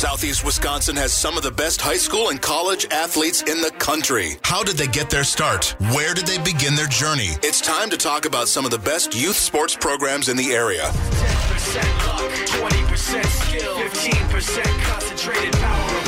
Southeast 0.00 0.46
Wisconsin 0.46 0.96
has 0.96 1.12
some 1.12 1.36
of 1.36 1.42
the 1.42 1.50
best 1.50 1.78
high 1.78 1.98
school 1.98 2.30
and 2.30 2.40
college 2.40 2.86
athletes 2.90 3.42
in 3.42 3.60
the 3.60 3.70
country. 3.72 4.38
How 4.40 4.62
did 4.62 4.78
they 4.78 4.86
get 4.86 5.10
their 5.10 5.24
start? 5.24 5.76
Where 5.92 6.14
did 6.14 6.26
they 6.26 6.38
begin 6.38 6.74
their 6.74 6.86
journey? 6.86 7.32
It's 7.42 7.60
time 7.60 7.90
to 7.90 7.98
talk 7.98 8.24
about 8.24 8.48
some 8.48 8.64
of 8.64 8.70
the 8.70 8.78
best 8.78 9.14
youth 9.14 9.36
sports 9.36 9.76
programs 9.76 10.30
in 10.30 10.38
the 10.38 10.52
area. 10.54 10.84
10% 10.84 12.06
luck, 12.06 12.30
20% 12.32 13.26
skill, 13.26 13.76
15% 13.76 14.80
concentrated 14.84 15.52
power 15.60 16.00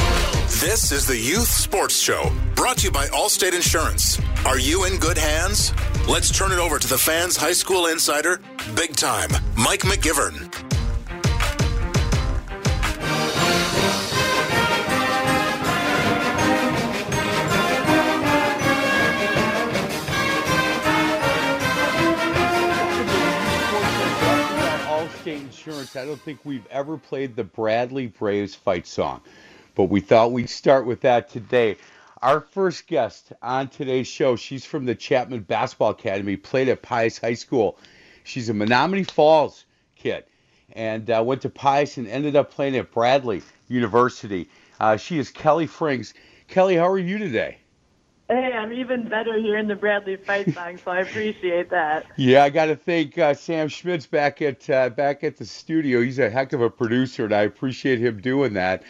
this 0.62 0.92
is 0.92 1.06
the 1.06 1.18
Youth 1.18 1.48
Sports 1.48 1.98
Show, 2.00 2.30
brought 2.54 2.78
to 2.78 2.84
you 2.84 2.92
by 2.92 3.06
Allstate 3.08 3.52
Insurance. 3.52 4.20
Are 4.46 4.60
you 4.60 4.84
in 4.84 4.96
good 4.98 5.18
hands? 5.18 5.74
Let's 6.08 6.30
turn 6.30 6.52
it 6.52 6.60
over 6.60 6.78
to 6.78 6.86
the 6.86 6.96
fans' 6.96 7.36
high 7.36 7.52
school 7.52 7.86
insider, 7.86 8.40
big 8.76 8.94
time, 8.94 9.30
Mike 9.56 9.80
McGivern. 9.80 10.71
Allstate 25.32 25.40
Insurance. 25.40 25.96
I 25.96 26.04
don't 26.04 26.20
think 26.20 26.40
we've 26.44 26.66
ever 26.66 26.96
played 26.98 27.36
the 27.36 27.44
Bradley 27.44 28.06
Braves 28.06 28.54
fight 28.54 28.86
song 28.86 29.20
but 29.74 29.84
we 29.84 30.00
thought 30.00 30.32
we'd 30.32 30.50
start 30.50 30.86
with 30.86 31.00
that 31.00 31.30
today. 31.30 31.76
Our 32.20 32.40
first 32.40 32.86
guest 32.86 33.32
on 33.42 33.68
today's 33.68 34.06
show, 34.06 34.36
she's 34.36 34.64
from 34.64 34.84
the 34.84 34.94
Chapman 34.94 35.40
Basketball 35.40 35.90
Academy, 35.90 36.36
played 36.36 36.68
at 36.68 36.82
Pius 36.82 37.18
High 37.18 37.34
School. 37.34 37.78
She's 38.22 38.48
a 38.48 38.52
Menomonee 38.52 39.10
Falls 39.10 39.64
kid 39.96 40.24
and 40.74 41.10
uh, 41.10 41.22
went 41.24 41.42
to 41.42 41.48
Pius 41.48 41.96
and 41.96 42.06
ended 42.06 42.36
up 42.36 42.50
playing 42.50 42.76
at 42.76 42.92
Bradley 42.92 43.42
University. 43.68 44.48
Uh, 44.78 44.96
she 44.96 45.18
is 45.18 45.30
Kelly 45.30 45.66
Frings. 45.66 46.12
Kelly, 46.48 46.76
how 46.76 46.88
are 46.88 46.98
you 46.98 47.18
today? 47.18 47.56
Hey, 48.28 48.52
I'm 48.52 48.72
even 48.72 49.08
better 49.08 49.38
hearing 49.38 49.68
the 49.68 49.74
Bradley 49.74 50.16
fight 50.16 50.54
song, 50.54 50.78
so 50.78 50.90
I 50.90 51.00
appreciate 51.00 51.68
that. 51.70 52.06
Yeah, 52.16 52.44
I 52.44 52.50
got 52.50 52.66
to 52.66 52.76
thank 52.76 53.18
uh, 53.18 53.34
Sam 53.34 53.68
Schmitz 53.68 54.06
back 54.06 54.40
at 54.40 54.70
uh, 54.70 54.88
back 54.90 55.22
at 55.24 55.36
the 55.36 55.44
studio. 55.44 56.00
He's 56.00 56.18
a 56.18 56.30
heck 56.30 56.52
of 56.52 56.62
a 56.62 56.70
producer, 56.70 57.24
and 57.24 57.34
I 57.34 57.42
appreciate 57.42 57.98
him 57.98 58.20
doing 58.20 58.54
that. 58.54 58.84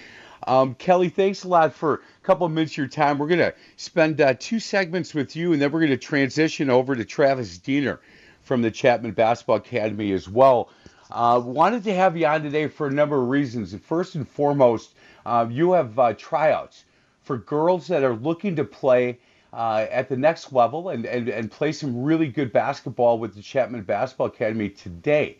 Um, 0.46 0.74
Kelly, 0.74 1.08
thanks 1.08 1.44
a 1.44 1.48
lot 1.48 1.72
for 1.72 1.94
a 1.94 2.26
couple 2.26 2.46
of 2.46 2.52
minutes 2.52 2.72
of 2.72 2.78
your 2.78 2.86
time. 2.88 3.18
We're 3.18 3.28
going 3.28 3.38
to 3.38 3.54
spend 3.76 4.20
uh, 4.20 4.34
two 4.38 4.60
segments 4.60 5.14
with 5.14 5.34
you, 5.34 5.52
and 5.52 5.62
then 5.62 5.72
we're 5.72 5.80
going 5.80 5.90
to 5.90 5.96
transition 5.96 6.68
over 6.68 6.94
to 6.94 7.04
Travis 7.04 7.58
Diener 7.58 8.00
from 8.42 8.62
the 8.62 8.70
Chapman 8.70 9.12
Basketball 9.12 9.56
Academy 9.56 10.12
as 10.12 10.28
well. 10.28 10.68
Uh, 11.10 11.40
wanted 11.44 11.84
to 11.84 11.94
have 11.94 12.16
you 12.16 12.26
on 12.26 12.42
today 12.42 12.68
for 12.68 12.86
a 12.86 12.90
number 12.90 13.20
of 13.20 13.28
reasons. 13.28 13.74
First 13.74 14.14
and 14.14 14.28
foremost, 14.28 14.94
uh, 15.24 15.46
you 15.50 15.72
have 15.72 15.98
uh, 15.98 16.14
tryouts 16.14 16.84
for 17.22 17.38
girls 17.38 17.86
that 17.88 18.02
are 18.02 18.14
looking 18.14 18.56
to 18.56 18.64
play 18.64 19.18
uh, 19.52 19.86
at 19.90 20.08
the 20.08 20.16
next 20.16 20.52
level 20.52 20.90
and, 20.90 21.04
and, 21.04 21.28
and 21.28 21.50
play 21.50 21.72
some 21.72 22.02
really 22.02 22.28
good 22.28 22.52
basketball 22.52 23.18
with 23.18 23.34
the 23.34 23.42
Chapman 23.42 23.82
Basketball 23.82 24.28
Academy 24.28 24.68
today. 24.68 25.36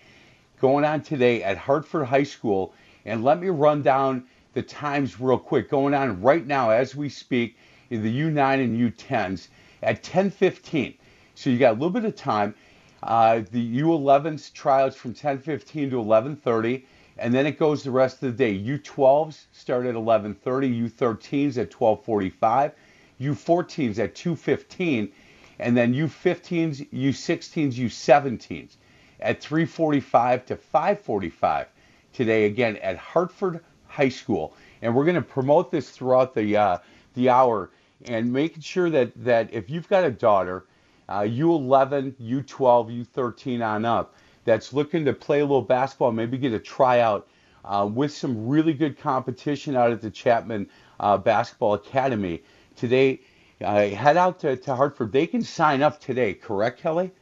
Going 0.61 0.85
on 0.85 1.03
today 1.03 1.43
at 1.43 1.57
Hartford 1.57 2.07
High 2.07 2.23
School. 2.23 2.75
And 3.05 3.25
let 3.25 3.41
me 3.41 3.49
run 3.49 3.83
down 3.83 4.25
the 4.55 4.63
times 4.63 5.19
real 5.21 5.39
quick. 5.39 5.71
Going 5.71 5.95
on 5.95 6.21
right 6.21 6.47
now 6.47 6.71
as 6.71 6.95
we 6.95 7.09
speak 7.09 7.57
in 7.91 8.03
the 8.03 8.21
U9 8.21 8.63
and 8.63 8.93
U10s 8.95 9.49
at 9.83 10.03
10:15. 10.03 10.95
So 11.35 11.51
you 11.51 11.59
got 11.59 11.73
a 11.73 11.79
little 11.79 11.91
bit 11.91 12.05
of 12.05 12.15
time. 12.15 12.55
Uh, 13.03 13.43
the 13.51 13.81
U11s 13.81 14.53
trials 14.53 14.95
from 14.95 15.15
10:15 15.15 15.91
to 15.91 15.97
11:30, 15.97 16.85
and 17.19 17.35
then 17.35 17.47
it 17.47 17.59
goes 17.59 17.83
the 17.83 17.91
rest 17.91 18.23
of 18.23 18.37
the 18.37 18.45
day. 18.45 18.59
U12s 18.59 19.47
start 19.53 19.87
at 19.87 19.95
11:30, 19.95 20.91
U13s 20.91 21.59
at 21.59 21.71
12:45, 21.71 22.73
U14s 23.21 23.99
at 23.99 24.15
2:15, 24.15 25.13
and 25.59 25.77
then 25.77 25.95
U15s, 25.95 26.89
U16s, 26.93 27.75
U17s 27.75 28.77
at 29.21 29.41
3:45 29.41 30.47
to 30.47 30.57
5:45 30.57 31.67
today 32.13 32.47
again 32.47 32.77
at 32.79 32.97
Hartford 32.97 33.61
High 33.87 34.09
School, 34.09 34.55
and 34.81 34.95
we're 34.95 35.05
going 35.05 35.17
to 35.17 35.23
promote 35.23 35.71
this 35.71 35.91
throughout 35.91 36.35
the 36.35 36.57
uh, 36.57 36.79
the 37.15 37.29
hour 37.29 37.71
and 38.07 38.33
making 38.33 38.63
sure 38.63 38.91
that 38.91 39.13
that 39.25 39.53
if 39.53 39.71
you've 39.71 39.89
got 39.89 40.05
a 40.05 40.11
daughter, 40.11 40.65
uh, 41.09 41.21
U11, 41.21 42.15
U12, 42.15 43.07
U13 43.07 43.65
on 43.65 43.85
up, 43.85 44.15
that's 44.45 44.73
looking 44.73 45.05
to 45.05 45.13
play 45.13 45.41
a 45.41 45.45
little 45.45 45.63
basketball, 45.63 46.13
maybe 46.13 46.39
get 46.39 46.53
a 46.53 46.59
tryout 46.59 47.29
uh, 47.65 47.89
with 47.93 48.13
some 48.13 48.49
really 48.49 48.73
good 48.73 48.99
competition 48.99 49.77
out 49.77 49.93
at 49.93 50.01
the 50.01 50.11
Chapman 50.11 50.69
uh, 50.99 51.17
Basketball 51.17 51.75
Academy 51.75 52.43
today. 52.77 53.21
Uh, 53.63 53.89
head 53.89 54.17
out 54.17 54.41
to, 54.41 54.57
to 54.57 54.75
Hartford. 54.75 55.13
They 55.13 55.27
can 55.27 55.43
sign 55.43 55.83
up 55.83 56.01
today, 56.01 56.35
correct, 56.35 56.81
Kelly? 56.81 57.13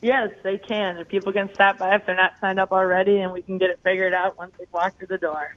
Yes, 0.00 0.30
they 0.42 0.58
can. 0.58 0.98
If 0.98 1.08
people 1.08 1.32
can 1.32 1.52
stop 1.54 1.78
by 1.78 1.96
if 1.96 2.06
they're 2.06 2.14
not 2.14 2.34
signed 2.40 2.60
up 2.60 2.72
already, 2.72 3.20
and 3.20 3.32
we 3.32 3.42
can 3.42 3.58
get 3.58 3.70
it 3.70 3.80
figured 3.82 4.12
out 4.12 4.38
once 4.38 4.52
they 4.58 4.66
walk 4.70 4.98
through 4.98 5.08
the 5.08 5.18
door. 5.18 5.56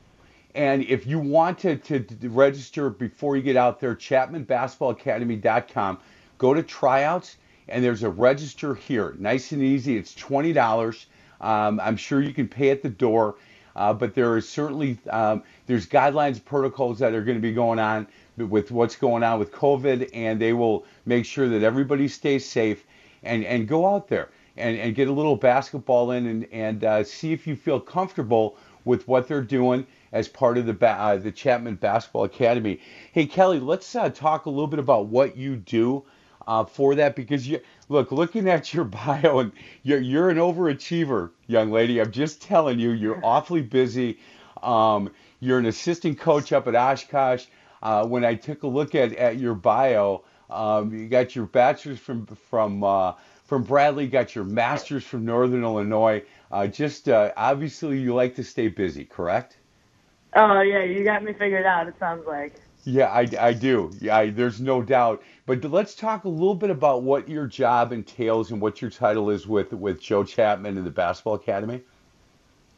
And 0.56 0.84
if 0.84 1.06
you 1.06 1.20
want 1.20 1.60
to, 1.60 1.76
to, 1.76 2.00
to 2.00 2.30
register 2.30 2.90
before 2.90 3.36
you 3.36 3.44
get 3.44 3.58
out 3.58 3.80
there, 3.80 3.94
ChapmanBasketballAcademy.com, 3.94 6.00
go 6.38 6.54
to 6.54 6.64
tryouts, 6.64 7.38
and 7.70 7.84
there's 7.84 8.04
a 8.04 8.10
register 8.10 8.76
here. 8.76 9.16
Nice 9.20 9.52
and 9.52 9.62
easy. 9.62 9.98
It's 9.98 10.14
$20. 10.16 11.06
Um, 11.42 11.80
I'm 11.80 11.98
sure 11.98 12.22
you 12.22 12.34
can 12.34 12.48
pay 12.48 12.70
at 12.70 12.82
the 12.82 12.90
door, 12.90 13.36
uh, 13.76 13.94
but 13.94 14.16
there 14.16 14.38
is 14.38 14.48
certainly 14.48 14.98
um, 15.10 15.44
there's 15.68 15.88
guidelines, 15.88 16.44
protocols 16.44 17.00
that 17.00 17.14
are 17.14 17.24
going 17.24 17.38
to 17.38 17.42
be 17.42 17.54
going 17.54 17.80
on 17.80 18.08
with 18.38 18.72
what's 18.72 18.96
going 18.96 19.24
on 19.24 19.40
with 19.40 19.52
COVID, 19.52 20.10
and 20.14 20.40
they 20.40 20.54
will 20.54 20.86
make 21.06 21.26
sure 21.26 21.48
that 21.50 21.64
everybody 21.64 22.08
stays 22.08 22.46
safe 22.46 22.86
and, 23.24 23.44
and 23.46 23.68
go 23.68 23.88
out 23.88 24.08
there 24.08 24.30
and, 24.58 24.78
and 24.78 24.96
get 24.96 25.08
a 25.08 25.12
little 25.12 25.36
basketball 25.36 26.12
in 26.12 26.26
and, 26.26 26.48
and 26.52 26.84
uh, 26.84 27.04
see 27.04 27.34
if 27.34 27.46
you 27.46 27.56
feel 27.56 27.80
comfortable 27.80 28.58
with 28.86 29.08
what 29.08 29.28
they're 29.28 29.42
doing 29.42 29.86
as 30.14 30.28
part 30.28 30.58
of 30.58 30.66
the 30.66 30.88
uh, 30.88 31.18
the 31.18 31.32
Chapman 31.32 31.76
Basketball 31.76 32.24
Academy. 32.24 32.80
Hey 33.12 33.26
Kelly, 33.26 33.60
let's 33.60 33.96
uh, 33.96 34.10
talk 34.10 34.46
a 34.46 34.50
little 34.50 34.68
bit 34.68 34.80
about 34.80 35.08
what 35.08 35.36
you 35.36 35.58
do 35.58 36.04
uh, 36.48 36.64
for 36.64 36.96
that 36.96 37.16
because 37.16 37.48
you 37.48 37.60
look 37.90 38.12
looking 38.12 38.50
at 38.50 38.74
your 38.74 38.86
bio 38.86 39.40
and 39.40 39.52
you're 39.84 40.00
you're 40.00 40.30
an 40.30 40.38
overachiever, 40.38 41.32
young 41.48 41.72
lady. 41.72 42.00
I'm 42.00 42.12
just 42.12 42.42
telling 42.42 42.80
you, 42.80 42.92
you're 42.92 43.20
awfully 43.26 43.62
busy. 43.62 44.20
Um, 44.64 45.12
you're 45.40 45.60
an 45.60 45.68
assistant 45.68 46.20
coach 46.20 46.52
up 46.52 46.68
at 46.68 46.76
Oshkosh. 46.76 47.46
Uh, 47.84 48.08
when 48.08 48.26
I 48.26 48.34
took 48.34 48.64
a 48.64 48.68
look 48.68 48.96
at, 48.96 49.14
at 49.14 49.38
your 49.38 49.54
bio, 49.54 50.24
um, 50.50 50.92
you 50.92 51.08
got 51.08 51.36
your 51.36 51.46
bachelor's 51.46 52.00
from 52.00 52.26
from 52.26 52.84
uh, 52.84 53.14
from 53.46 53.64
Bradley, 53.64 54.08
got 54.08 54.34
your 54.34 54.46
master's 54.46 55.04
from 55.04 55.26
Northern 55.26 55.64
Illinois. 55.64 56.24
Uh, 56.52 56.66
just 56.68 57.08
obviously, 57.10 58.00
you 58.00 58.16
like 58.16 58.36
to 58.36 58.44
stay 58.44 58.68
busy, 58.68 59.06
correct? 59.06 59.58
Oh 60.36 60.62
yeah, 60.62 60.84
you 60.84 61.04
got 61.04 61.24
me 61.24 61.34
figured 61.34 61.66
out. 61.66 61.88
It 61.88 61.96
sounds 62.00 62.26
like. 62.26 62.54
Yeah, 62.84 63.08
I, 63.08 63.28
I 63.40 63.54
do. 63.54 63.92
Yeah, 64.00 64.18
I, 64.18 64.30
there's 64.30 64.62
no 64.62 64.82
doubt. 64.82 65.22
But 65.48 65.64
let's 65.64 65.96
talk 65.96 66.26
a 66.26 66.30
little 66.30 66.56
bit 66.56 66.70
about 66.70 67.04
what 67.04 67.30
your 67.30 67.48
job 67.48 67.94
entails 67.94 68.52
and 68.52 68.60
what 68.60 68.82
your 68.82 68.92
title 68.92 69.30
is 69.30 69.48
with 69.48 69.72
with 69.72 70.02
Joe 70.02 70.26
Chapman 70.26 70.78
and 70.78 70.86
the 70.86 70.92
Basketball 70.92 71.36
Academy. 71.36 71.82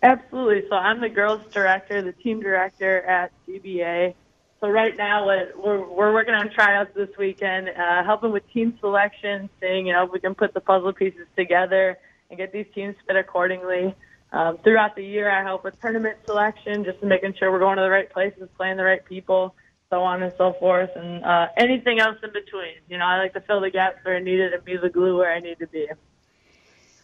Absolutely. 0.03 0.69
So 0.69 0.75
I'm 0.75 1.02
the 1.02 1.09
girls 1.09 1.41
director, 1.52 2.03
the 2.03 2.13
team 2.13 2.40
director 2.40 3.02
at 3.02 3.31
CBA. 3.47 4.13
So 4.62 4.69
right 4.69 4.96
now 4.96 5.25
we're 5.25 5.90
we're 5.90 6.13
working 6.13 6.35
on 6.35 6.52
tryouts 6.52 6.91
this 6.96 7.09
weekend, 7.18 7.69
uh, 7.69 8.03
helping 8.03 8.31
with 8.31 8.47
team 8.52 8.78
selection, 8.80 9.50
seeing 9.59 9.88
you 9.88 9.94
know 9.94 10.06
if 10.06 10.12
we 10.12 10.19
can 10.19 10.36
put 10.36 10.53
the 10.53 10.62
puzzle 10.62 10.94
pieces 10.94 11.25
together 11.36 11.97
and 12.30 12.38
get 12.38 12.53
these 12.53 12.68
teams 12.75 12.96
fit 13.07 13.16
accordingly. 13.16 13.96
Um, 14.31 14.59
throughout 14.59 14.96
the 14.96 15.03
year, 15.03 15.31
I 15.31 15.41
help 15.41 15.63
with 15.63 15.81
tournament 15.81 16.18
selection, 16.28 16.84
just 16.84 17.01
making 17.01 17.34
sure 17.40 17.51
we're 17.51 17.57
going 17.57 17.78
to 17.78 17.81
the 17.81 17.90
right 17.90 18.12
places, 18.12 18.47
playing 18.57 18.78
the 18.78 18.84
right 18.84 19.03
people, 19.03 19.56
so 19.89 20.01
on 20.03 20.21
and 20.24 20.33
so 20.38 20.53
forth, 20.53 20.91
and 20.95 21.24
uh, 21.24 21.47
anything 21.57 22.00
else 22.00 22.18
in 22.24 22.31
between. 22.31 22.75
You 22.89 22.97
know, 22.97 23.06
I 23.06 23.18
like 23.18 23.33
to 23.33 23.41
fill 23.41 23.62
the 23.62 23.71
gaps 23.71 23.97
where 24.03 24.18
I 24.18 24.19
need 24.19 24.39
it 24.39 24.53
and 24.53 24.63
be 24.63 24.77
the 24.77 24.89
glue 24.89 25.18
where 25.18 25.31
I 25.31 25.39
need 25.39 25.59
to 25.59 25.68
be. 25.68 25.88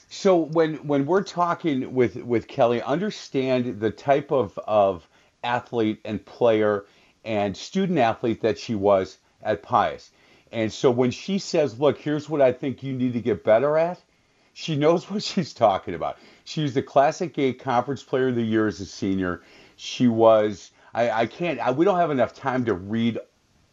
So 0.10 0.38
when 0.38 0.76
when 0.88 1.06
we're 1.06 1.24
talking 1.24 1.94
with 1.94 2.16
with 2.18 2.48
Kelly, 2.48 2.82
understand 2.82 3.80
the 3.80 3.92
type 3.92 4.32
of 4.32 4.58
of 4.68 5.08
athlete 5.44 6.00
and 6.06 6.24
player 6.24 6.86
and 7.24 7.58
student 7.58 8.00
athlete 8.00 8.42
that 8.42 8.60
she 8.60 8.76
was 8.76 9.18
at 9.42 9.64
Pius. 9.64 10.12
And 10.52 10.72
so 10.72 10.92
when 10.92 11.12
she 11.12 11.40
says, 11.40 11.80
"Look, 11.80 11.98
here's 11.98 12.30
what 12.30 12.42
I 12.42 12.52
think 12.52 12.84
you 12.84 12.94
need 12.94 13.14
to 13.14 13.22
get 13.22 13.44
better 13.44 13.78
at," 13.78 14.00
she 14.54 14.76
knows 14.76 15.10
what 15.10 15.24
she's 15.24 15.54
talking 15.54 15.96
about. 15.96 16.18
She 16.46 16.62
was 16.62 16.74
the 16.74 16.84
Classic 16.84 17.38
A 17.38 17.54
Conference 17.54 18.04
Player 18.04 18.30
of 18.30 18.36
the 18.36 18.44
Year 18.44 18.68
as 18.68 18.80
a 18.80 18.86
senior. 18.86 19.42
She 19.76 20.08
was, 20.08 20.72
I, 20.96 21.22
I 21.24 21.26
can't, 21.26 21.60
I, 21.60 21.72
we 21.72 21.84
don't 21.84 22.00
have 22.00 22.12
enough 22.12 22.34
time 22.34 22.64
to 22.66 22.74
read 22.74 23.20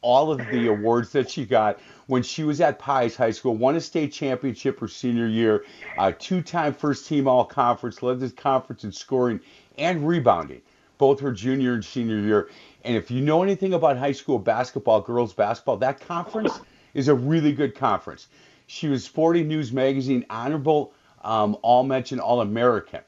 all 0.01 0.33
of 0.33 0.39
the 0.51 0.67
awards 0.67 1.13
that 1.13 1.31
she 1.31 1.47
got 1.47 1.79
when 2.09 2.25
she 2.25 2.43
was 2.43 2.61
at 2.61 2.81
Pius 2.81 3.15
High 3.15 3.31
School. 3.31 3.55
Won 3.57 3.77
a 3.77 3.81
state 3.81 4.13
championship 4.13 4.81
her 4.81 4.89
senior 4.89 5.29
year, 5.29 5.65
uh, 5.97 6.13
two 6.19 6.43
time 6.43 6.75
first 6.75 7.07
team 7.07 7.29
all 7.29 7.45
conference, 7.45 8.03
led 8.03 8.19
the 8.19 8.29
conference 8.31 8.83
in 8.83 8.91
scoring 8.91 9.41
and 9.79 10.07
rebounding. 10.07 10.61
both 10.99 11.21
her 11.21 11.33
junior 11.33 11.75
and 11.75 11.85
senior 11.85 12.19
year. 12.21 12.49
And 12.85 12.97
if 12.97 13.11
you 13.11 13.21
know 13.21 13.43
anything 13.43 13.75
about 13.75 13.97
high 13.99 14.13
school 14.13 14.39
basketball, 14.39 15.01
girls 15.01 15.33
basketball, 15.33 15.79
that 15.79 16.01
conference 16.01 16.61
is 16.95 17.09
a 17.09 17.15
really 17.15 17.53
good 17.53 17.75
conference. 17.75 18.29
She 18.69 18.89
was 18.89 19.05
Sporting 19.05 19.49
News 19.49 19.73
Magazine 19.73 20.25
honorable 20.31 20.93
um, 21.25 21.57
All 21.63 21.83
Mention 21.83 22.21
All 22.21 22.41
American, 22.41 23.01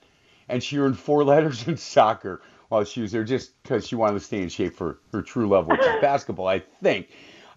and 0.48 0.62
she 0.62 0.78
earned 0.78 0.98
four 0.98 1.24
letters 1.32 1.68
in 1.68 1.76
soccer 1.76 2.40
while 2.68 2.84
she 2.84 3.00
was 3.00 3.12
there, 3.12 3.24
just 3.24 3.60
because 3.62 3.86
she 3.86 3.94
wanted 3.94 4.14
to 4.14 4.24
stay 4.24 4.42
in 4.42 4.48
shape 4.48 4.74
for 4.74 4.98
her 5.12 5.22
true 5.22 5.48
love, 5.48 5.66
which 5.66 5.80
is 5.80 5.86
basketball, 6.00 6.48
I 6.48 6.60
think. 6.82 7.08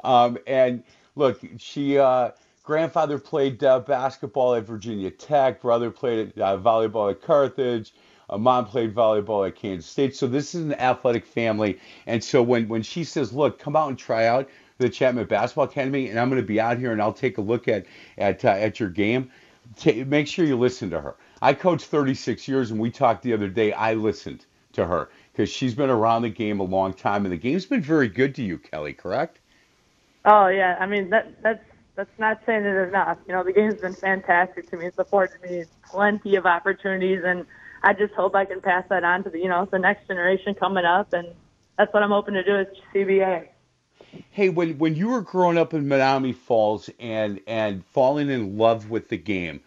Um, 0.03 0.37
and 0.47 0.83
look, 1.15 1.39
she 1.57 1.97
uh, 1.97 2.31
grandfather 2.63 3.17
played 3.17 3.63
uh, 3.63 3.79
basketball 3.79 4.55
at 4.55 4.65
Virginia 4.65 5.09
Tech, 5.09 5.61
brother 5.61 5.89
played 5.91 6.39
uh, 6.39 6.57
volleyball 6.57 7.11
at 7.11 7.21
Carthage. 7.21 7.93
Uh, 8.29 8.37
mom 8.37 8.65
played 8.65 8.93
volleyball 8.93 9.47
at 9.47 9.55
Kansas 9.55 9.89
State. 9.89 10.13
So 10.13 10.27
this 10.27 10.53
is 10.53 10.65
an 10.65 10.73
athletic 10.73 11.25
family. 11.25 11.79
And 12.07 12.21
so 12.21 12.43
when, 12.43 12.67
when 12.67 12.81
she 12.81 13.05
says, 13.05 13.31
look, 13.31 13.57
come 13.57 13.77
out 13.77 13.87
and 13.87 13.97
try 13.97 14.27
out 14.27 14.49
the 14.79 14.89
Chapman 14.89 15.25
Basketball 15.25 15.65
Academy, 15.65 16.09
and 16.09 16.19
I'm 16.19 16.29
going 16.29 16.41
to 16.41 16.47
be 16.47 16.59
out 16.59 16.77
here 16.77 16.91
and 16.91 17.01
I'll 17.01 17.13
take 17.13 17.37
a 17.37 17.41
look 17.41 17.67
at 17.67 17.85
at 18.17 18.43
uh, 18.45 18.49
at 18.49 18.79
your 18.79 18.89
game. 18.89 19.31
T- 19.77 20.03
make 20.03 20.27
sure 20.27 20.45
you 20.45 20.57
listen 20.57 20.89
to 20.91 21.01
her. 21.01 21.15
I 21.41 21.53
coached 21.53 21.85
36 21.85 22.47
years, 22.47 22.71
and 22.71 22.79
we 22.79 22.91
talked 22.91 23.23
the 23.23 23.33
other 23.33 23.49
day. 23.49 23.71
I 23.73 23.93
listened 23.93 24.45
to 24.77 24.85
her 24.85 25.09
because 25.31 25.49
she's 25.49 25.75
been 25.75 25.89
around 25.89 26.23
the 26.23 26.29
game 26.29 26.59
a 26.59 26.63
long 26.63 26.93
time, 26.93 27.25
and 27.25 27.31
the 27.31 27.37
game's 27.37 27.65
been 27.65 27.81
very 27.81 28.07
good 28.07 28.33
to 28.35 28.43
you, 28.43 28.57
Kelly. 28.57 28.93
Correct? 28.93 29.39
Oh 30.25 30.47
yeah, 30.47 30.77
I 30.79 30.85
mean 30.85 31.09
that 31.09 31.41
that's 31.43 31.63
that's 31.95 32.17
not 32.17 32.39
saying 32.45 32.63
it 32.63 32.87
enough. 32.87 33.17
You 33.27 33.33
know, 33.33 33.43
the 33.43 33.51
game's 33.51 33.81
been 33.81 33.93
fantastic 33.93 34.69
to 34.69 34.77
me. 34.77 34.85
It's 34.85 34.97
afforded 34.97 35.41
me 35.41 35.65
plenty 35.89 36.35
of 36.35 36.45
opportunities, 36.45 37.21
and 37.25 37.45
I 37.83 37.93
just 37.93 38.13
hope 38.13 38.35
I 38.35 38.45
can 38.45 38.61
pass 38.61 38.85
that 38.89 39.03
on 39.03 39.23
to 39.25 39.29
the 39.29 39.39
you 39.39 39.49
know 39.49 39.67
the 39.69 39.79
next 39.79 40.07
generation 40.07 40.53
coming 40.53 40.85
up, 40.85 41.13
and 41.13 41.27
that's 41.77 41.93
what 41.93 42.03
I'm 42.03 42.11
hoping 42.11 42.33
to 42.35 42.43
do 42.43 42.57
at 42.57 42.71
CBA. 42.93 43.47
Hey, 44.31 44.49
when 44.49 44.77
when 44.77 44.95
you 44.95 45.09
were 45.09 45.21
growing 45.21 45.57
up 45.57 45.73
in 45.73 45.85
Menomonee 45.85 46.35
Falls 46.35 46.89
and 46.99 47.39
and 47.47 47.85
falling 47.85 48.29
in 48.29 48.57
love 48.57 48.89
with 48.89 49.09
the 49.09 49.17
game, 49.17 49.61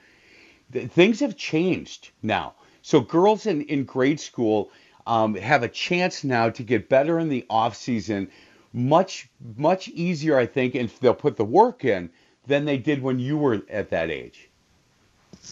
th- 0.72 0.90
things 0.90 1.20
have 1.20 1.36
changed 1.36 2.10
now. 2.22 2.54
So 2.82 3.00
girls 3.00 3.46
in 3.46 3.62
in 3.62 3.84
grade 3.84 4.20
school 4.20 4.70
um, 5.10 5.34
have 5.34 5.64
a 5.64 5.68
chance 5.68 6.22
now 6.22 6.50
to 6.50 6.62
get 6.62 6.88
better 6.88 7.18
in 7.18 7.28
the 7.28 7.44
off 7.50 7.76
season, 7.76 8.30
much 8.72 9.28
much 9.56 9.88
easier, 9.88 10.38
I 10.38 10.46
think, 10.46 10.76
and 10.76 10.88
they'll 11.00 11.14
put 11.14 11.36
the 11.36 11.44
work 11.44 11.84
in 11.84 12.10
than 12.46 12.64
they 12.64 12.78
did 12.78 13.02
when 13.02 13.18
you 13.18 13.36
were 13.36 13.60
at 13.68 13.90
that 13.90 14.08
age. 14.08 14.48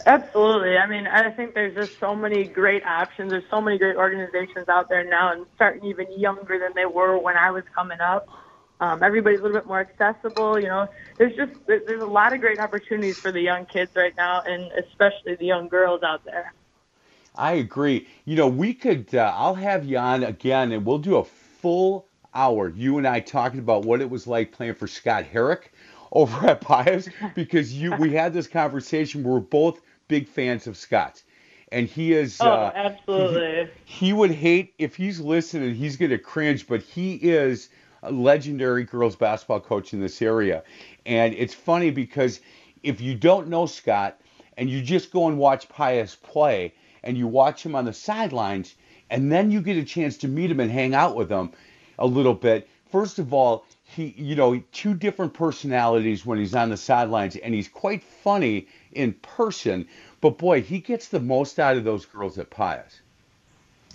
Absolutely. 0.05 0.77
I 0.77 0.87
mean, 0.87 1.07
I 1.07 1.29
think 1.31 1.55
there's 1.55 1.75
just 1.75 1.99
so 1.99 2.15
many 2.15 2.45
great 2.45 2.85
options. 2.85 3.31
There's 3.31 3.49
so 3.49 3.59
many 3.59 3.77
great 3.77 3.97
organizations 3.97 4.69
out 4.69 4.87
there 4.87 5.03
now, 5.03 5.33
and 5.33 5.45
starting 5.55 5.83
even 5.83 6.07
younger 6.17 6.57
than 6.57 6.71
they 6.73 6.85
were 6.85 7.17
when 7.17 7.35
I 7.35 7.51
was 7.51 7.65
coming 7.75 7.99
up. 7.99 8.29
Um, 8.79 9.03
everybody's 9.03 9.41
a 9.41 9.43
little 9.43 9.57
bit 9.57 9.67
more 9.67 9.81
accessible. 9.81 10.57
You 10.57 10.67
know, 10.67 10.87
there's 11.17 11.35
just 11.35 11.51
there's 11.67 12.01
a 12.01 12.07
lot 12.07 12.31
of 12.31 12.39
great 12.39 12.59
opportunities 12.59 13.19
for 13.19 13.33
the 13.33 13.41
young 13.41 13.65
kids 13.65 13.91
right 13.93 14.15
now, 14.15 14.41
and 14.41 14.71
especially 14.71 15.35
the 15.35 15.47
young 15.47 15.67
girls 15.67 16.01
out 16.01 16.23
there. 16.23 16.53
I 17.39 17.53
agree. 17.53 18.05
You 18.25 18.35
know, 18.35 18.49
we 18.49 18.73
could. 18.73 19.15
Uh, 19.15 19.31
I'll 19.33 19.55
have 19.55 19.85
you 19.85 19.97
on 19.97 20.23
again, 20.23 20.73
and 20.73 20.85
we'll 20.85 20.99
do 20.99 21.15
a 21.15 21.23
full 21.23 22.05
hour. 22.33 22.67
You 22.69 22.97
and 22.97 23.07
I 23.07 23.21
talking 23.21 23.59
about 23.59 23.85
what 23.85 24.01
it 24.01 24.09
was 24.09 24.27
like 24.27 24.51
playing 24.51 24.75
for 24.75 24.87
Scott 24.87 25.23
Herrick 25.23 25.71
over 26.11 26.49
at 26.49 26.59
Pius, 26.59 27.07
because 27.35 27.73
you 27.73 27.95
we 27.95 28.13
had 28.13 28.33
this 28.33 28.45
conversation. 28.45 29.23
We 29.23 29.31
we're 29.31 29.39
both 29.39 29.79
big 30.09 30.27
fans 30.27 30.67
of 30.67 30.75
Scott's, 30.75 31.23
and 31.71 31.87
he 31.87 32.11
is. 32.11 32.41
Oh, 32.41 32.49
uh, 32.49 32.71
absolutely. 32.75 33.71
He, 33.85 34.07
he 34.07 34.13
would 34.13 34.31
hate 34.31 34.73
if 34.77 34.97
he's 34.97 35.21
listening. 35.21 35.73
He's 35.73 35.95
going 35.95 36.11
to 36.11 36.19
cringe, 36.19 36.67
but 36.67 36.81
he 36.81 37.15
is 37.15 37.69
a 38.03 38.11
legendary 38.11 38.83
girls 38.83 39.15
basketball 39.15 39.61
coach 39.61 39.93
in 39.93 40.01
this 40.01 40.21
area, 40.21 40.61
and 41.05 41.33
it's 41.33 41.53
funny 41.53 41.89
because 41.89 42.41
if 42.83 42.99
you 42.99 43.15
don't 43.15 43.47
know 43.47 43.65
Scott 43.65 44.19
and 44.57 44.69
you 44.69 44.81
just 44.81 45.09
go 45.09 45.29
and 45.29 45.37
watch 45.37 45.69
Pius 45.69 46.15
play 46.15 46.73
and 47.03 47.17
you 47.17 47.27
watch 47.27 47.65
him 47.65 47.75
on 47.75 47.85
the 47.85 47.93
sidelines, 47.93 48.75
and 49.09 49.31
then 49.31 49.51
you 49.51 49.61
get 49.61 49.77
a 49.77 49.83
chance 49.83 50.17
to 50.17 50.27
meet 50.27 50.51
him 50.51 50.59
and 50.59 50.71
hang 50.71 50.93
out 50.93 51.15
with 51.15 51.29
him 51.29 51.51
a 51.97 52.05
little 52.05 52.33
bit. 52.33 52.67
First 52.91 53.19
of 53.19 53.33
all, 53.33 53.65
he, 53.83 54.13
you 54.17 54.35
know, 54.35 54.61
two 54.71 54.93
different 54.93 55.33
personalities 55.33 56.25
when 56.25 56.37
he's 56.37 56.55
on 56.55 56.69
the 56.69 56.77
sidelines, 56.77 57.35
and 57.35 57.53
he's 57.53 57.67
quite 57.67 58.03
funny 58.03 58.67
in 58.91 59.13
person. 59.13 59.87
But 60.21 60.37
boy, 60.37 60.61
he 60.61 60.79
gets 60.79 61.07
the 61.07 61.19
most 61.19 61.59
out 61.59 61.77
of 61.77 61.83
those 61.83 62.05
girls 62.05 62.37
at 62.37 62.49
Pius. 62.49 63.01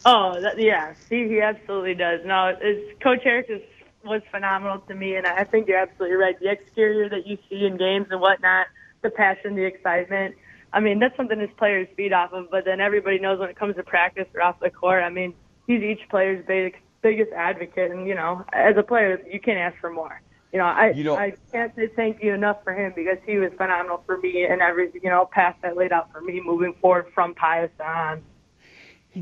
Oh, 0.04 0.40
that, 0.40 0.60
yeah, 0.60 0.94
he, 1.08 1.28
he 1.28 1.40
absolutely 1.40 1.94
does. 1.94 2.20
No, 2.24 2.54
it's, 2.60 3.02
Coach 3.02 3.20
Herrick 3.24 3.46
is, 3.48 3.62
was 4.04 4.20
phenomenal 4.30 4.78
to 4.80 4.94
me, 4.94 5.16
and 5.16 5.26
I 5.26 5.44
think 5.44 5.66
you're 5.66 5.78
absolutely 5.78 6.16
right. 6.16 6.38
The 6.38 6.50
exterior 6.50 7.08
that 7.08 7.26
you 7.26 7.38
see 7.48 7.64
in 7.64 7.76
games 7.76 8.08
and 8.10 8.20
whatnot, 8.20 8.66
the 9.02 9.10
passion, 9.10 9.54
the 9.54 9.64
excitement. 9.64 10.34
I 10.74 10.80
mean, 10.80 10.98
that's 10.98 11.16
something 11.16 11.38
his 11.38 11.50
players 11.56 11.86
feed 11.96 12.12
off 12.12 12.32
of. 12.32 12.50
But 12.50 12.64
then 12.64 12.80
everybody 12.80 13.20
knows 13.20 13.38
when 13.38 13.48
it 13.48 13.56
comes 13.56 13.76
to 13.76 13.84
practice 13.84 14.26
or 14.34 14.42
off 14.42 14.58
the 14.60 14.70
court. 14.70 15.04
I 15.04 15.08
mean, 15.08 15.32
he's 15.68 15.82
each 15.82 16.00
player's 16.10 16.44
big, 16.46 16.76
biggest 17.00 17.32
advocate, 17.32 17.92
and 17.92 18.06
you 18.08 18.14
know, 18.14 18.44
as 18.52 18.76
a 18.76 18.82
player, 18.82 19.22
you 19.30 19.40
can't 19.40 19.58
ask 19.58 19.80
for 19.80 19.90
more. 19.90 20.20
You 20.52 20.58
know, 20.58 20.66
I 20.66 20.90
You 20.90 21.04
know- 21.04 21.16
I 21.16 21.34
can't 21.52 21.74
say 21.76 21.86
thank 21.86 22.22
you 22.22 22.34
enough 22.34 22.62
for 22.64 22.74
him 22.74 22.92
because 22.94 23.18
he 23.24 23.38
was 23.38 23.52
phenomenal 23.56 24.02
for 24.04 24.18
me 24.18 24.44
and 24.44 24.60
every 24.60 24.90
you 25.00 25.10
know 25.10 25.26
path 25.26 25.56
that 25.62 25.76
laid 25.76 25.92
out 25.92 26.10
for 26.12 26.20
me 26.20 26.40
moving 26.44 26.74
forward 26.74 27.06
from 27.14 27.34
Pius 27.34 27.70
on. 27.80 28.22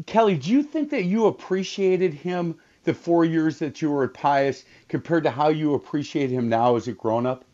Kelly, 0.06 0.36
do 0.38 0.50
you 0.50 0.62
think 0.62 0.88
that 0.90 1.04
you 1.04 1.26
appreciated 1.26 2.14
him 2.14 2.58
the 2.84 2.94
four 2.94 3.26
years 3.26 3.58
that 3.58 3.82
you 3.82 3.90
were 3.90 4.04
at 4.04 4.14
Pius 4.14 4.64
compared 4.88 5.24
to 5.24 5.30
how 5.30 5.48
you 5.48 5.74
appreciate 5.74 6.30
him 6.30 6.48
now 6.48 6.76
as 6.76 6.88
a 6.88 6.92
grown 6.92 7.26
up? 7.26 7.44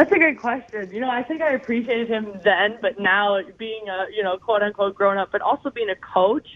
That's 0.00 0.12
a 0.12 0.18
great 0.18 0.40
question. 0.40 0.90
You 0.94 1.00
know, 1.00 1.10
I 1.10 1.22
think 1.22 1.42
I 1.42 1.52
appreciated 1.52 2.08
him 2.08 2.40
then, 2.42 2.78
but 2.80 2.98
now 2.98 3.38
being 3.58 3.82
a 3.86 4.06
you 4.16 4.22
know 4.22 4.38
quote 4.38 4.62
unquote 4.62 4.94
grown 4.94 5.18
up, 5.18 5.28
but 5.30 5.42
also 5.42 5.68
being 5.68 5.90
a 5.90 6.14
coach, 6.14 6.46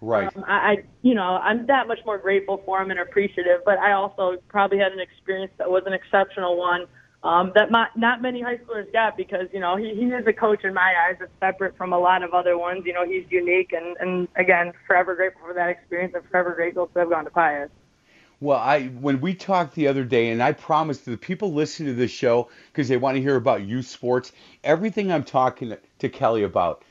Right. 0.00 0.34
um, 0.34 0.42
I, 0.48 0.54
I 0.54 0.76
you 1.02 1.14
know 1.14 1.36
I'm 1.36 1.66
that 1.66 1.86
much 1.86 1.98
more 2.06 2.16
grateful 2.16 2.62
for 2.64 2.80
him 2.80 2.90
and 2.90 2.98
appreciative. 2.98 3.60
But 3.66 3.78
I 3.78 3.92
also 3.92 4.38
probably 4.48 4.78
had 4.78 4.92
an 4.92 5.00
experience 5.00 5.52
that 5.58 5.68
was 5.68 5.82
an 5.84 5.92
exceptional 5.92 6.56
one 6.56 6.86
um, 7.22 7.52
that 7.54 7.70
my, 7.70 7.88
not 7.94 8.22
many 8.22 8.40
high 8.40 8.56
schoolers 8.56 8.90
got 8.90 9.18
because 9.18 9.48
you 9.52 9.60
know 9.60 9.76
he, 9.76 9.94
he 9.94 10.06
is 10.06 10.26
a 10.26 10.32
coach 10.32 10.64
in 10.64 10.72
my 10.72 10.94
eyes 11.06 11.16
that's 11.20 11.30
separate 11.40 11.76
from 11.76 11.92
a 11.92 11.98
lot 11.98 12.22
of 12.22 12.32
other 12.32 12.56
ones. 12.56 12.84
You 12.86 12.94
know, 12.94 13.04
he's 13.04 13.26
unique 13.28 13.74
and 13.74 13.98
and 14.00 14.28
again 14.36 14.72
forever 14.86 15.14
grateful 15.14 15.42
for 15.46 15.52
that 15.52 15.68
experience 15.68 16.14
and 16.14 16.24
forever 16.30 16.54
grateful 16.54 16.86
to 16.86 17.00
have 17.00 17.10
gone 17.10 17.24
to 17.24 17.30
Pius. 17.30 17.68
Well, 18.40 18.58
I 18.58 18.86
when 18.86 19.20
we 19.20 19.34
talked 19.34 19.74
the 19.74 19.88
other 19.88 20.04
day, 20.04 20.30
and 20.30 20.42
I 20.42 20.52
promised 20.52 21.04
the 21.04 21.16
people 21.16 21.52
listening 21.52 21.88
to 21.88 21.94
this 21.94 22.10
show 22.10 22.48
because 22.72 22.88
they 22.88 22.96
want 22.96 23.16
to 23.16 23.22
hear 23.22 23.36
about 23.36 23.62
youth 23.62 23.86
sports, 23.86 24.32
everything 24.62 25.12
I'm 25.12 25.24
talking 25.24 25.76
to 25.98 26.08
Kelly 26.08 26.42
about, 26.42 26.84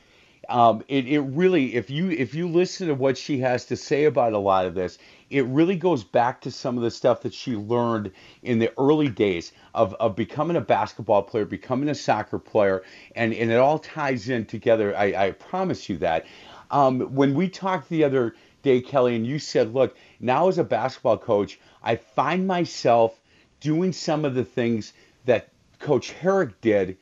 um, 0.48 0.82
it, 0.88 1.06
it 1.06 1.20
really, 1.20 1.74
if 1.74 1.90
you 1.90 2.10
if 2.10 2.34
you 2.34 2.48
listen 2.48 2.88
to 2.88 2.94
what 2.94 3.16
she 3.16 3.38
has 3.38 3.66
to 3.66 3.76
say 3.76 4.04
about 4.04 4.32
a 4.32 4.38
lot 4.38 4.66
of 4.66 4.74
this, 4.74 4.98
it 5.30 5.44
really 5.46 5.76
goes 5.76 6.04
back 6.04 6.40
to 6.42 6.50
some 6.50 6.76
of 6.76 6.82
the 6.82 6.90
stuff 6.90 7.22
that 7.22 7.34
she 7.34 7.56
learned 7.56 8.10
in 8.42 8.58
the 8.58 8.72
early 8.78 9.08
days 9.08 9.52
of, 9.74 9.94
of 9.94 10.16
becoming 10.16 10.56
a 10.56 10.60
basketball 10.60 11.22
player, 11.22 11.44
becoming 11.44 11.88
a 11.88 11.94
soccer 11.94 12.38
player, 12.38 12.82
and, 13.16 13.32
and 13.34 13.50
it 13.50 13.56
all 13.56 13.78
ties 13.78 14.28
in 14.28 14.44
together. 14.46 14.96
I, 14.96 15.26
I 15.26 15.30
promise 15.32 15.88
you 15.88 15.98
that. 15.98 16.26
Um, 16.70 17.00
when 17.14 17.34
we 17.34 17.48
talked 17.48 17.88
the 17.88 18.04
other 18.04 18.34
day, 18.64 18.80
Kelly, 18.80 19.14
and 19.14 19.24
you 19.26 19.38
said, 19.38 19.72
look, 19.72 19.96
now 20.18 20.48
as 20.48 20.58
a 20.58 20.64
basketball 20.64 21.18
coach, 21.18 21.60
I 21.82 21.94
find 21.96 22.48
myself 22.48 23.20
doing 23.60 23.92
some 23.92 24.24
of 24.24 24.34
the 24.34 24.44
things 24.44 24.92
that 25.26 25.50
Coach 25.78 26.10
Herrick 26.12 26.60
did, 26.60 26.96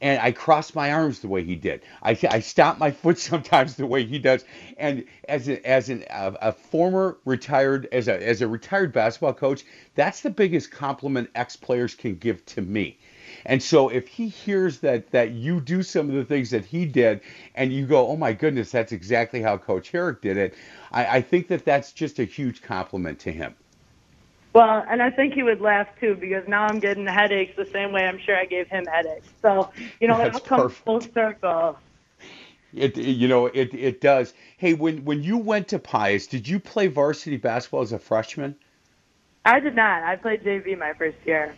and 0.00 0.20
I 0.20 0.32
cross 0.32 0.74
my 0.74 0.92
arms 0.92 1.20
the 1.20 1.28
way 1.28 1.44
he 1.44 1.56
did. 1.56 1.82
I, 2.02 2.18
I 2.30 2.40
stomp 2.40 2.78
my 2.78 2.90
foot 2.90 3.18
sometimes 3.30 3.76
the 3.76 3.86
way 3.86 4.06
he 4.06 4.18
does. 4.18 4.44
And 4.78 5.04
as 5.28 5.48
a, 5.48 5.66
as 5.68 5.90
an, 5.90 6.04
a, 6.08 6.34
a 6.40 6.52
former 6.52 7.18
retired 7.24 7.88
as 7.92 8.08
a 8.08 8.26
as 8.26 8.40
a 8.40 8.48
retired 8.48 8.92
basketball 8.92 9.34
coach, 9.34 9.64
that's 9.94 10.22
the 10.22 10.30
biggest 10.30 10.70
compliment 10.70 11.30
ex 11.34 11.56
players 11.56 11.94
can 11.94 12.16
give 12.16 12.44
to 12.46 12.62
me. 12.62 12.98
And 13.48 13.62
so 13.62 13.88
if 13.88 14.06
he 14.06 14.28
hears 14.28 14.80
that 14.80 15.10
that 15.12 15.30
you 15.30 15.60
do 15.60 15.82
some 15.82 16.10
of 16.10 16.14
the 16.14 16.24
things 16.24 16.50
that 16.50 16.66
he 16.66 16.84
did, 16.84 17.22
and 17.54 17.72
you 17.72 17.86
go, 17.86 18.06
oh 18.06 18.16
my 18.16 18.34
goodness, 18.34 18.70
that's 18.70 18.92
exactly 18.92 19.40
how 19.40 19.56
Coach 19.56 19.90
Herrick 19.90 20.20
did 20.20 20.36
it, 20.36 20.54
I, 20.92 21.16
I 21.16 21.22
think 21.22 21.48
that 21.48 21.64
that's 21.64 21.92
just 21.92 22.18
a 22.18 22.24
huge 22.24 22.60
compliment 22.60 23.18
to 23.20 23.32
him. 23.32 23.54
Well, 24.52 24.84
and 24.90 25.02
I 25.02 25.10
think 25.10 25.32
he 25.32 25.42
would 25.42 25.62
laugh 25.62 25.88
too 25.98 26.14
because 26.14 26.46
now 26.46 26.64
I'm 26.64 26.78
getting 26.78 27.06
headaches 27.06 27.56
the 27.56 27.64
same 27.72 27.90
way 27.92 28.06
I'm 28.06 28.18
sure 28.18 28.36
I 28.36 28.44
gave 28.44 28.68
him 28.68 28.84
headaches. 28.84 29.28
So, 29.40 29.70
you 29.98 30.08
know, 30.08 30.20
it 30.20 30.24
That's 30.24 30.40
comes 30.40 30.72
perfect. 30.72 30.84
full 30.84 31.00
circle. 31.00 31.78
It 32.74 32.98
you 32.98 33.28
know 33.28 33.46
it 33.46 33.72
it 33.72 34.02
does. 34.02 34.34
Hey, 34.58 34.74
when 34.74 35.06
when 35.06 35.22
you 35.22 35.38
went 35.38 35.68
to 35.68 35.78
Pius, 35.78 36.26
did 36.26 36.46
you 36.46 36.60
play 36.60 36.88
varsity 36.88 37.38
basketball 37.38 37.80
as 37.80 37.92
a 37.92 37.98
freshman? 37.98 38.56
I 39.46 39.58
did 39.58 39.74
not. 39.74 40.02
I 40.02 40.16
played 40.16 40.42
JV 40.42 40.78
my 40.78 40.92
first 40.92 41.16
year. 41.24 41.54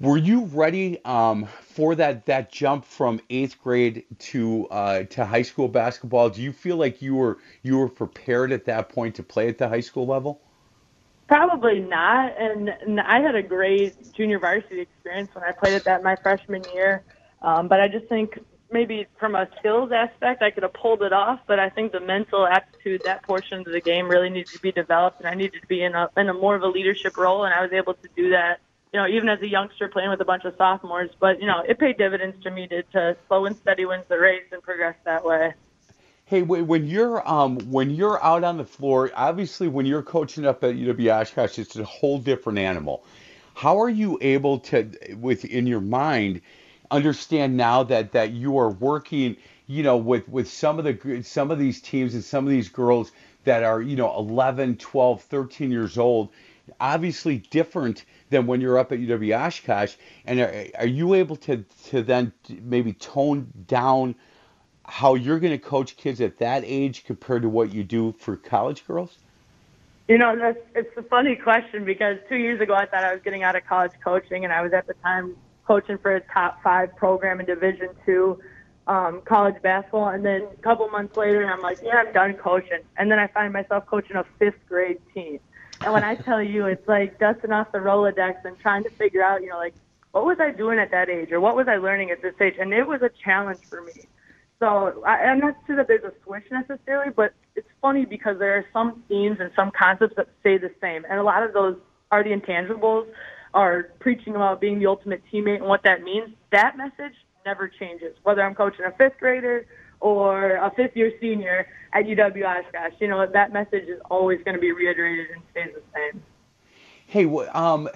Were 0.00 0.16
you 0.16 0.46
ready 0.46 0.98
um, 1.04 1.46
for 1.60 1.94
that 1.94 2.24
that 2.24 2.50
jump 2.50 2.86
from 2.86 3.20
eighth 3.28 3.60
grade 3.62 4.04
to 4.18 4.66
uh, 4.70 5.02
to 5.04 5.26
high 5.26 5.42
school 5.42 5.68
basketball? 5.68 6.30
Do 6.30 6.40
you 6.40 6.52
feel 6.52 6.76
like 6.76 7.02
you 7.02 7.14
were 7.16 7.36
you 7.62 7.76
were 7.76 7.88
prepared 7.88 8.50
at 8.50 8.64
that 8.64 8.88
point 8.88 9.16
to 9.16 9.22
play 9.22 9.48
at 9.48 9.58
the 9.58 9.68
high 9.68 9.80
school 9.80 10.06
level? 10.06 10.40
Probably 11.28 11.80
not. 11.80 12.32
And, 12.40 12.70
and 12.70 12.98
I 12.98 13.20
had 13.20 13.34
a 13.34 13.42
great 13.42 14.12
junior 14.14 14.38
varsity 14.38 14.80
experience 14.80 15.28
when 15.34 15.44
I 15.44 15.52
played 15.52 15.74
at 15.74 15.84
that 15.84 16.02
my 16.02 16.16
freshman 16.16 16.62
year. 16.74 17.04
Um, 17.42 17.68
but 17.68 17.78
I 17.80 17.86
just 17.86 18.06
think 18.06 18.38
maybe 18.72 19.06
from 19.18 19.34
a 19.34 19.48
skills 19.58 19.92
aspect, 19.92 20.42
I 20.42 20.50
could 20.50 20.62
have 20.62 20.72
pulled 20.72 21.02
it 21.02 21.12
off. 21.12 21.40
But 21.46 21.60
I 21.60 21.68
think 21.68 21.92
the 21.92 22.00
mental 22.00 22.46
aptitude, 22.46 23.02
that 23.04 23.22
portion 23.22 23.58
of 23.58 23.66
the 23.66 23.82
game, 23.82 24.08
really 24.08 24.30
needed 24.30 24.48
to 24.54 24.60
be 24.60 24.72
developed, 24.72 25.20
and 25.20 25.28
I 25.28 25.34
needed 25.34 25.60
to 25.60 25.66
be 25.66 25.82
in 25.82 25.94
a 25.94 26.08
in 26.16 26.30
a 26.30 26.34
more 26.34 26.56
of 26.56 26.62
a 26.62 26.68
leadership 26.68 27.18
role, 27.18 27.44
and 27.44 27.52
I 27.52 27.60
was 27.60 27.72
able 27.72 27.92
to 27.92 28.08
do 28.16 28.30
that 28.30 28.60
you 28.92 28.98
know, 29.00 29.06
even 29.06 29.28
as 29.28 29.40
a 29.40 29.48
youngster 29.48 29.88
playing 29.88 30.10
with 30.10 30.20
a 30.20 30.24
bunch 30.24 30.44
of 30.44 30.54
sophomores. 30.56 31.10
But, 31.18 31.40
you 31.40 31.46
know, 31.46 31.62
it 31.66 31.78
paid 31.78 31.96
dividends 31.96 32.42
to 32.42 32.50
me 32.50 32.66
to, 32.68 32.82
to 32.82 33.16
slow 33.28 33.46
and 33.46 33.56
steady 33.56 33.84
wins 33.84 34.04
the 34.08 34.18
race 34.18 34.44
and 34.52 34.62
progress 34.62 34.96
that 35.04 35.24
way. 35.24 35.54
Hey, 36.24 36.42
when 36.42 36.86
you're 36.86 37.28
um, 37.28 37.58
when 37.70 37.90
you're 37.90 38.22
out 38.22 38.44
on 38.44 38.56
the 38.56 38.64
floor, 38.64 39.10
obviously 39.16 39.66
when 39.66 39.84
you're 39.84 40.02
coaching 40.02 40.46
up 40.46 40.62
at 40.62 40.76
UW 40.76 41.12
Oshkosh, 41.12 41.58
it's 41.58 41.74
a 41.74 41.82
whole 41.82 42.18
different 42.18 42.60
animal. 42.60 43.04
How 43.54 43.80
are 43.80 43.88
you 43.88 44.16
able 44.20 44.60
to, 44.60 44.88
within 45.18 45.66
your 45.66 45.80
mind, 45.80 46.40
understand 46.88 47.56
now 47.56 47.82
that 47.82 48.12
that 48.12 48.30
you 48.30 48.58
are 48.58 48.70
working, 48.70 49.36
you 49.66 49.82
know, 49.82 49.96
with 49.96 50.28
with 50.28 50.48
some 50.48 50.78
of 50.78 50.84
the 50.84 51.22
some 51.24 51.50
of 51.50 51.58
these 51.58 51.80
teams 51.80 52.14
and 52.14 52.22
some 52.22 52.44
of 52.44 52.50
these 52.50 52.68
girls 52.68 53.10
that 53.42 53.64
are, 53.64 53.82
you 53.82 53.96
know, 53.96 54.16
11, 54.16 54.76
12, 54.76 55.22
13 55.22 55.72
years 55.72 55.98
old, 55.98 56.28
obviously 56.78 57.38
different 57.38 58.04
than 58.30 58.46
when 58.46 58.60
you're 58.60 58.78
up 58.78 58.92
at 58.92 58.98
UW 58.98 59.38
Oshkosh. 59.38 59.96
And 60.24 60.40
are, 60.40 60.66
are 60.78 60.86
you 60.86 61.14
able 61.14 61.36
to 61.36 61.64
to 61.88 62.02
then 62.02 62.32
maybe 62.48 62.92
tone 62.92 63.52
down 63.66 64.14
how 64.84 65.14
you're 65.14 65.38
going 65.38 65.52
to 65.52 65.58
coach 65.58 65.96
kids 65.96 66.20
at 66.20 66.38
that 66.38 66.62
age 66.64 67.04
compared 67.04 67.42
to 67.42 67.48
what 67.48 67.72
you 67.72 67.84
do 67.84 68.12
for 68.18 68.36
college 68.36 68.86
girls? 68.86 69.18
You 70.08 70.18
know, 70.18 70.36
that's, 70.36 70.58
it's 70.74 70.96
a 70.96 71.02
funny 71.04 71.36
question 71.36 71.84
because 71.84 72.16
two 72.28 72.34
years 72.34 72.60
ago 72.60 72.74
I 72.74 72.86
thought 72.86 73.04
I 73.04 73.12
was 73.12 73.22
getting 73.22 73.44
out 73.44 73.54
of 73.54 73.64
college 73.66 73.92
coaching, 74.02 74.42
and 74.44 74.52
I 74.52 74.62
was 74.62 74.72
at 74.72 74.86
the 74.88 74.94
time 74.94 75.36
coaching 75.66 75.98
for 75.98 76.16
a 76.16 76.20
top 76.20 76.60
five 76.64 76.96
program 76.96 77.38
in 77.38 77.46
Division 77.46 77.90
two 78.04 78.40
um, 78.88 79.22
college 79.24 79.54
basketball. 79.62 80.08
And 80.08 80.24
then 80.24 80.48
a 80.52 80.62
couple 80.62 80.88
months 80.88 81.16
later, 81.16 81.46
I'm 81.46 81.60
like, 81.60 81.78
yeah, 81.82 82.02
I'm 82.06 82.12
done 82.12 82.34
coaching. 82.34 82.80
And 82.96 83.10
then 83.10 83.20
I 83.20 83.28
find 83.28 83.52
myself 83.52 83.86
coaching 83.86 84.16
a 84.16 84.24
fifth 84.38 84.58
grade 84.68 84.98
team. 85.14 85.38
And 85.82 85.92
when 85.92 86.04
I 86.04 86.14
tell 86.14 86.42
you, 86.42 86.66
it's 86.66 86.86
like 86.86 87.18
dusting 87.18 87.52
off 87.52 87.72
the 87.72 87.78
Rolodex 87.78 88.44
and 88.44 88.58
trying 88.58 88.84
to 88.84 88.90
figure 88.90 89.22
out, 89.22 89.42
you 89.42 89.48
know, 89.48 89.56
like 89.56 89.74
what 90.12 90.24
was 90.24 90.38
I 90.40 90.50
doing 90.50 90.78
at 90.78 90.90
that 90.90 91.08
age 91.08 91.32
or 91.32 91.40
what 91.40 91.56
was 91.56 91.68
I 91.68 91.76
learning 91.76 92.10
at 92.10 92.20
this 92.20 92.34
age? 92.40 92.54
And 92.58 92.72
it 92.72 92.86
was 92.86 93.00
a 93.02 93.10
challenge 93.24 93.60
for 93.68 93.80
me. 93.82 94.06
So 94.58 95.02
I, 95.06 95.12
I'm 95.24 95.38
not 95.38 95.56
sure 95.66 95.76
that 95.76 95.88
there's 95.88 96.04
a 96.04 96.12
switch 96.22 96.44
necessarily, 96.50 97.10
but 97.14 97.32
it's 97.56 97.68
funny 97.80 98.04
because 98.04 98.38
there 98.38 98.56
are 98.56 98.66
some 98.72 99.02
themes 99.08 99.38
and 99.40 99.50
some 99.56 99.70
concepts 99.70 100.16
that 100.16 100.28
stay 100.40 100.58
the 100.58 100.70
same. 100.82 101.04
And 101.08 101.18
a 101.18 101.22
lot 101.22 101.42
of 101.42 101.54
those 101.54 101.76
are 102.10 102.22
the 102.22 102.30
intangibles, 102.30 103.06
are 103.54 103.84
preaching 104.00 104.36
about 104.36 104.60
being 104.60 104.78
the 104.78 104.86
ultimate 104.86 105.22
teammate 105.32 105.56
and 105.56 105.66
what 105.66 105.82
that 105.84 106.02
means. 106.02 106.28
That 106.52 106.76
message 106.76 107.14
never 107.46 107.68
changes, 107.68 108.14
whether 108.22 108.42
I'm 108.42 108.54
coaching 108.54 108.84
a 108.84 108.92
fifth 108.92 109.18
grader 109.18 109.66
or 110.00 110.56
a 110.56 110.70
fifth 110.76 110.96
year 110.96 111.12
senior 111.20 111.66
at 111.92 112.04
UW 112.04 112.44
Oshkosh. 112.44 112.94
You 113.00 113.08
know, 113.08 113.26
that 113.26 113.52
message 113.52 113.88
is 113.88 114.00
always 114.10 114.40
going 114.44 114.54
to 114.54 114.60
be 114.60 114.72
reiterated 114.72 115.26
and 115.30 115.42
stays 115.50 115.74
the 115.74 115.82
same. 115.94 116.22
Hey, 117.06 117.24
um, 117.48 117.88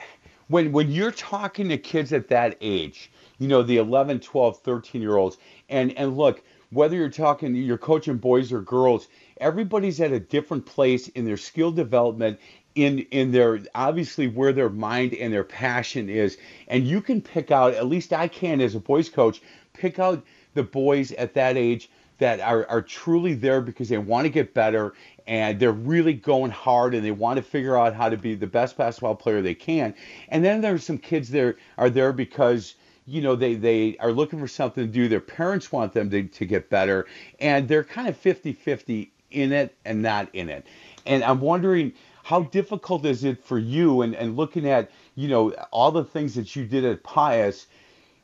when 0.49 0.73
when 0.73 0.90
you're 0.90 1.12
talking 1.12 1.68
to 1.68 1.78
kids 1.78 2.12
at 2.12 2.28
that 2.28 2.56
age, 2.61 3.11
you 3.38 3.49
know, 3.49 3.62
the 3.62 3.78
11, 3.78 4.20
12, 4.20 4.58
13 4.61 5.00
year 5.00 5.16
olds, 5.16 5.38
and 5.68 5.92
and 5.96 6.16
look, 6.16 6.42
whether 6.70 6.96
you're 6.96 7.08
talking, 7.08 7.54
you're 7.54 7.78
coaching 7.78 8.16
boys 8.16 8.52
or 8.52 8.61
girls, 8.61 9.08
everybody's 9.38 10.00
at 10.00 10.12
a 10.12 10.20
different 10.20 10.66
place 10.66 11.08
in 11.08 11.25
their 11.25 11.37
skill 11.37 11.70
development 11.70 12.38
in 12.75 13.00
in 13.11 13.30
their 13.30 13.61
obviously 13.75 14.26
where 14.26 14.52
their 14.52 14.68
mind 14.68 15.14
and 15.14 15.32
their 15.32 15.44
passion 15.44 16.08
is 16.08 16.38
and 16.66 16.87
you 16.87 17.00
can 17.00 17.20
pick 17.20 17.50
out 17.50 17.73
at 17.75 17.87
least 17.87 18.12
I 18.12 18.26
can 18.26 18.61
as 18.61 18.75
a 18.75 18.80
boys 18.80 19.08
coach 19.08 19.40
pick 19.75 19.99
out 19.99 20.25
the 20.54 20.62
boys 20.62 21.12
at 21.12 21.34
that 21.34 21.56
age 21.56 21.90
that 22.18 22.40
are, 22.40 22.66
are 22.68 22.82
truly 22.82 23.34
there 23.34 23.61
because 23.61 23.88
they 23.88 23.99
want 23.99 24.25
to 24.25 24.30
get 24.30 24.54
better 24.54 24.94
and 25.26 25.58
they're 25.58 25.73
really 25.73 26.12
going 26.12 26.50
hard 26.50 26.94
and 26.94 27.04
they 27.04 27.11
want 27.11 27.37
to 27.37 27.42
figure 27.42 27.76
out 27.76 27.94
how 27.94 28.08
to 28.08 28.16
be 28.16 28.34
the 28.34 28.46
best 28.46 28.76
basketball 28.76 29.14
player 29.14 29.42
they 29.42 29.54
can. 29.54 29.94
And 30.28 30.44
then 30.44 30.61
there's 30.61 30.84
some 30.84 30.99
kids 30.99 31.30
that 31.30 31.56
are 31.76 31.90
there 31.90 32.12
because 32.12 32.75
you 33.06 33.20
know 33.20 33.37
they 33.37 33.54
they 33.54 33.96
are 33.99 34.12
looking 34.12 34.38
for 34.38 34.49
something 34.49 34.87
to 34.87 34.92
do 34.92 35.08
their 35.08 35.20
parents 35.20 35.70
want 35.70 35.92
them 35.92 36.11
to, 36.11 36.23
to 36.25 36.46
get 36.46 36.70
better 36.70 37.06
and 37.38 37.68
they're 37.68 37.84
kind 37.84 38.08
of 38.08 38.20
50-50 38.20 39.11
in 39.30 39.52
it 39.52 39.75
and 39.84 40.00
not 40.00 40.28
in 40.32 40.49
it 40.49 40.66
and 41.04 41.23
i'm 41.23 41.40
wondering 41.40 41.92
how 42.23 42.44
difficult 42.44 43.04
is 43.04 43.25
it 43.25 43.44
for 43.44 43.58
you 43.58 44.00
and, 44.00 44.14
and 44.14 44.37
looking 44.37 44.66
at 44.66 44.90
you 45.16 45.28
know 45.28 45.50
all 45.70 45.92
the 45.92 46.04
things 46.04 46.34
that 46.34 46.56
you 46.56 46.64
did 46.64 46.84
at 46.84 47.02
pius 47.02 47.66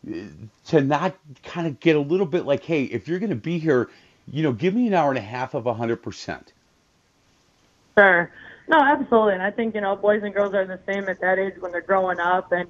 to 0.04 0.80
not 0.80 1.16
kind 1.42 1.66
of 1.66 1.80
get 1.80 1.97
a 1.97 2.00
little 2.00 2.26
bit 2.26 2.47
like, 2.47 2.64
hey, 2.64 2.85
if 2.85 3.09
you're 3.09 3.19
going 3.19 3.30
to 3.30 3.37
be 3.37 3.59
here, 3.59 3.90
you 4.30 4.42
know, 4.42 4.52
give 4.52 4.75
me 4.75 4.87
an 4.87 4.95
hour 4.95 5.11
and 5.11 5.19
a 5.19 5.23
half 5.23 5.54
of 5.54 5.64
100%. 5.64 6.42
Sure. 7.99 8.30
No, 8.69 8.78
absolutely. 8.78 9.35
And 9.35 9.42
I 9.42 9.50
think, 9.50 9.75
you 9.75 9.80
know, 9.80 9.97
boys 9.97 10.23
and 10.23 10.33
girls 10.33 10.54
are 10.54 10.64
the 10.64 10.78
same 10.87 11.09
at 11.09 11.21
that 11.21 11.38
age 11.38 11.54
when 11.59 11.73
they're 11.73 11.80
growing 11.80 12.21
up. 12.21 12.52
And 12.52 12.69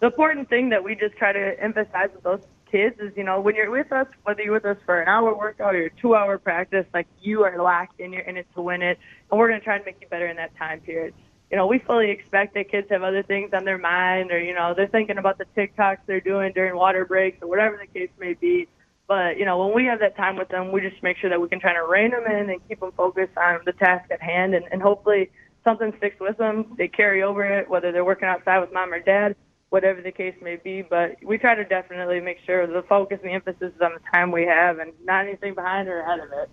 the 0.00 0.06
important 0.06 0.48
thing 0.48 0.70
that 0.70 0.82
we 0.82 0.94
just 0.94 1.16
try 1.16 1.32
to 1.32 1.62
emphasize 1.62 2.08
with 2.14 2.24
those 2.24 2.40
kids 2.70 2.98
is, 2.98 3.12
you 3.16 3.22
know, 3.22 3.40
when 3.40 3.54
you're 3.54 3.70
with 3.70 3.92
us, 3.92 4.06
whether 4.24 4.42
you're 4.42 4.54
with 4.54 4.64
us 4.64 4.78
for 4.86 5.00
an 5.00 5.08
hour 5.08 5.36
workout 5.36 5.74
or 5.74 5.90
two 5.90 6.16
hour 6.16 6.38
practice, 6.38 6.86
like 6.94 7.06
you 7.20 7.44
are 7.44 7.62
locked 7.62 8.00
in, 8.00 8.12
you're 8.12 8.22
in 8.22 8.38
it 8.38 8.46
to 8.54 8.62
win 8.62 8.82
it. 8.82 8.98
And 9.30 9.38
we're 9.38 9.48
going 9.48 9.60
to 9.60 9.64
try 9.64 9.76
and 9.76 9.84
make 9.84 10.00
you 10.00 10.08
better 10.08 10.26
in 10.26 10.36
that 10.36 10.56
time 10.56 10.80
period 10.80 11.14
you 11.50 11.56
know, 11.56 11.66
we 11.66 11.78
fully 11.78 12.10
expect 12.10 12.54
that 12.54 12.70
kids 12.70 12.88
have 12.90 13.02
other 13.02 13.22
things 13.22 13.50
on 13.52 13.64
their 13.64 13.78
mind 13.78 14.32
or, 14.32 14.42
you 14.42 14.54
know, 14.54 14.74
they're 14.76 14.88
thinking 14.88 15.18
about 15.18 15.38
the 15.38 15.46
TikToks 15.56 15.98
they're 16.06 16.20
doing 16.20 16.52
during 16.52 16.76
water 16.76 17.04
breaks 17.04 17.40
or 17.40 17.48
whatever 17.48 17.78
the 17.80 17.86
case 17.86 18.10
may 18.18 18.34
be. 18.34 18.66
But, 19.06 19.38
you 19.38 19.44
know, 19.44 19.64
when 19.64 19.72
we 19.72 19.84
have 19.84 20.00
that 20.00 20.16
time 20.16 20.34
with 20.36 20.48
them, 20.48 20.72
we 20.72 20.80
just 20.80 21.00
make 21.02 21.16
sure 21.18 21.30
that 21.30 21.40
we 21.40 21.48
can 21.48 21.60
try 21.60 21.72
to 21.72 21.84
rein 21.84 22.10
them 22.10 22.24
in 22.26 22.50
and 22.50 22.68
keep 22.68 22.80
them 22.80 22.90
focused 22.96 23.36
on 23.36 23.60
the 23.64 23.72
task 23.72 24.10
at 24.10 24.20
hand. 24.20 24.54
And, 24.54 24.64
and 24.72 24.82
hopefully 24.82 25.30
something 25.62 25.92
sticks 25.98 26.18
with 26.18 26.36
them. 26.38 26.74
They 26.76 26.88
carry 26.88 27.22
over 27.22 27.44
it, 27.44 27.70
whether 27.70 27.92
they're 27.92 28.04
working 28.04 28.26
outside 28.26 28.58
with 28.58 28.72
mom 28.72 28.92
or 28.92 28.98
dad, 28.98 29.36
whatever 29.70 30.02
the 30.02 30.10
case 30.10 30.34
may 30.42 30.56
be. 30.56 30.82
But 30.82 31.16
we 31.22 31.38
try 31.38 31.54
to 31.54 31.64
definitely 31.64 32.20
make 32.20 32.38
sure 32.44 32.66
the 32.66 32.82
focus 32.88 33.20
and 33.22 33.30
the 33.30 33.34
emphasis 33.34 33.72
is 33.72 33.80
on 33.80 33.92
the 33.94 34.00
time 34.12 34.32
we 34.32 34.44
have 34.46 34.80
and 34.80 34.92
not 35.04 35.26
anything 35.26 35.54
behind 35.54 35.86
or 35.86 36.00
ahead 36.00 36.18
of 36.18 36.32
it. 36.32 36.50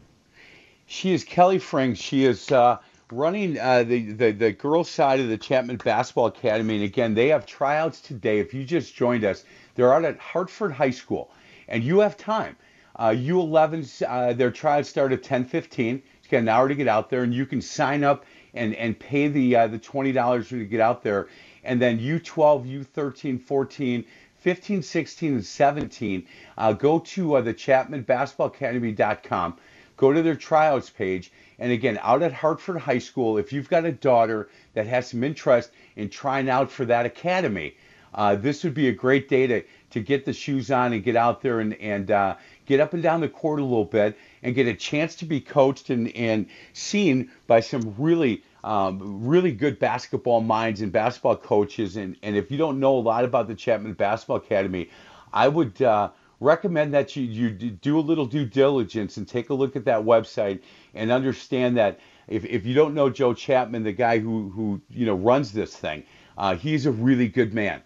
She 0.85 1.13
is 1.13 1.23
Kelly 1.23 1.57
Frank. 1.57 1.97
She 1.97 2.25
is, 2.25 2.51
uh, 2.51 2.77
running 3.17 3.59
uh, 3.59 3.83
the, 3.83 4.11
the 4.11 4.31
the 4.31 4.51
girls 4.51 4.89
side 4.89 5.19
of 5.19 5.27
the 5.27 5.37
Chapman 5.37 5.77
Basketball 5.77 6.27
Academy. 6.27 6.75
And 6.75 6.83
again, 6.83 7.13
they 7.13 7.29
have 7.29 7.45
tryouts 7.45 8.01
today. 8.01 8.39
If 8.39 8.53
you 8.53 8.63
just 8.63 8.95
joined 8.95 9.23
us, 9.23 9.43
they're 9.75 9.93
out 9.93 10.05
at 10.05 10.19
Hartford 10.19 10.71
High 10.71 10.91
School, 10.91 11.31
and 11.67 11.83
you 11.83 11.99
have 11.99 12.17
time. 12.17 12.55
Uh, 12.95 13.09
U11s, 13.09 14.03
uh, 14.07 14.33
their 14.33 14.51
tryouts 14.51 14.89
start 14.89 15.11
at 15.11 15.23
10:15. 15.23 16.01
It's 16.19 16.27
got 16.27 16.39
an 16.39 16.49
hour 16.49 16.67
to 16.67 16.75
get 16.75 16.87
out 16.87 17.09
there, 17.09 17.23
and 17.23 17.33
you 17.33 17.45
can 17.45 17.61
sign 17.61 18.03
up 18.03 18.25
and 18.53 18.75
and 18.75 18.99
pay 18.99 19.27
the 19.27 19.55
uh, 19.55 19.67
the 19.67 19.79
twenty 19.79 20.11
dollars 20.11 20.49
to 20.49 20.65
get 20.65 20.81
out 20.81 21.03
there. 21.03 21.27
And 21.63 21.81
then 21.81 21.99
U12, 21.99 22.87
U13, 22.93 23.41
14. 23.41 24.05
15, 24.43 24.81
16, 24.81 25.35
and 25.35 25.45
17, 25.45 26.27
uh, 26.57 26.73
go 26.73 26.99
to 26.99 27.35
uh, 27.35 27.41
the 27.41 27.53
ChapmanBasketballAcademy.com, 27.53 29.55
go 29.97 30.13
to 30.13 30.21
their 30.21 30.35
tryouts 30.35 30.89
page, 30.89 31.31
and 31.59 31.71
again, 31.71 31.99
out 32.01 32.23
at 32.23 32.33
Hartford 32.33 32.77
High 32.77 32.99
School, 32.99 33.37
if 33.37 33.53
you've 33.53 33.69
got 33.69 33.85
a 33.85 33.91
daughter 33.91 34.49
that 34.73 34.87
has 34.87 35.09
some 35.09 35.23
interest 35.23 35.71
in 35.95 36.09
trying 36.09 36.49
out 36.49 36.71
for 36.71 36.85
that 36.85 37.05
academy, 37.05 37.75
uh, 38.13 38.35
this 38.35 38.63
would 38.63 38.73
be 38.73 38.87
a 38.89 38.93
great 38.93 39.27
day 39.29 39.47
to, 39.47 39.63
to 39.91 39.99
get 39.99 40.25
the 40.25 40.33
shoes 40.33 40.71
on 40.71 40.93
and 40.93 41.03
get 41.03 41.15
out 41.15 41.41
there 41.41 41.59
and, 41.59 41.73
and 41.75 42.11
uh, 42.11 42.35
get 42.65 42.79
up 42.79 42.93
and 42.93 43.01
down 43.01 43.21
the 43.21 43.29
court 43.29 43.59
a 43.59 43.63
little 43.63 43.85
bit 43.85 44.17
and 44.43 44.55
get 44.55 44.67
a 44.67 44.73
chance 44.73 45.15
to 45.15 45.25
be 45.25 45.39
coached 45.39 45.89
and, 45.89 46.15
and 46.15 46.47
seen 46.73 47.31
by 47.47 47.59
some 47.59 47.95
really 47.97 48.43
um, 48.63 49.27
really 49.27 49.51
good 49.51 49.77
basketball 49.77 50.39
minds 50.39 50.81
and 50.81 50.91
basketball 50.91 51.35
coaches. 51.35 51.97
And, 51.97 52.15
and 52.23 52.37
if 52.37 52.49
you 52.49 52.57
don't 52.57 52.79
know 52.79 52.97
a 52.97 52.99
lot 52.99 53.25
about 53.25 53.47
the 53.47 53.55
Chapman 53.55 53.93
Basketball 53.93 54.37
Academy, 54.37 54.89
I 55.33 55.49
would 55.49 55.81
uh, 55.81 56.09
recommend 56.43 56.93
that 56.93 57.15
you, 57.15 57.23
you 57.23 57.49
do 57.51 57.97
a 57.97 58.01
little 58.01 58.25
due 58.25 58.45
diligence 58.45 59.17
and 59.17 59.27
take 59.27 59.49
a 59.49 59.53
look 59.53 59.75
at 59.75 59.85
that 59.85 60.03
website 60.03 60.61
and 60.93 61.11
understand 61.11 61.77
that 61.77 61.99
if, 62.27 62.45
if 62.45 62.65
you 62.65 62.73
don't 62.73 62.93
know 62.93 63.09
Joe 63.09 63.33
Chapman, 63.33 63.83
the 63.83 63.91
guy 63.91 64.19
who, 64.19 64.49
who 64.49 64.81
you 64.89 65.05
know 65.05 65.15
runs 65.15 65.51
this 65.51 65.75
thing, 65.75 66.03
uh, 66.37 66.55
he's 66.55 66.85
a 66.85 66.91
really 66.91 67.27
good 67.27 67.53
man. 67.53 67.81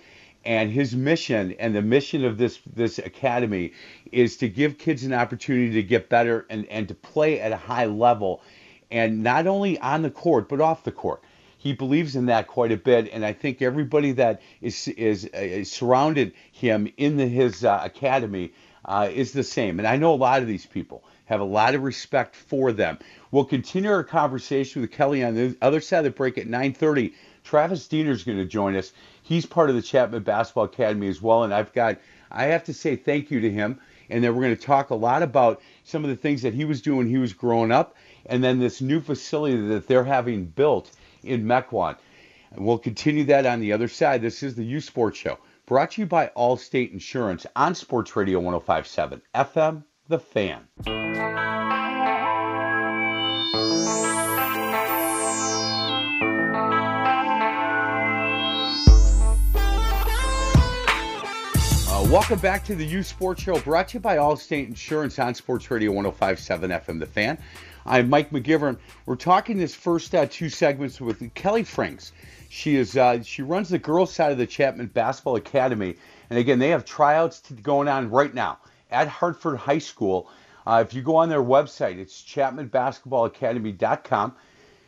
And 0.46 0.72
his 0.72 0.96
mission 0.96 1.54
and 1.60 1.76
the 1.76 1.82
mission 1.82 2.24
of 2.24 2.38
this 2.38 2.60
this 2.74 3.00
academy 3.00 3.74
is 4.12 4.38
to 4.38 4.48
give 4.48 4.78
kids 4.78 5.04
an 5.04 5.14
opportunity 5.14 5.74
to 5.74 5.84
get 5.84 6.10
better 6.10 6.46
and, 6.50 6.66
and 6.68 6.88
to 6.88 6.96
play 6.96 7.40
at 7.40 7.52
a 7.52 7.58
high 7.58 7.86
level, 7.86 8.42
and 8.90 9.24
not 9.24 9.46
only 9.48 9.78
on 9.80 10.04
the 10.04 10.12
court 10.12 10.48
but 10.48 10.62
off 10.62 10.84
the 10.84 10.92
court. 10.92 11.22
He 11.58 11.74
believes 11.74 12.16
in 12.16 12.28
that 12.28 12.48
quite 12.48 12.72
a 12.72 12.78
bit, 12.78 13.10
and 13.12 13.26
I 13.26 13.34
think 13.34 13.62
everybody 13.62 14.12
that 14.14 14.42
is 14.62 14.88
is, 14.90 15.26
is 15.26 15.72
surrounded 15.72 16.34
him 16.52 16.92
in 16.98 17.18
the, 17.18 17.28
his 17.28 17.66
uh, 17.66 17.82
academy 17.84 18.54
uh, 18.86 19.10
is 19.12 19.34
the 19.34 19.44
same. 19.44 19.80
And 19.80 19.88
I 19.88 19.98
know 19.98 20.14
a 20.14 20.16
lot 20.16 20.42
of 20.42 20.48
these 20.48 20.66
people 20.66 21.04
have 21.26 21.42
a 21.42 21.46
lot 21.46 21.76
of 21.76 21.84
respect 21.84 22.36
for 22.36 22.72
them. 22.72 23.00
We'll 23.32 23.46
continue 23.46 23.92
our 23.92 24.04
conversation 24.04 24.82
with 24.82 24.92
Kelly 24.92 25.24
on 25.24 25.36
the 25.36 25.58
other 25.62 25.82
side 25.82 26.00
of 26.00 26.04
the 26.06 26.12
break 26.12 26.38
at 26.38 26.48
9:30. 26.48 27.14
Travis 27.44 27.88
Diener 27.88 28.12
is 28.12 28.24
going 28.24 28.38
to 28.38 28.46
join 28.46 28.76
us. 28.76 28.94
He's 29.24 29.46
part 29.46 29.70
of 29.70 29.76
the 29.76 29.82
Chapman 29.82 30.24
Basketball 30.24 30.66
Academy 30.66 31.08
as 31.08 31.22
well, 31.22 31.44
and 31.44 31.54
I've 31.54 31.74
got 31.74 31.98
I 32.32 32.46
have 32.46 32.66
to 32.66 32.74
say 32.74 32.96
thank 32.96 33.32
you 33.32 33.42
to 33.42 33.52
him. 33.52 33.80
And 34.10 34.24
then 34.24 34.36
we're 34.36 34.44
going 34.44 34.56
to 34.56 34.62
talk 34.62 34.90
a 34.90 34.96
lot 34.96 35.22
about 35.22 35.62
some 35.84 36.06
of 36.06 36.10
the 36.10 36.16
things 36.16 36.42
that 36.44 36.54
he 36.54 36.64
was 36.64 36.82
doing 36.82 37.08
he 37.08 37.18
was 37.18 37.34
growing 37.34 37.72
up, 37.72 37.96
and 38.26 38.44
then 38.44 38.60
this 38.60 38.80
new 38.80 39.02
facility 39.02 39.58
that 39.68 39.88
they're 39.88 40.04
having 40.04 40.46
built 40.46 40.92
in 41.24 41.44
Mequon. 41.44 41.98
And 42.52 42.66
we'll 42.66 42.78
continue 42.78 43.26
that 43.26 43.46
on 43.46 43.60
the 43.60 43.74
other 43.74 43.88
side. 43.88 44.22
This 44.22 44.44
is 44.44 44.56
the 44.56 44.64
Youth 44.64 44.86
Sports 44.86 45.18
Show, 45.18 45.38
brought 45.66 45.92
to 45.92 46.02
you 46.02 46.08
by 46.08 46.32
Allstate 46.36 46.94
Insurance 46.94 47.46
on 47.56 47.76
Sports 47.76 48.16
Radio 48.16 48.40
1057 48.40 49.22
FM, 49.36 49.84
The 50.08 50.20
Fan. 50.20 50.68
Uh, 61.90 62.04
welcome 62.12 62.38
back 62.40 62.64
to 62.66 62.76
the 62.76 62.86
Youth 62.86 63.08
Sports 63.08 63.42
Show, 63.42 63.60
brought 63.60 63.88
to 63.90 63.96
you 63.96 64.00
by 64.00 64.18
Allstate 64.18 64.68
Insurance 64.68 65.18
on 65.20 65.34
Sports 65.34 65.70
Radio 65.72 65.92
1057 65.92 66.70
FM, 66.70 67.00
The 67.00 67.06
Fan. 67.06 67.38
I'm 67.90 68.10
Mike 68.10 68.32
McGivern. 68.32 68.80
We're 69.06 69.16
talking 69.16 69.58
this 69.58 69.74
first 69.74 70.14
uh, 70.14 70.26
two 70.26 70.50
segments 70.50 71.00
with 71.00 71.34
Kelly 71.36 71.64
Franks. 71.64 72.12
She 72.50 72.76
is 72.76 72.98
uh, 72.98 73.24
she 73.24 73.44
runs 73.44 73.70
the 73.70 73.80
girls 73.80 74.14
side 74.14 74.34
of 74.34 74.38
the 74.38 74.46
Chapman 74.46 74.88
Basketball 74.88 75.38
Academy, 75.38 75.96
and 76.30 76.38
again 76.38 76.60
they 76.60 76.68
have 76.70 76.84
tryouts 76.84 77.42
going 77.64 77.88
on 77.88 78.10
right 78.10 78.34
now 78.34 78.58
at 78.92 79.08
Hartford 79.08 79.60
High 79.60 79.78
School. 79.78 80.30
Uh, 80.66 80.84
if 80.86 80.94
you 80.94 81.02
go 81.02 81.16
on 81.16 81.30
their 81.30 81.42
website, 81.42 81.98
it's 81.98 82.22
ChapmanBasketballAcademy.com. 82.24 84.36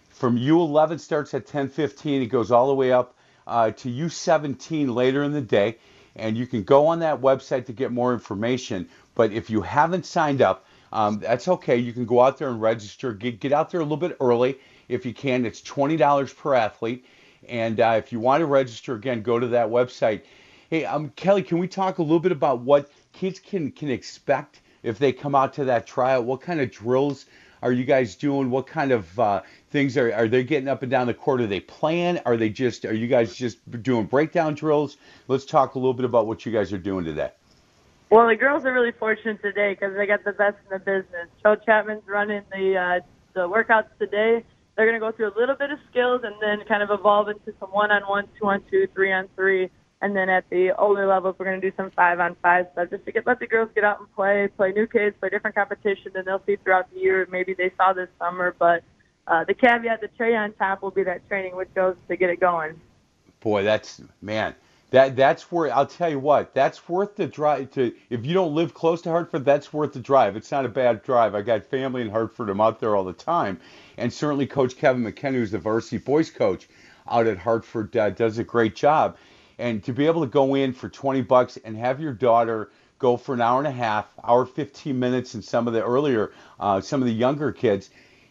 From 0.09 0.37
U11 0.37 0.99
starts 0.99 1.33
at 1.33 1.47
10:15. 1.47 2.23
It 2.23 2.25
goes 2.25 2.51
all 2.51 2.67
the 2.67 2.75
way 2.75 2.91
up 2.91 3.15
uh, 3.47 3.71
to 3.71 3.89
U17 3.89 4.93
later 4.93 5.23
in 5.23 5.31
the 5.31 5.39
day, 5.39 5.77
and 6.17 6.35
you 6.35 6.45
can 6.45 6.63
go 6.63 6.87
on 6.87 6.99
that 6.99 7.21
website 7.21 7.67
to 7.67 7.71
get 7.71 7.93
more 7.93 8.11
information. 8.11 8.89
But 9.15 9.31
if 9.31 9.49
you 9.49 9.61
haven't 9.61 10.05
signed 10.05 10.41
up, 10.41 10.65
um, 10.91 11.19
that's 11.19 11.47
okay. 11.47 11.77
You 11.77 11.93
can 11.93 12.05
go 12.05 12.21
out 12.21 12.37
there 12.37 12.49
and 12.49 12.61
register. 12.61 13.13
Get, 13.13 13.39
get 13.39 13.51
out 13.51 13.69
there 13.69 13.81
a 13.81 13.83
little 13.83 13.97
bit 13.97 14.17
early 14.19 14.57
if 14.87 15.05
you 15.05 15.13
can. 15.13 15.45
It's 15.45 15.61
$20 15.61 16.35
per 16.35 16.53
athlete. 16.53 17.05
And 17.47 17.79
uh, 17.79 17.95
if 17.97 18.11
you 18.11 18.19
want 18.19 18.41
to 18.41 18.45
register, 18.45 18.95
again, 18.95 19.21
go 19.21 19.39
to 19.39 19.47
that 19.47 19.69
website. 19.69 20.23
Hey, 20.69 20.85
um, 20.85 21.09
Kelly, 21.15 21.41
can 21.41 21.57
we 21.57 21.67
talk 21.67 21.97
a 21.97 22.01
little 22.01 22.19
bit 22.19 22.31
about 22.31 22.61
what 22.61 22.91
kids 23.13 23.39
can, 23.39 23.71
can 23.71 23.89
expect 23.89 24.61
if 24.83 24.99
they 24.99 25.11
come 25.11 25.35
out 25.35 25.53
to 25.53 25.65
that 25.65 25.87
trial? 25.87 26.23
What 26.23 26.41
kind 26.41 26.59
of 26.59 26.69
drills 26.69 27.25
are 27.61 27.71
you 27.71 27.85
guys 27.85 28.15
doing? 28.15 28.49
What 28.49 28.67
kind 28.67 28.91
of 28.91 29.19
uh, 29.19 29.41
things 29.71 29.97
are, 29.97 30.13
are 30.13 30.27
they 30.27 30.43
getting 30.43 30.67
up 30.67 30.83
and 30.83 30.91
down 30.91 31.07
the 31.07 31.13
court? 31.13 31.41
Are 31.41 31.47
they 31.47 31.59
playing? 31.59 32.19
Are 32.25 32.37
they 32.37 32.49
just, 32.49 32.85
are 32.85 32.93
you 32.93 33.07
guys 33.07 33.35
just 33.35 33.57
doing 33.83 34.05
breakdown 34.05 34.53
drills? 34.53 34.97
Let's 35.27 35.45
talk 35.45 35.75
a 35.75 35.79
little 35.79 35.93
bit 35.93 36.05
about 36.05 36.27
what 36.27 36.45
you 36.45 36.51
guys 36.51 36.71
are 36.73 36.77
doing 36.77 37.05
today. 37.05 37.31
Well, 38.09 38.27
the 38.27 38.35
girls 38.35 38.65
are 38.65 38.73
really 38.73 38.91
fortunate 38.91 39.39
today 39.41 39.73
because 39.73 39.95
they 39.95 40.07
got 40.07 40.23
the 40.23 40.31
best 40.31 40.57
in 40.65 40.71
the 40.71 40.79
business. 40.79 41.29
Joe 41.43 41.55
Chapman's 41.55 42.07
running 42.07 42.41
the 42.51 42.75
uh, 42.75 42.99
the 43.33 43.41
workouts 43.41 43.89
today. 43.99 44.43
They're 44.75 44.87
going 44.87 44.99
to 44.99 44.99
go 44.99 45.11
through 45.11 45.31
a 45.31 45.37
little 45.37 45.55
bit 45.55 45.69
of 45.69 45.77
skills 45.91 46.21
and 46.23 46.33
then 46.41 46.65
kind 46.67 46.81
of 46.81 46.89
evolve 46.89 47.29
into 47.29 47.53
some 47.59 47.69
one-on-one, 47.69 48.29
two-on-two, 48.39 48.87
three-on-three, 48.95 49.69
and 50.01 50.15
then 50.15 50.29
at 50.29 50.49
the 50.49 50.71
older 50.79 51.05
levels, 51.05 51.35
we're 51.37 51.45
going 51.45 51.59
to 51.59 51.69
do 51.69 51.75
some 51.75 51.91
five-on-five 51.91 52.67
stuff 52.71 52.89
just 52.89 53.05
to 53.05 53.11
get 53.11 53.27
let 53.27 53.39
the 53.39 53.45
girls 53.45 53.69
get 53.75 53.83
out 53.83 53.99
and 53.99 54.11
play, 54.15 54.47
play 54.55 54.71
new 54.71 54.87
kids, 54.87 55.15
play 55.19 55.29
different 55.29 55.55
competition, 55.55 56.13
and 56.15 56.25
they'll 56.25 56.41
see 56.45 56.55
throughout 56.55 56.91
the 56.93 56.99
year. 56.99 57.27
Maybe 57.29 57.53
they 57.53 57.71
saw 57.77 57.93
this 57.93 58.07
summer, 58.17 58.55
but 58.57 58.83
uh, 59.27 59.43
the 59.43 59.53
caveat, 59.53 60.01
the 60.01 60.09
cherry 60.17 60.35
on 60.35 60.53
top, 60.53 60.81
will 60.81 60.91
be 60.91 61.03
that 61.03 61.27
training 61.27 61.55
with 61.55 61.71
goes 61.75 61.95
to 62.07 62.15
get 62.15 62.29
it 62.29 62.39
going. 62.39 62.79
Boy, 63.41 63.63
that's 63.63 64.01
man 64.21 64.55
that 64.91 65.15
that's 65.15 65.51
where 65.51 65.73
I'll 65.73 65.85
tell 65.85 66.09
you 66.09 66.19
what 66.19 66.53
that's 66.53 66.87
worth 66.89 67.15
the 67.15 67.27
drive 67.27 67.71
to 67.71 67.93
if 68.09 68.25
you 68.25 68.33
don't 68.33 68.55
live 68.55 68.73
close 68.73 69.01
to 69.03 69.09
Hartford 69.09 69.45
that's 69.45 69.71
worth 69.71 69.93
the 69.93 69.99
drive. 69.99 70.35
It's 70.35 70.51
not 70.51 70.65
a 70.65 70.69
bad 70.69 71.03
drive. 71.03 71.35
I 71.35 71.41
got 71.41 71.65
family 71.65 72.01
in 72.01 72.09
Hartford. 72.09 72.49
I'm 72.49 72.61
out 72.61 72.79
there 72.79 72.95
all 72.95 73.03
the 73.03 73.13
time. 73.13 73.59
And 73.97 74.11
certainly 74.11 74.47
Coach 74.47 74.77
Kevin 74.77 75.03
McKenna 75.03 75.37
who's 75.37 75.51
the 75.51 75.59
varsity 75.59 75.97
boys 75.97 76.29
coach 76.31 76.67
out 77.09 77.27
at 77.27 77.37
Hartford 77.37 77.95
uh, 77.95 78.09
does 78.09 78.37
a 78.37 78.43
great 78.43 78.75
job. 78.75 79.17
And 79.57 79.83
to 79.83 79.93
be 79.93 80.05
able 80.05 80.21
to 80.21 80.27
go 80.27 80.55
in 80.55 80.73
for 80.73 80.89
20 80.89 81.21
bucks 81.21 81.57
and 81.57 81.75
have 81.77 81.99
your 81.99 82.13
daughter 82.13 82.71
go 82.97 83.17
for 83.17 83.33
an 83.33 83.41
hour 83.41 83.59
and 83.59 83.67
a 83.67 83.71
half 83.71 84.07
hour 84.23 84.45
15 84.45 84.97
minutes 84.97 85.33
and 85.33 85.43
some 85.43 85.67
of 85.67 85.73
the 85.73 85.83
earlier 85.83 86.31
uh, 86.59 86.81
some 86.81 87.01
of 87.01 87.07
the 87.07 87.13
younger 87.13 87.51
kids 87.51 87.89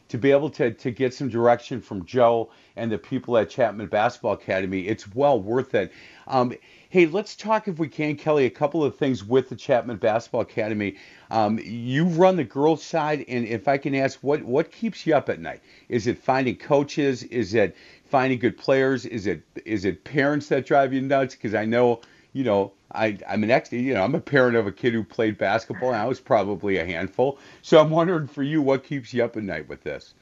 to 0.08 0.18
be 0.18 0.30
able 0.30 0.50
to, 0.50 0.72
to 0.72 0.90
get 0.90 1.14
some 1.14 1.28
direction 1.28 1.80
from 1.80 2.04
Joe 2.04 2.50
and 2.76 2.90
the 2.90 2.98
people 2.98 3.36
at 3.36 3.50
Chapman 3.50 3.86
Basketball 3.88 4.32
Academy, 4.32 4.88
it's 4.88 5.12
well 5.14 5.40
worth 5.40 5.74
it. 5.74 5.92
Um, 6.26 6.54
hey, 6.90 7.06
let's 7.06 7.36
talk, 7.36 7.68
if 7.68 7.78
we 7.78 7.88
can, 7.88 8.16
Kelly, 8.16 8.46
a 8.46 8.50
couple 8.50 8.82
of 8.82 8.96
things 8.96 9.24
with 9.24 9.48
the 9.48 9.56
Chapman 9.56 9.98
Basketball 9.98 10.42
Academy. 10.42 10.96
Um, 11.30 11.58
you 11.62 12.04
run 12.04 12.36
the 12.36 12.44
girls' 12.44 12.82
side, 12.82 13.24
and 13.28 13.46
if 13.46 13.68
I 13.68 13.76
can 13.76 13.94
ask, 13.94 14.18
what 14.20 14.42
what 14.42 14.72
keeps 14.72 15.06
you 15.06 15.14
up 15.14 15.28
at 15.28 15.40
night? 15.40 15.60
Is 15.88 16.06
it 16.06 16.18
finding 16.18 16.56
coaches? 16.56 17.22
Is 17.24 17.54
it 17.54 17.76
finding 18.06 18.38
good 18.38 18.56
players? 18.56 19.04
Is 19.04 19.26
it 19.26 19.42
is 19.66 19.84
it 19.84 20.04
parents 20.04 20.48
that 20.48 20.66
drive 20.66 20.92
you 20.92 21.02
nuts? 21.02 21.34
Because 21.34 21.54
I 21.54 21.66
know, 21.66 22.00
you 22.32 22.44
know, 22.44 22.72
I, 22.92 23.18
I'm 23.28 23.42
an 23.42 23.50
ex, 23.50 23.70
you 23.72 23.94
know, 23.94 24.02
I'm 24.02 24.14
a 24.14 24.20
parent 24.20 24.56
of 24.56 24.66
a 24.66 24.72
kid 24.72 24.94
who 24.94 25.04
played 25.04 25.36
basketball, 25.36 25.90
and 25.90 25.98
I 25.98 26.06
was 26.06 26.20
probably 26.20 26.78
a 26.78 26.86
handful. 26.86 27.38
So 27.62 27.80
I'm 27.80 27.90
wondering 27.90 28.26
for 28.26 28.42
you, 28.42 28.62
what 28.62 28.84
keeps 28.84 29.12
you 29.12 29.22
up 29.24 29.36
at 29.36 29.42
night 29.42 29.68
with 29.68 29.82
this? 29.82 30.14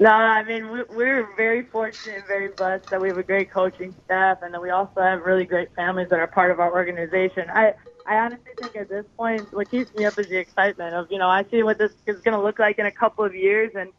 No, 0.00 0.10
I 0.10 0.42
mean 0.44 0.70
we're 0.90 1.28
very 1.36 1.62
fortunate 1.62 2.16
and 2.16 2.26
very 2.26 2.48
blessed 2.48 2.88
that 2.90 3.00
we 3.00 3.08
have 3.08 3.18
a 3.18 3.22
great 3.22 3.50
coaching 3.50 3.94
staff, 4.04 4.38
and 4.42 4.54
that 4.54 4.62
we 4.62 4.70
also 4.70 5.00
have 5.00 5.22
really 5.22 5.44
great 5.44 5.74
families 5.74 6.08
that 6.10 6.18
are 6.18 6.26
part 6.26 6.50
of 6.50 6.60
our 6.60 6.72
organization. 6.72 7.50
I 7.50 7.74
I 8.06 8.16
honestly 8.16 8.52
think 8.60 8.76
at 8.76 8.88
this 8.88 9.04
point, 9.16 9.52
what 9.52 9.70
keeps 9.70 9.94
me 9.94 10.04
up 10.04 10.18
is 10.18 10.28
the 10.28 10.38
excitement 10.38 10.94
of 10.94 11.10
you 11.10 11.18
know 11.18 11.28
I 11.28 11.44
see 11.50 11.62
what 11.62 11.78
this 11.78 11.92
is 12.06 12.20
going 12.20 12.36
to 12.36 12.42
look 12.42 12.58
like 12.58 12.78
in 12.78 12.86
a 12.86 12.90
couple 12.90 13.24
of 13.24 13.34
years, 13.34 13.72
and 13.74 13.90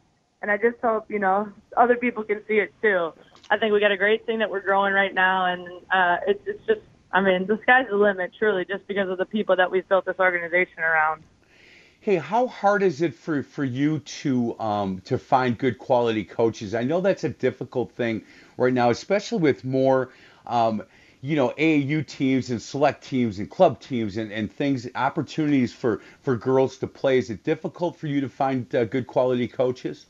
and 0.42 0.50
I 0.50 0.56
just 0.56 0.78
hope 0.82 1.10
you 1.10 1.18
know 1.18 1.52
other 1.76 1.96
people 1.96 2.24
can 2.24 2.42
see 2.48 2.58
it 2.58 2.72
too. 2.82 3.12
I 3.50 3.58
think 3.58 3.72
we 3.72 3.80
got 3.80 3.92
a 3.92 3.96
great 3.96 4.26
thing 4.26 4.38
that 4.40 4.50
we're 4.50 4.60
growing 4.60 4.92
right 4.92 5.14
now, 5.14 5.46
and 5.46 5.68
uh, 5.90 6.16
it's 6.26 6.42
it's 6.46 6.66
just 6.66 6.80
I 7.12 7.20
mean 7.20 7.46
the 7.46 7.58
sky's 7.62 7.86
the 7.88 7.96
limit, 7.96 8.32
truly, 8.38 8.64
just 8.64 8.86
because 8.86 9.08
of 9.08 9.18
the 9.18 9.26
people 9.26 9.56
that 9.56 9.70
we've 9.70 9.88
built 9.88 10.04
this 10.04 10.18
organization 10.18 10.80
around. 10.80 11.22
Hey, 12.00 12.16
how 12.16 12.46
hard 12.46 12.82
is 12.82 13.02
it 13.02 13.14
for, 13.14 13.42
for 13.42 13.64
you 13.64 13.98
to 13.98 14.58
um, 14.60 15.00
to 15.06 15.18
find 15.18 15.58
good 15.58 15.78
quality 15.78 16.24
coaches? 16.24 16.74
I 16.74 16.84
know 16.84 17.00
that's 17.00 17.24
a 17.24 17.28
difficult 17.28 17.92
thing 17.92 18.22
right 18.56 18.72
now, 18.72 18.90
especially 18.90 19.38
with 19.38 19.64
more, 19.64 20.10
um, 20.46 20.82
you 21.20 21.34
know, 21.34 21.52
AAU 21.58 22.06
teams 22.06 22.50
and 22.50 22.62
select 22.62 23.02
teams 23.02 23.38
and 23.40 23.50
club 23.50 23.80
teams 23.80 24.18
and, 24.18 24.30
and 24.30 24.52
things, 24.52 24.88
opportunities 24.94 25.72
for, 25.72 26.00
for 26.22 26.36
girls 26.36 26.76
to 26.78 26.86
play. 26.86 27.18
Is 27.18 27.30
it 27.30 27.42
difficult 27.42 27.96
for 27.96 28.06
you 28.06 28.20
to 28.20 28.28
find 28.28 28.72
uh, 28.72 28.84
good 28.84 29.06
quality 29.08 29.48
coaches? 29.48 30.06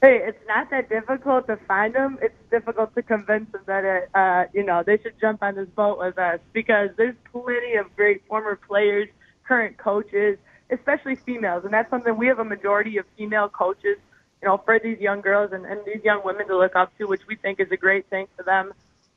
Hey, 0.00 0.20
it's 0.24 0.38
not 0.46 0.70
that 0.70 0.88
difficult 0.88 1.48
to 1.48 1.56
find 1.66 1.94
them. 1.94 2.18
It's 2.22 2.34
difficult 2.50 2.94
to 2.94 3.02
convince 3.02 3.50
them 3.50 3.62
that, 3.66 3.84
it, 3.84 4.10
uh, 4.14 4.44
you 4.54 4.64
know, 4.64 4.84
they 4.84 4.98
should 4.98 5.14
jump 5.20 5.42
on 5.42 5.56
this 5.56 5.68
boat 5.70 5.98
with 5.98 6.16
us 6.18 6.38
because 6.52 6.90
there's 6.96 7.16
plenty 7.32 7.74
of 7.74 7.94
great 7.96 8.22
former 8.28 8.56
players, 8.56 9.08
current 9.44 9.76
coaches 9.76 10.38
especially 10.70 11.16
females. 11.16 11.64
And 11.64 11.72
that's 11.72 11.90
something 11.90 12.16
we 12.16 12.26
have 12.26 12.38
a 12.38 12.44
majority 12.44 12.98
of 12.98 13.06
female 13.16 13.48
coaches, 13.48 13.96
you 14.42 14.48
know, 14.48 14.58
for 14.64 14.78
these 14.78 14.98
young 15.00 15.20
girls 15.20 15.52
and, 15.52 15.64
and 15.64 15.80
these 15.86 16.02
young 16.04 16.22
women 16.24 16.46
to 16.48 16.56
look 16.56 16.76
up 16.76 16.96
to, 16.98 17.06
which 17.06 17.22
we 17.26 17.36
think 17.36 17.60
is 17.60 17.68
a 17.70 17.76
great 17.76 18.08
thing 18.10 18.26
for 18.36 18.42
them 18.42 18.72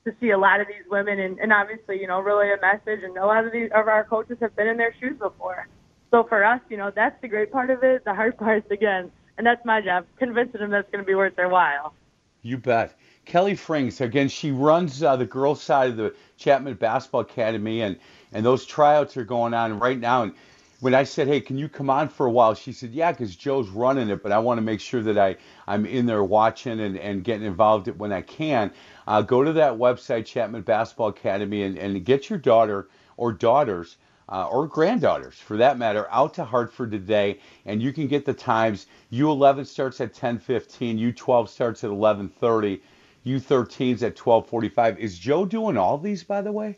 to 0.05 0.13
see 0.19 0.31
a 0.31 0.37
lot 0.37 0.59
of 0.59 0.67
these 0.67 0.89
women 0.89 1.19
and, 1.19 1.39
and 1.39 1.53
obviously, 1.53 1.99
you 1.99 2.07
know, 2.07 2.19
relay 2.19 2.53
a 2.57 2.61
message. 2.61 3.03
And 3.03 3.17
a 3.17 3.25
lot 3.25 3.45
of 3.45 3.51
these 3.51 3.69
of 3.73 3.87
our 3.87 4.03
coaches 4.03 4.37
have 4.41 4.55
been 4.55 4.67
in 4.67 4.77
their 4.77 4.95
shoes 4.99 5.17
before. 5.19 5.67
So 6.09 6.23
for 6.23 6.43
us, 6.43 6.59
you 6.69 6.77
know, 6.77 6.91
that's 6.93 7.19
the 7.21 7.27
great 7.27 7.51
part 7.51 7.69
of 7.69 7.83
it. 7.83 8.03
The 8.03 8.13
hard 8.13 8.37
part 8.39 8.65
is 8.65 8.71
again, 8.71 9.11
and 9.37 9.45
that's 9.45 9.63
my 9.65 9.81
job, 9.81 10.05
convincing 10.17 10.61
them 10.61 10.71
that's 10.71 10.89
going 10.91 11.03
to 11.03 11.07
be 11.07 11.15
worth 11.15 11.35
their 11.35 11.49
while. 11.49 11.93
You 12.41 12.57
bet. 12.57 12.95
Kelly 13.25 13.55
Franks, 13.55 14.01
again, 14.01 14.29
she 14.29 14.51
runs 14.51 15.03
uh, 15.03 15.15
the 15.15 15.25
girls' 15.25 15.61
side 15.61 15.91
of 15.91 15.97
the 15.97 16.15
Chapman 16.37 16.73
Basketball 16.73 17.21
Academy, 17.21 17.81
and, 17.81 17.97
and 18.33 18.45
those 18.45 18.65
tryouts 18.65 19.15
are 19.15 19.23
going 19.23 19.53
on 19.53 19.77
right 19.79 19.99
now. 19.99 20.23
And 20.23 20.33
when 20.79 20.95
I 20.95 21.03
said, 21.03 21.27
"Hey, 21.27 21.39
can 21.39 21.57
you 21.57 21.69
come 21.69 21.89
on 21.89 22.09
for 22.09 22.25
a 22.25 22.31
while?" 22.31 22.55
She 22.55 22.73
said, 22.73 22.91
"Yeah, 22.91 23.11
because 23.11 23.35
Joe's 23.35 23.69
running 23.69 24.09
it, 24.09 24.23
but 24.23 24.31
I 24.31 24.39
want 24.39 24.57
to 24.57 24.63
make 24.63 24.79
sure 24.79 25.03
that 25.03 25.17
I 25.17 25.37
I'm 25.67 25.85
in 25.85 26.07
there 26.07 26.23
watching 26.23 26.79
and, 26.79 26.97
and 26.97 27.23
getting 27.23 27.45
involved 27.45 27.87
when 27.99 28.11
I 28.11 28.21
can." 28.21 28.71
Uh, 29.07 29.21
go 29.21 29.43
to 29.43 29.53
that 29.53 29.73
website, 29.73 30.25
Chapman 30.25 30.63
Basketball 30.63 31.09
Academy, 31.09 31.63
and, 31.63 31.77
and 31.77 32.03
get 32.03 32.29
your 32.29 32.39
daughter 32.39 32.87
or 33.17 33.31
daughters 33.31 33.97
uh, 34.31 34.47
or 34.47 34.65
granddaughters, 34.65 35.35
for 35.35 35.57
that 35.57 35.77
matter, 35.77 36.07
out 36.09 36.33
to 36.35 36.45
Hartford 36.45 36.91
today, 36.91 37.39
and 37.65 37.81
you 37.81 37.91
can 37.91 38.07
get 38.07 38.25
the 38.25 38.33
times. 38.33 38.87
U11 39.11 39.67
starts 39.67 39.99
at 39.99 40.13
10:15, 40.13 40.97
U12 40.97 41.49
starts 41.49 41.83
at 41.83 41.89
11:30. 41.89 42.81
U13s 43.25 44.01
at 44.01 44.15
12:45. 44.15 44.97
Is 44.97 45.19
Joe 45.19 45.45
doing 45.45 45.77
all 45.77 45.97
these, 45.97 46.23
by 46.23 46.41
the 46.41 46.51
way? 46.51 46.77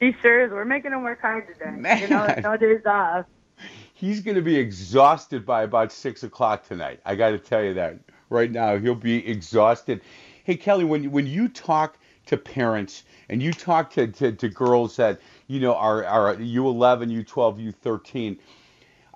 He 0.00 0.12
sure 0.20 0.44
is. 0.44 0.50
We're 0.50 0.64
making 0.64 0.92
him 0.92 1.02
work 1.02 1.20
hard 1.20 1.46
today. 1.46 1.70
Man. 1.70 2.00
You 2.00 2.08
know, 2.08 2.34
no 2.42 2.56
days 2.56 2.84
off. 2.86 3.26
He's 3.94 4.20
going 4.20 4.34
to 4.34 4.42
be 4.42 4.56
exhausted 4.56 5.46
by 5.46 5.62
about 5.62 5.92
six 5.92 6.24
o'clock 6.24 6.66
tonight. 6.66 6.98
I 7.04 7.14
got 7.14 7.30
to 7.30 7.38
tell 7.38 7.62
you 7.62 7.74
that 7.74 7.98
right 8.28 8.50
now. 8.50 8.76
He'll 8.78 8.96
be 8.96 9.24
exhausted. 9.24 10.00
Hey, 10.42 10.56
Kelly, 10.56 10.84
when 10.84 11.12
when 11.12 11.28
you 11.28 11.48
talk 11.48 11.98
to 12.26 12.36
parents 12.36 13.04
and 13.28 13.42
you 13.42 13.52
talk 13.52 13.90
to, 13.90 14.06
to, 14.08 14.32
to 14.32 14.48
girls 14.48 14.96
that 14.96 15.20
you 15.46 15.58
know 15.58 15.74
are 15.74 16.04
are 16.04 16.36
U11, 16.36 17.24
U12, 17.24 17.74
U13, 17.82 18.38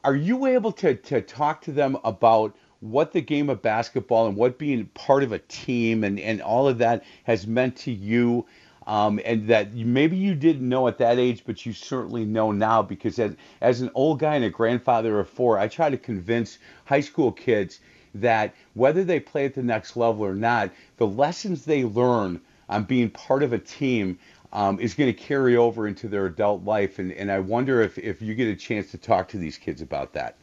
are 0.05 0.17
you 0.17 0.47
able 0.47 0.73
to 0.73 0.95
to 0.95 1.21
talk 1.21 1.61
to 1.63 1.73
them 1.73 1.99
about 2.05 2.57
what 2.81 3.13
the 3.13 3.21
game 3.21 3.51
of 3.51 3.63
basketball 3.63 4.27
and 4.27 4.37
what 4.37 4.59
being 4.59 4.87
part 4.95 5.23
of 5.23 5.33
a 5.33 5.39
team 5.39 6.05
and, 6.05 6.21
and 6.21 6.41
all 6.41 6.69
of 6.69 6.79
that 6.79 7.05
has 7.25 7.47
meant 7.47 7.77
to 7.77 7.91
you 7.91 8.47
um, 8.87 9.21
and 9.25 9.49
that 9.49 9.75
maybe 9.75 10.17
you 10.17 10.35
didn't 10.35 10.69
know 10.69 10.87
at 10.87 10.99
that 10.99 11.19
age, 11.19 11.43
but 11.45 11.67
you 11.67 11.73
certainly 11.73 12.25
know 12.25 12.53
now 12.53 12.83
because 12.83 13.19
as, 13.19 13.35
as 13.61 13.81
an 13.81 13.91
old 13.95 14.21
guy 14.21 14.37
and 14.37 14.45
a 14.45 14.51
grandfather 14.51 15.19
of 15.19 15.29
four, 15.29 15.59
I 15.59 15.67
try 15.67 15.91
to 15.91 15.99
convince 15.99 16.59
high 16.85 17.01
school 17.01 17.33
kids 17.33 17.81
that 18.15 18.55
whether 18.75 19.03
they 19.03 19.19
play 19.19 19.45
at 19.45 19.55
the 19.55 19.63
next 19.63 19.97
level 19.97 20.25
or 20.25 20.35
not, 20.35 20.71
the 20.99 21.07
lessons 21.07 21.65
they 21.65 21.83
learn 21.85 22.41
on 22.69 22.85
being 22.85 23.11
part 23.11 23.43
of 23.43 23.53
a 23.53 23.59
team 23.59 24.19
um, 24.53 24.81
is 24.81 24.95
going 24.95 25.13
to 25.13 25.19
carry 25.19 25.57
over 25.57 25.87
into 25.87 26.09
their 26.09 26.27
adult 26.27 26.65
life. 26.65 26.99
And, 26.99 27.13
and 27.13 27.31
I 27.31 27.41
wonder 27.41 27.83
if, 27.83 27.99
if 27.99 28.23
you 28.23 28.35
get 28.35 28.49
a 28.49 28.57
chance 28.57 28.91
to 28.93 28.99
talk 28.99 29.29
to 29.29 29.39
these 29.39 29.59
kids 29.59 29.83
about 29.83 30.13
that. 30.15 30.37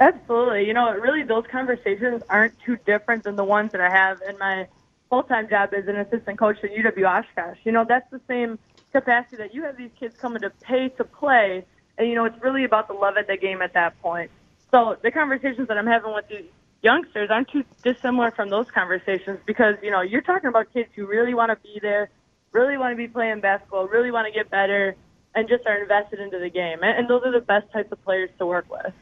Absolutely. 0.00 0.66
You 0.66 0.74
know, 0.74 0.90
really, 0.92 1.22
those 1.22 1.44
conversations 1.50 2.22
aren't 2.30 2.58
too 2.60 2.78
different 2.86 3.24
than 3.24 3.36
the 3.36 3.44
ones 3.44 3.72
that 3.72 3.82
I 3.82 3.90
have 3.90 4.22
in 4.26 4.38
my 4.38 4.66
full-time 5.10 5.48
job 5.48 5.74
as 5.74 5.86
an 5.88 5.96
assistant 5.96 6.38
coach 6.38 6.56
at 6.62 6.70
UW 6.70 7.06
Oshkosh. 7.06 7.58
You 7.64 7.72
know, 7.72 7.84
that's 7.86 8.10
the 8.10 8.20
same 8.26 8.58
capacity 8.92 9.36
that 9.36 9.54
you 9.54 9.62
have 9.64 9.76
these 9.76 9.90
kids 9.98 10.16
coming 10.16 10.40
to 10.40 10.50
pay 10.50 10.88
to 10.88 11.04
play, 11.04 11.64
and 11.98 12.08
you 12.08 12.14
know, 12.14 12.24
it's 12.24 12.40
really 12.42 12.64
about 12.64 12.88
the 12.88 12.94
love 12.94 13.16
of 13.16 13.26
the 13.26 13.36
game 13.36 13.60
at 13.60 13.74
that 13.74 14.00
point. 14.00 14.30
So 14.70 14.96
the 15.02 15.10
conversations 15.10 15.68
that 15.68 15.76
I'm 15.76 15.86
having 15.86 16.14
with 16.14 16.28
these 16.28 16.44
youngsters 16.82 17.30
aren't 17.30 17.48
too 17.48 17.64
dissimilar 17.82 18.30
from 18.30 18.48
those 18.48 18.70
conversations 18.70 19.38
because 19.46 19.76
you 19.82 19.90
know 19.90 20.00
you're 20.00 20.22
talking 20.22 20.48
about 20.48 20.72
kids 20.72 20.88
who 20.94 21.06
really 21.06 21.34
want 21.34 21.50
to 21.50 21.56
be 21.56 21.78
there, 21.80 22.10
really 22.52 22.76
want 22.76 22.92
to 22.92 22.96
be 22.96 23.08
playing 23.08 23.40
basketball, 23.40 23.86
really 23.86 24.10
want 24.10 24.26
to 24.26 24.32
get 24.32 24.50
better, 24.50 24.96
and 25.34 25.48
just 25.48 25.66
are 25.66 25.80
invested 25.80 26.20
into 26.20 26.38
the 26.38 26.50
game. 26.50 26.80
And, 26.82 27.08
those 27.08 27.22
are 27.24 27.32
the 27.32 27.40
best 27.40 27.70
types 27.72 27.92
of 27.92 28.02
players 28.04 28.30
to 28.38 28.46
work 28.46 28.70
with. 28.70 28.92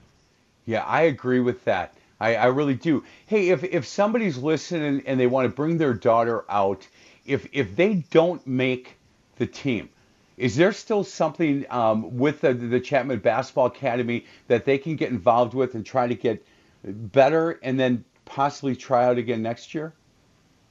Yeah, 0.66 0.84
I 0.84 1.02
agree 1.02 1.40
with 1.40 1.64
that. 1.64 1.94
I, 2.20 2.34
I 2.36 2.46
really 2.46 2.74
do. 2.74 3.04
Hey, 3.26 3.50
if, 3.50 3.64
if 3.64 3.86
somebody's 3.86 4.36
listening 4.36 5.02
and 5.06 5.18
they 5.18 5.26
want 5.26 5.46
to 5.46 5.54
bring 5.54 5.78
their 5.78 5.94
daughter 5.94 6.44
out, 6.48 6.86
if 7.24 7.46
if 7.52 7.76
they 7.76 7.94
don't 8.10 8.44
make 8.46 8.96
the 9.36 9.46
team, 9.46 9.88
is 10.36 10.56
there 10.56 10.72
still 10.72 11.04
something 11.04 11.64
um, 11.70 12.16
with 12.16 12.40
the, 12.40 12.54
the 12.54 12.80
Chapman 12.80 13.20
Basketball 13.20 13.66
Academy 13.66 14.24
that 14.48 14.64
they 14.64 14.78
can 14.78 14.96
get 14.96 15.10
involved 15.10 15.54
with 15.54 15.74
and 15.74 15.86
try 15.86 16.06
to 16.06 16.14
get 16.14 16.44
better 16.84 17.58
and 17.62 17.78
then 17.78 18.04
possibly 18.24 18.76
try 18.76 19.04
out 19.04 19.18
again 19.18 19.42
next 19.42 19.74
year? 19.74 19.94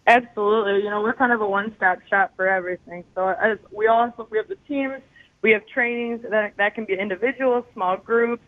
Absolutely. 0.05 0.83
You 0.83 0.89
know, 0.89 1.01
we're 1.01 1.13
kind 1.13 1.33
of 1.33 1.41
a 1.41 1.47
one-stop 1.47 1.99
shop 2.09 2.31
for 2.35 2.47
everything. 2.47 3.03
So 3.13 3.27
as 3.27 3.57
we 3.71 3.87
also 3.87 4.27
we 4.29 4.37
have 4.37 4.47
the 4.47 4.57
teams, 4.67 5.01
we 5.41 5.51
have 5.51 5.67
trainings 5.67 6.21
that 6.29 6.55
that 6.55 6.75
can 6.75 6.85
be 6.85 6.93
individual, 6.93 7.65
small 7.73 7.97
groups. 7.97 8.43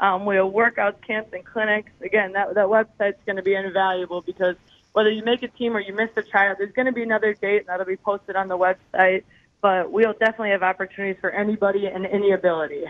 Um, 0.00 0.26
we 0.26 0.36
have 0.36 0.46
workouts, 0.46 1.00
camps, 1.06 1.32
and 1.32 1.44
clinics. 1.44 1.92
Again, 2.00 2.32
that 2.32 2.54
that 2.54 2.66
website's 2.66 3.22
going 3.26 3.36
to 3.36 3.42
be 3.42 3.54
invaluable 3.54 4.22
because 4.22 4.56
whether 4.92 5.10
you 5.10 5.24
make 5.24 5.42
a 5.44 5.48
team 5.48 5.76
or 5.76 5.80
you 5.80 5.94
miss 5.94 6.10
a 6.16 6.22
tryout, 6.22 6.58
there's 6.58 6.72
going 6.72 6.86
to 6.86 6.92
be 6.92 7.02
another 7.02 7.34
date 7.34 7.58
and 7.58 7.66
that'll 7.66 7.86
be 7.86 7.96
posted 7.96 8.34
on 8.34 8.48
the 8.48 8.58
website. 8.58 9.22
But 9.60 9.92
we'll 9.92 10.12
definitely 10.14 10.50
have 10.50 10.62
opportunities 10.62 11.20
for 11.20 11.30
anybody 11.30 11.86
and 11.86 12.06
any 12.06 12.32
ability. 12.32 12.84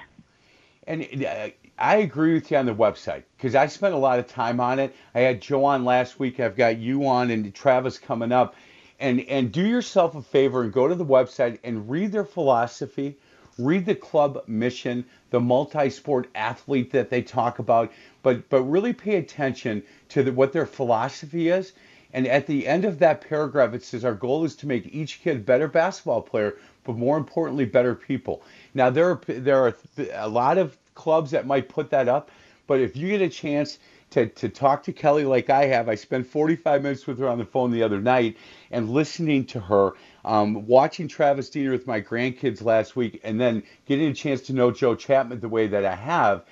And 0.86 1.02
uh, 1.24 1.48
I 1.78 1.96
agree 1.96 2.34
with 2.34 2.50
you 2.50 2.56
on 2.56 2.66
the 2.66 2.74
website 2.74 3.24
because 3.36 3.54
I 3.56 3.66
spent 3.66 3.94
a 3.94 3.98
lot 3.98 4.20
of 4.20 4.28
time 4.28 4.60
on 4.60 4.78
it. 4.78 4.94
I 5.14 5.20
had 5.20 5.42
Joe 5.42 5.64
on 5.64 5.84
last 5.84 6.20
week. 6.20 6.38
I've 6.38 6.56
got 6.56 6.78
you 6.78 7.06
on 7.06 7.30
and 7.30 7.52
Travis 7.52 7.98
coming 7.98 8.30
up. 8.30 8.54
And 9.00 9.20
and 9.22 9.50
do 9.50 9.66
yourself 9.66 10.14
a 10.14 10.22
favor 10.22 10.62
and 10.62 10.72
go 10.72 10.86
to 10.86 10.94
the 10.94 11.04
website 11.04 11.58
and 11.64 11.90
read 11.90 12.12
their 12.12 12.24
philosophy, 12.24 13.18
read 13.58 13.86
the 13.86 13.94
club 13.96 14.44
mission, 14.46 15.04
the 15.30 15.40
multi-sport 15.40 16.28
athlete 16.36 16.92
that 16.92 17.10
they 17.10 17.22
talk 17.22 17.58
about, 17.58 17.92
but 18.22 18.48
but 18.48 18.62
really 18.62 18.92
pay 18.92 19.16
attention 19.16 19.82
to 20.10 20.22
the, 20.22 20.32
what 20.32 20.52
their 20.52 20.66
philosophy 20.66 21.48
is. 21.48 21.72
And 22.12 22.28
at 22.28 22.46
the 22.46 22.68
end 22.68 22.84
of 22.84 23.00
that 23.00 23.20
paragraph, 23.20 23.74
it 23.74 23.82
says 23.82 24.04
our 24.04 24.14
goal 24.14 24.44
is 24.44 24.54
to 24.56 24.68
make 24.68 24.86
each 24.94 25.20
kid 25.20 25.44
better 25.44 25.66
basketball 25.66 26.22
player, 26.22 26.54
but 26.84 26.96
more 26.96 27.16
importantly, 27.16 27.64
better 27.64 27.96
people. 27.96 28.42
Now 28.74 28.90
there 28.90 29.10
are 29.10 29.20
there 29.26 29.64
are 29.64 29.74
a 30.12 30.28
lot 30.28 30.56
of 30.56 30.78
clubs 30.94 31.30
that 31.32 31.46
might 31.46 31.68
put 31.68 31.90
that 31.90 32.08
up, 32.08 32.30
but 32.66 32.80
if 32.80 32.96
you 32.96 33.08
get 33.08 33.22
a 33.22 33.28
chance 33.28 33.78
to, 34.14 34.26
to 34.26 34.48
talk 34.48 34.84
to 34.84 34.92
Kelly 34.92 35.24
like 35.24 35.50
I 35.50 35.66
have. 35.66 35.88
I 35.88 35.96
spent 35.96 36.24
45 36.24 36.82
minutes 36.84 37.04
with 37.04 37.18
her 37.18 37.28
on 37.28 37.36
the 37.36 37.44
phone 37.44 37.72
the 37.72 37.82
other 37.82 38.00
night 38.00 38.36
and 38.70 38.90
listening 38.90 39.44
to 39.46 39.58
her, 39.58 39.94
um, 40.24 40.68
watching 40.68 41.08
Travis 41.08 41.50
Diener 41.50 41.72
with 41.72 41.88
my 41.88 42.00
grandkids 42.00 42.62
last 42.62 42.94
week, 42.94 43.20
and 43.24 43.40
then 43.40 43.64
getting 43.86 44.06
a 44.06 44.14
chance 44.14 44.40
to 44.42 44.52
know 44.52 44.70
Joe 44.70 44.94
Chapman 44.94 45.40
the 45.40 45.48
way 45.48 45.66
that 45.66 45.84
I 45.84 45.96
have. 45.96 46.44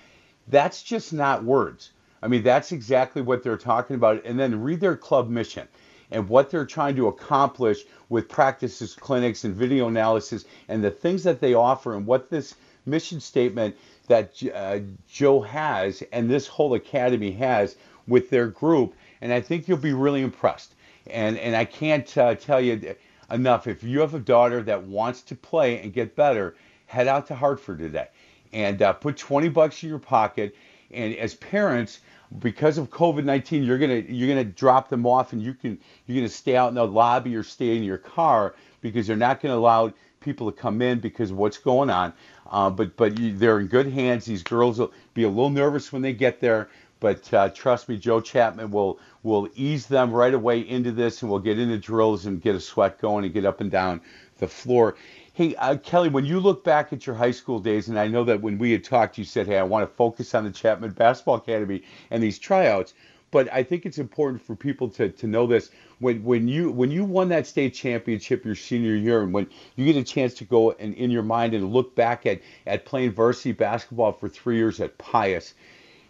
That's 0.48 0.82
just 0.82 1.12
not 1.12 1.44
words. 1.44 1.92
I 2.20 2.26
mean, 2.26 2.42
that's 2.42 2.72
exactly 2.72 3.22
what 3.22 3.44
they're 3.44 3.56
talking 3.56 3.94
about. 3.94 4.24
And 4.24 4.40
then 4.40 4.60
read 4.60 4.80
their 4.80 4.96
club 4.96 5.28
mission 5.28 5.68
and 6.10 6.28
what 6.28 6.50
they're 6.50 6.66
trying 6.66 6.96
to 6.96 7.06
accomplish 7.06 7.84
with 8.08 8.28
practices, 8.28 8.96
clinics, 8.96 9.44
and 9.44 9.54
video 9.54 9.86
analysis, 9.86 10.46
and 10.66 10.82
the 10.82 10.90
things 10.90 11.22
that 11.22 11.40
they 11.40 11.54
offer, 11.54 11.94
and 11.94 12.06
what 12.06 12.28
this 12.28 12.56
mission 12.86 13.20
statement 13.20 13.76
that 14.12 14.42
uh, 14.54 14.80
Joe 15.08 15.40
has 15.40 16.02
and 16.12 16.28
this 16.28 16.46
whole 16.46 16.74
academy 16.74 17.30
has 17.32 17.76
with 18.06 18.28
their 18.28 18.48
group, 18.48 18.92
and 19.22 19.32
I 19.32 19.40
think 19.40 19.66
you'll 19.66 19.78
be 19.78 19.94
really 19.94 20.20
impressed. 20.20 20.74
And 21.06 21.38
and 21.38 21.56
I 21.56 21.64
can't 21.64 22.18
uh, 22.18 22.34
tell 22.34 22.60
you 22.60 22.94
enough. 23.30 23.66
If 23.66 23.82
you 23.82 24.00
have 24.00 24.12
a 24.12 24.18
daughter 24.18 24.62
that 24.64 24.82
wants 24.82 25.22
to 25.22 25.34
play 25.34 25.80
and 25.80 25.94
get 25.94 26.14
better, 26.14 26.54
head 26.86 27.08
out 27.08 27.26
to 27.28 27.34
Hartford 27.34 27.78
today, 27.78 28.08
and 28.52 28.82
uh, 28.82 28.92
put 28.92 29.16
20 29.16 29.48
bucks 29.48 29.82
in 29.82 29.88
your 29.88 29.98
pocket. 29.98 30.54
And 30.90 31.16
as 31.16 31.32
parents, 31.34 32.00
because 32.40 32.76
of 32.76 32.90
COVID-19, 32.90 33.64
you're 33.64 33.78
gonna 33.78 34.04
you're 34.06 34.28
gonna 34.28 34.44
drop 34.44 34.90
them 34.90 35.06
off, 35.06 35.32
and 35.32 35.42
you 35.42 35.54
can 35.54 35.78
you're 36.06 36.16
gonna 36.16 36.28
stay 36.28 36.54
out 36.54 36.68
in 36.68 36.74
the 36.74 36.86
lobby 36.86 37.34
or 37.34 37.42
stay 37.42 37.78
in 37.78 37.82
your 37.82 37.98
car 37.98 38.54
because 38.82 39.06
they're 39.06 39.16
not 39.16 39.40
gonna 39.40 39.56
allow 39.56 39.90
people 40.22 40.50
to 40.50 40.56
come 40.56 40.80
in 40.82 41.00
because 41.00 41.30
of 41.30 41.36
what's 41.36 41.58
going 41.58 41.90
on. 41.90 42.12
Uh, 42.50 42.70
but 42.70 42.96
but 42.96 43.18
you, 43.18 43.36
they're 43.36 43.60
in 43.60 43.66
good 43.66 43.86
hands. 43.86 44.24
These 44.24 44.42
girls 44.42 44.78
will 44.78 44.92
be 45.14 45.24
a 45.24 45.28
little 45.28 45.50
nervous 45.50 45.92
when 45.92 46.02
they 46.02 46.12
get 46.12 46.40
there, 46.40 46.68
but 47.00 47.32
uh, 47.34 47.48
trust 47.50 47.88
me, 47.88 47.96
Joe 47.96 48.20
Chapman 48.20 48.70
will 48.70 48.98
will 49.22 49.48
ease 49.54 49.86
them 49.86 50.12
right 50.12 50.34
away 50.34 50.60
into 50.60 50.92
this, 50.92 51.22
and 51.22 51.30
we'll 51.30 51.40
get 51.40 51.58
into 51.58 51.78
drills 51.78 52.26
and 52.26 52.40
get 52.40 52.54
a 52.54 52.60
sweat 52.60 53.00
going 53.00 53.24
and 53.24 53.34
get 53.34 53.44
up 53.44 53.60
and 53.60 53.70
down 53.70 54.00
the 54.38 54.48
floor. 54.48 54.96
Hey, 55.34 55.54
uh, 55.56 55.76
Kelly, 55.78 56.10
when 56.10 56.26
you 56.26 56.40
look 56.40 56.62
back 56.62 56.92
at 56.92 57.06
your 57.06 57.16
high 57.16 57.30
school 57.30 57.58
days, 57.58 57.88
and 57.88 57.98
I 57.98 58.06
know 58.06 58.24
that 58.24 58.42
when 58.42 58.58
we 58.58 58.72
had 58.72 58.84
talked, 58.84 59.16
you 59.16 59.24
said, 59.24 59.46
"Hey, 59.46 59.58
I 59.58 59.62
want 59.62 59.88
to 59.88 59.96
focus 59.96 60.34
on 60.34 60.44
the 60.44 60.50
Chapman 60.50 60.90
Basketball 60.92 61.36
Academy 61.36 61.82
and 62.10 62.22
these 62.22 62.38
tryouts." 62.38 62.94
But 63.32 63.52
I 63.52 63.64
think 63.64 63.86
it's 63.86 63.98
important 63.98 64.42
for 64.42 64.54
people 64.54 64.88
to, 64.90 65.08
to 65.08 65.26
know 65.26 65.48
this. 65.48 65.70
When 65.98 66.22
when 66.22 66.46
you 66.46 66.70
when 66.70 66.92
you 66.92 67.04
won 67.04 67.30
that 67.30 67.46
state 67.48 67.74
championship 67.74 68.44
your 68.44 68.54
senior 68.54 68.94
year, 68.94 69.22
and 69.22 69.32
when 69.32 69.48
you 69.74 69.86
get 69.86 69.96
a 69.96 70.04
chance 70.04 70.34
to 70.34 70.44
go 70.44 70.72
and 70.72 70.94
in 70.94 71.10
your 71.10 71.22
mind 71.24 71.54
and 71.54 71.72
look 71.72 71.96
back 71.96 72.26
at 72.26 72.40
at 72.66 72.84
playing 72.84 73.12
varsity 73.12 73.52
basketball 73.52 74.12
for 74.12 74.28
three 74.28 74.56
years 74.56 74.78
at 74.80 74.98
Pius, 74.98 75.54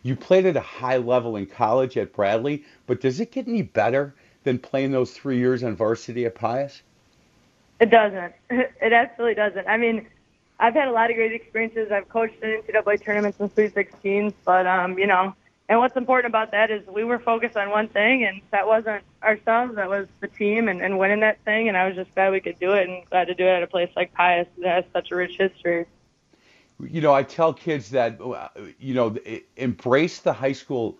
you 0.03 0.17
played 0.17 0.47
at 0.47 0.57
a 0.57 0.61
high 0.61 0.97
level 0.97 1.37
in 1.37 1.47
college 1.47 1.97
at 1.97 2.13
Bradley. 2.13 2.65
But 2.87 3.01
does 3.01 3.21
it 3.21 3.31
get 3.31 3.47
any 3.47 3.63
better 3.63 4.15
than 4.43 4.59
playing 4.59 4.91
those 4.91 5.13
three 5.13 5.39
years 5.39 5.63
on 5.63 5.77
varsity 5.77 6.27
at 6.27 6.35
Pius? 6.35 6.83
It 7.81 7.91
doesn't. 7.91 8.35
It 8.83 8.93
absolutely 8.93 9.37
doesn't. 9.37 9.69
I 9.69 9.77
mean, 9.77 10.09
I've 10.59 10.75
had 10.75 10.89
a 10.89 10.93
lot 10.93 11.09
of 11.11 11.17
great 11.17 11.33
experiences. 11.33 11.93
I've 11.93 12.09
coached 12.09 12.43
in 12.43 12.63
NCAA 12.63 13.03
tournaments 13.03 13.39
and 13.39 13.53
Sweet 13.53 13.75
16s, 13.75 14.35
but 14.45 14.67
um, 14.67 14.99
you 14.99 15.07
know, 15.07 15.35
and 15.69 15.79
what's 15.79 15.97
important 15.97 16.31
about 16.31 16.51
that 16.51 16.71
is 16.71 16.87
we 16.87 17.05
were 17.05 17.19
focused 17.19 17.57
on 17.57 17.71
one 17.71 17.89
thing, 17.89 18.25
and 18.25 18.43
that 18.51 18.67
wasn't 18.67 19.03
ourselves. 19.23 19.77
That 19.77 19.89
was 19.89 20.07
the 20.21 20.29
team 20.29 20.69
and, 20.69 20.83
and 20.83 20.99
winning 20.99 21.21
that 21.21 21.43
thing. 21.45 21.69
And 21.69 21.77
I 21.77 21.87
was 21.87 21.95
just 21.97 22.15
glad 22.15 22.33
we 22.33 22.41
could 22.41 22.59
do 22.59 22.73
it, 22.73 22.89
and 22.89 23.09
glad 23.11 23.27
to 23.29 23.35
do 23.35 23.45
it 23.45 23.51
at 23.51 23.63
a 23.63 23.67
place 23.67 23.91
like 23.97 24.13
Pius 24.13 24.49
that 24.59 24.75
has 24.75 24.85
such 24.93 25.11
a 25.13 25.17
rich 25.17 25.37
history. 25.39 25.87
You 26.81 27.01
know, 27.01 27.15
I 27.15 27.23
tell 27.23 27.53
kids 27.53 27.91
that 27.91 28.21
uh, 28.21 28.49
you 28.79 28.95
know 28.95 29.17
embrace 29.57 30.19
the 30.19 30.33
high 30.33 30.53
school 30.53 30.99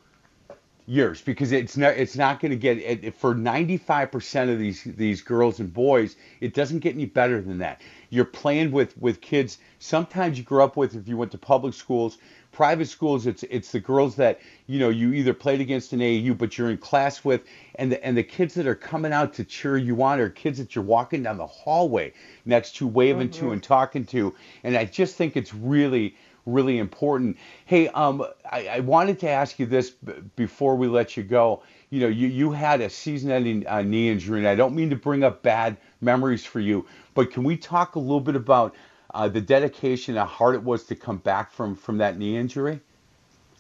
years 0.87 1.21
because 1.21 1.53
it's 1.53 1.77
not 1.77 1.97
it's 1.97 2.17
not 2.17 2.41
going 2.41 2.51
to 2.51 2.57
get 2.57 2.77
it, 2.79 3.15
for 3.15 3.35
95% 3.35 4.53
of 4.53 4.59
these 4.59 4.83
these 4.85 5.23
girls 5.23 5.61
and 5.61 5.73
boys 5.73 6.17
it 6.41 6.55
doesn't 6.55 6.81
get 6.81 6.95
any 6.95 7.05
better 7.05 7.41
than 7.41 7.59
that 7.59 7.81
you're 8.11 8.25
playing 8.25 8.73
with 8.73 8.97
with 8.99 9.21
kids 9.21 9.59
sometimes 9.79 10.37
you 10.37 10.43
grew 10.43 10.63
up 10.63 10.77
with 10.77 10.97
if 10.97 11.07
you 11.07 11.17
went 11.17 11.31
to 11.31 11.39
public 11.39 11.73
schools 11.73 12.19
private 12.53 12.87
schools, 12.87 13.27
it's 13.27 13.43
it's 13.45 13.73
the 13.73 13.81
girls 13.81 14.15
that 14.17 14.41
you 14.67 14.79
know 14.79 14.91
you 14.91 15.13
either 15.13 15.35
played 15.35 15.61
against 15.61 15.93
in 15.93 15.99
AAU, 15.99 16.37
but 16.37 16.57
you're 16.57 16.71
in 16.71 16.79
class 16.79 17.25
with, 17.25 17.43
and 17.77 17.91
the 17.91 18.05
and 18.05 18.17
the 18.17 18.23
kids 18.23 18.55
that 18.55 18.67
are 18.67 18.75
coming 18.75 19.13
out 19.13 19.35
to 19.35 19.45
cheer 19.45 19.77
you 19.77 20.01
on 20.03 20.21
are 20.21 20.29
kids 20.29 20.59
that 20.59 20.75
you're 20.75 20.85
walking 20.85 21.23
down 21.23 21.39
the 21.39 21.47
hallway 21.47 22.13
next 22.45 22.77
to, 22.77 22.87
waving 22.87 23.31
mm-hmm. 23.31 23.47
to, 23.47 23.53
and 23.53 23.63
talking 23.63 24.05
to, 24.07 24.35
and 24.63 24.77
I 24.77 24.85
just 24.85 25.17
think 25.17 25.37
it's 25.37 25.55
really 25.55 26.15
really 26.45 26.79
important. 26.79 27.37
Hey, 27.67 27.89
um, 27.89 28.25
I, 28.51 28.67
I 28.67 28.81
wanted 28.81 29.21
to 29.21 29.29
ask 29.29 29.59
you 29.59 29.67
this 29.67 29.91
b- 29.91 30.13
before 30.35 30.77
we 30.77 30.89
let 30.89 31.17
you 31.17 31.23
go. 31.23 31.63
You 31.91 32.01
know, 32.01 32.09
you, 32.09 32.27
you 32.27 32.51
had 32.51 32.81
a 32.81 32.91
season-ending 32.91 33.67
uh, 33.69 33.83
knee 33.83 34.09
injury, 34.09 34.41
and 34.41 34.49
I 34.49 34.55
don't 34.55 34.75
mean 34.75 34.91
to 34.91 34.97
bring 34.97 35.23
up 35.23 35.43
bad 35.43 35.77
memories 36.01 36.45
for 36.45 36.59
you, 36.59 36.87
but 37.15 37.31
can 37.31 37.45
we 37.45 37.57
talk 37.57 37.95
a 37.95 38.01
little 38.01 38.21
bit 38.21 38.35
about 38.35 38.75
uh, 39.15 39.29
the 39.29 39.41
dedication, 39.41 40.17
how 40.17 40.25
hard 40.25 40.55
it 40.55 40.63
was 40.63 40.85
to 40.85 40.95
come 40.95 41.19
back 41.19 41.53
from 41.53 41.77
from 41.77 41.99
that 41.99 42.19
knee 42.19 42.37
injury? 42.37 42.81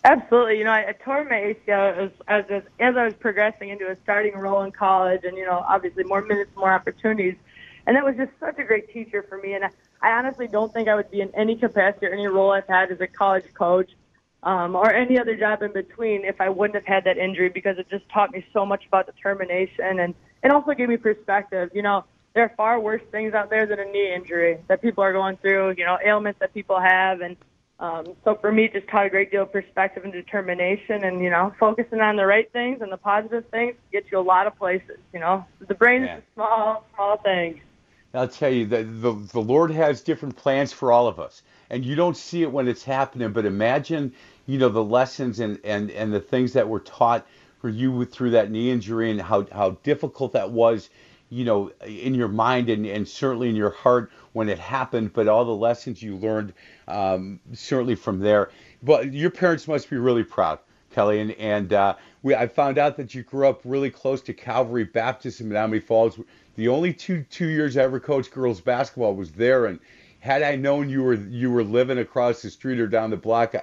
Absolutely. 0.05 0.59
You 0.59 0.65
know, 0.65 0.73
I, 0.73 0.89
I 0.89 0.93
tore 0.93 1.25
my 1.25 1.55
ACL 1.55 1.97
as, 1.97 2.11
as 2.27 2.63
as 2.81 2.97
I 2.97 3.05
was 3.05 3.15
progressing 3.15 3.69
into 3.69 3.89
a 3.89 3.97
starting 4.03 4.35
role 4.35 4.63
in 4.63 4.73
college, 4.73 5.23
and 5.25 5.37
you 5.37 5.45
know, 5.45 5.65
obviously 5.69 6.05
more 6.05 6.23
minutes, 6.23 6.51
more 6.57 6.73
opportunities, 6.73 7.37
and 7.87 7.97
that 7.97 8.05
was 8.05 8.17
just 8.17 8.33
such 8.41 8.59
a 8.59 8.65
great 8.65 8.93
teacher 8.93 9.25
for 9.29 9.39
me. 9.39 9.55
And 9.55 9.65
I, 9.65 9.71
I 10.01 10.11
honestly 10.13 10.49
don't 10.49 10.73
think 10.73 10.89
I 10.89 10.95
would 10.95 11.11
be 11.11 11.21
in 11.21 11.33
any 11.35 11.57
capacity 11.57 12.07
or 12.07 12.13
any 12.13 12.27
role 12.27 12.51
I've 12.51 12.67
had 12.67 12.91
as 12.91 13.01
a 13.01 13.07
college 13.07 13.45
coach 13.55 13.91
um, 14.43 14.75
or 14.75 14.93
any 14.93 15.19
other 15.19 15.37
job 15.37 15.63
in 15.63 15.73
between 15.73 16.25
if 16.25 16.41
I 16.41 16.49
wouldn't 16.49 16.75
have 16.75 16.87
had 16.87 17.05
that 17.05 17.17
injury 17.17 17.49
because 17.49 17.79
it 17.79 17.89
just 17.89 18.09
taught 18.09 18.33
me 18.33 18.45
so 18.53 18.67
much 18.67 18.87
about 18.87 19.07
determination 19.07 20.01
and 20.01 20.15
and 20.43 20.53
also 20.53 20.73
gave 20.73 20.89
me 20.89 20.97
perspective. 20.97 21.71
You 21.75 21.83
know, 21.83 22.05
there 22.35 22.45
are 22.45 22.53
far 22.57 22.81
worse 22.81 23.03
things 23.11 23.35
out 23.35 23.51
there 23.51 23.67
than 23.67 23.79
a 23.79 23.85
knee 23.85 24.15
injury 24.15 24.59
that 24.69 24.81
people 24.81 25.05
are 25.05 25.13
going 25.13 25.37
through, 25.37 25.75
you 25.77 25.85
know, 25.85 25.99
ailments 26.05 26.41
that 26.41 26.55
people 26.55 26.81
have. 26.81 27.21
And 27.21 27.37
um, 27.79 28.15
so 28.25 28.37
for 28.37 28.51
me, 28.53 28.69
just 28.69 28.89
taught 28.89 29.07
a 29.07 29.11
great 29.11 29.31
deal 29.31 29.43
of 29.43 29.53
perspective 29.53 30.05
and 30.05 30.13
determination 30.13 31.05
and, 31.05 31.21
you 31.21 31.31
know, 31.31 31.53
focusing 31.59 32.01
on 32.01 32.17
the 32.17 32.25
right 32.25 32.51
things 32.53 32.81
and 32.81 32.91
the 32.91 32.97
positive 32.97 33.45
things 33.51 33.75
gets 33.93 34.11
you 34.11 34.19
a 34.19 34.21
lot 34.21 34.47
of 34.47 34.57
places, 34.57 34.99
you 35.13 35.21
know. 35.21 35.45
The 35.67 35.75
brain 35.75 36.05
yeah. 36.05 36.17
is 36.17 36.23
a 36.23 36.35
small, 36.35 36.85
small 36.95 37.17
thing. 37.19 37.61
I'll 38.15 38.29
tell 38.29 38.53
you 38.53 38.67
that 38.67 38.85
the, 39.01 39.13
the 39.13 39.41
Lord 39.41 39.71
has 39.71 40.03
different 40.03 40.37
plans 40.37 40.73
for 40.73 40.93
all 40.93 41.07
of 41.09 41.19
us. 41.19 41.43
And 41.71 41.85
you 41.85 41.95
don't 41.95 42.17
see 42.17 42.43
it 42.43 42.53
when 42.53 42.69
it's 42.69 42.85
happening, 42.85 43.33
but 43.33 43.47
imagine, 43.47 44.13
you 44.47 44.59
know, 44.59 44.69
the 44.69 44.85
lessons 44.85 45.41
and, 45.41 45.59
and, 45.65 45.91
and 45.91 46.13
the 46.13 46.21
things 46.21 46.53
that 46.53 46.69
were 46.69 46.81
taught 46.81 47.27
for 47.61 47.71
you 47.71 48.05
through 48.05 48.31
that 48.31 48.51
knee 48.51 48.71
injury 48.71 49.11
and 49.11 49.21
how, 49.21 49.47
how 49.51 49.71
difficult 49.83 50.35
that 50.35 50.51
was, 50.51 50.91
you 51.33 51.45
know, 51.45 51.71
in 51.87 52.15
your 52.15 52.29
mind 52.29 52.69
and, 52.69 52.85
and 52.85 53.09
certainly 53.09 53.49
in 53.49 53.57
your 53.57 53.71
heart 53.71 54.13
when 54.35 54.51
it 54.51 54.59
happened, 54.59 55.13
but 55.15 55.29
all 55.29 55.45
the 55.47 55.51
lessons 55.51 56.03
you 56.03 56.17
learned 56.17 56.53
um, 56.89 57.41
certainly 57.55 57.95
from 57.95 58.19
there. 58.19 58.51
But 58.83 59.15
your 59.15 59.31
parents 59.31 59.67
must 59.67 59.89
be 59.89 59.97
really 59.97 60.25
proud, 60.25 60.59
Kelly. 60.91 61.21
And, 61.21 61.31
and 61.33 61.73
uh, 61.73 61.95
we, 62.23 62.35
I 62.35 62.47
found 62.47 62.77
out 62.77 62.99
that 62.99 63.15
you 63.15 63.23
grew 63.23 63.49
up 63.49 63.63
really 63.65 63.91
close 63.91 64.21
to 64.23 64.35
Calvary 64.35 64.85
Baptist 64.85 65.41
in 65.41 65.49
Menomonee 65.49 65.83
Falls 65.83 66.19
the 66.57 66.69
only 66.69 66.93
two 66.93 67.25
two 67.31 67.49
years 67.49 67.77
I 67.77 67.83
ever 67.83 67.99
coached 67.99 68.31
girls 68.31 68.61
basketball 68.61 69.15
was 69.15 69.33
there, 69.33 69.67
and 69.67 69.81
had 70.21 70.43
I 70.43 70.57
known 70.57 70.91
you 70.91 71.03
were 71.03 71.15
you 71.15 71.51
were 71.51 71.65
living 71.65 71.99
across 71.99 72.43
the 72.43 72.51
street 72.51 72.79
or 72.79 72.87
down 72.87 73.11
the 73.11 73.17
block, 73.17 73.55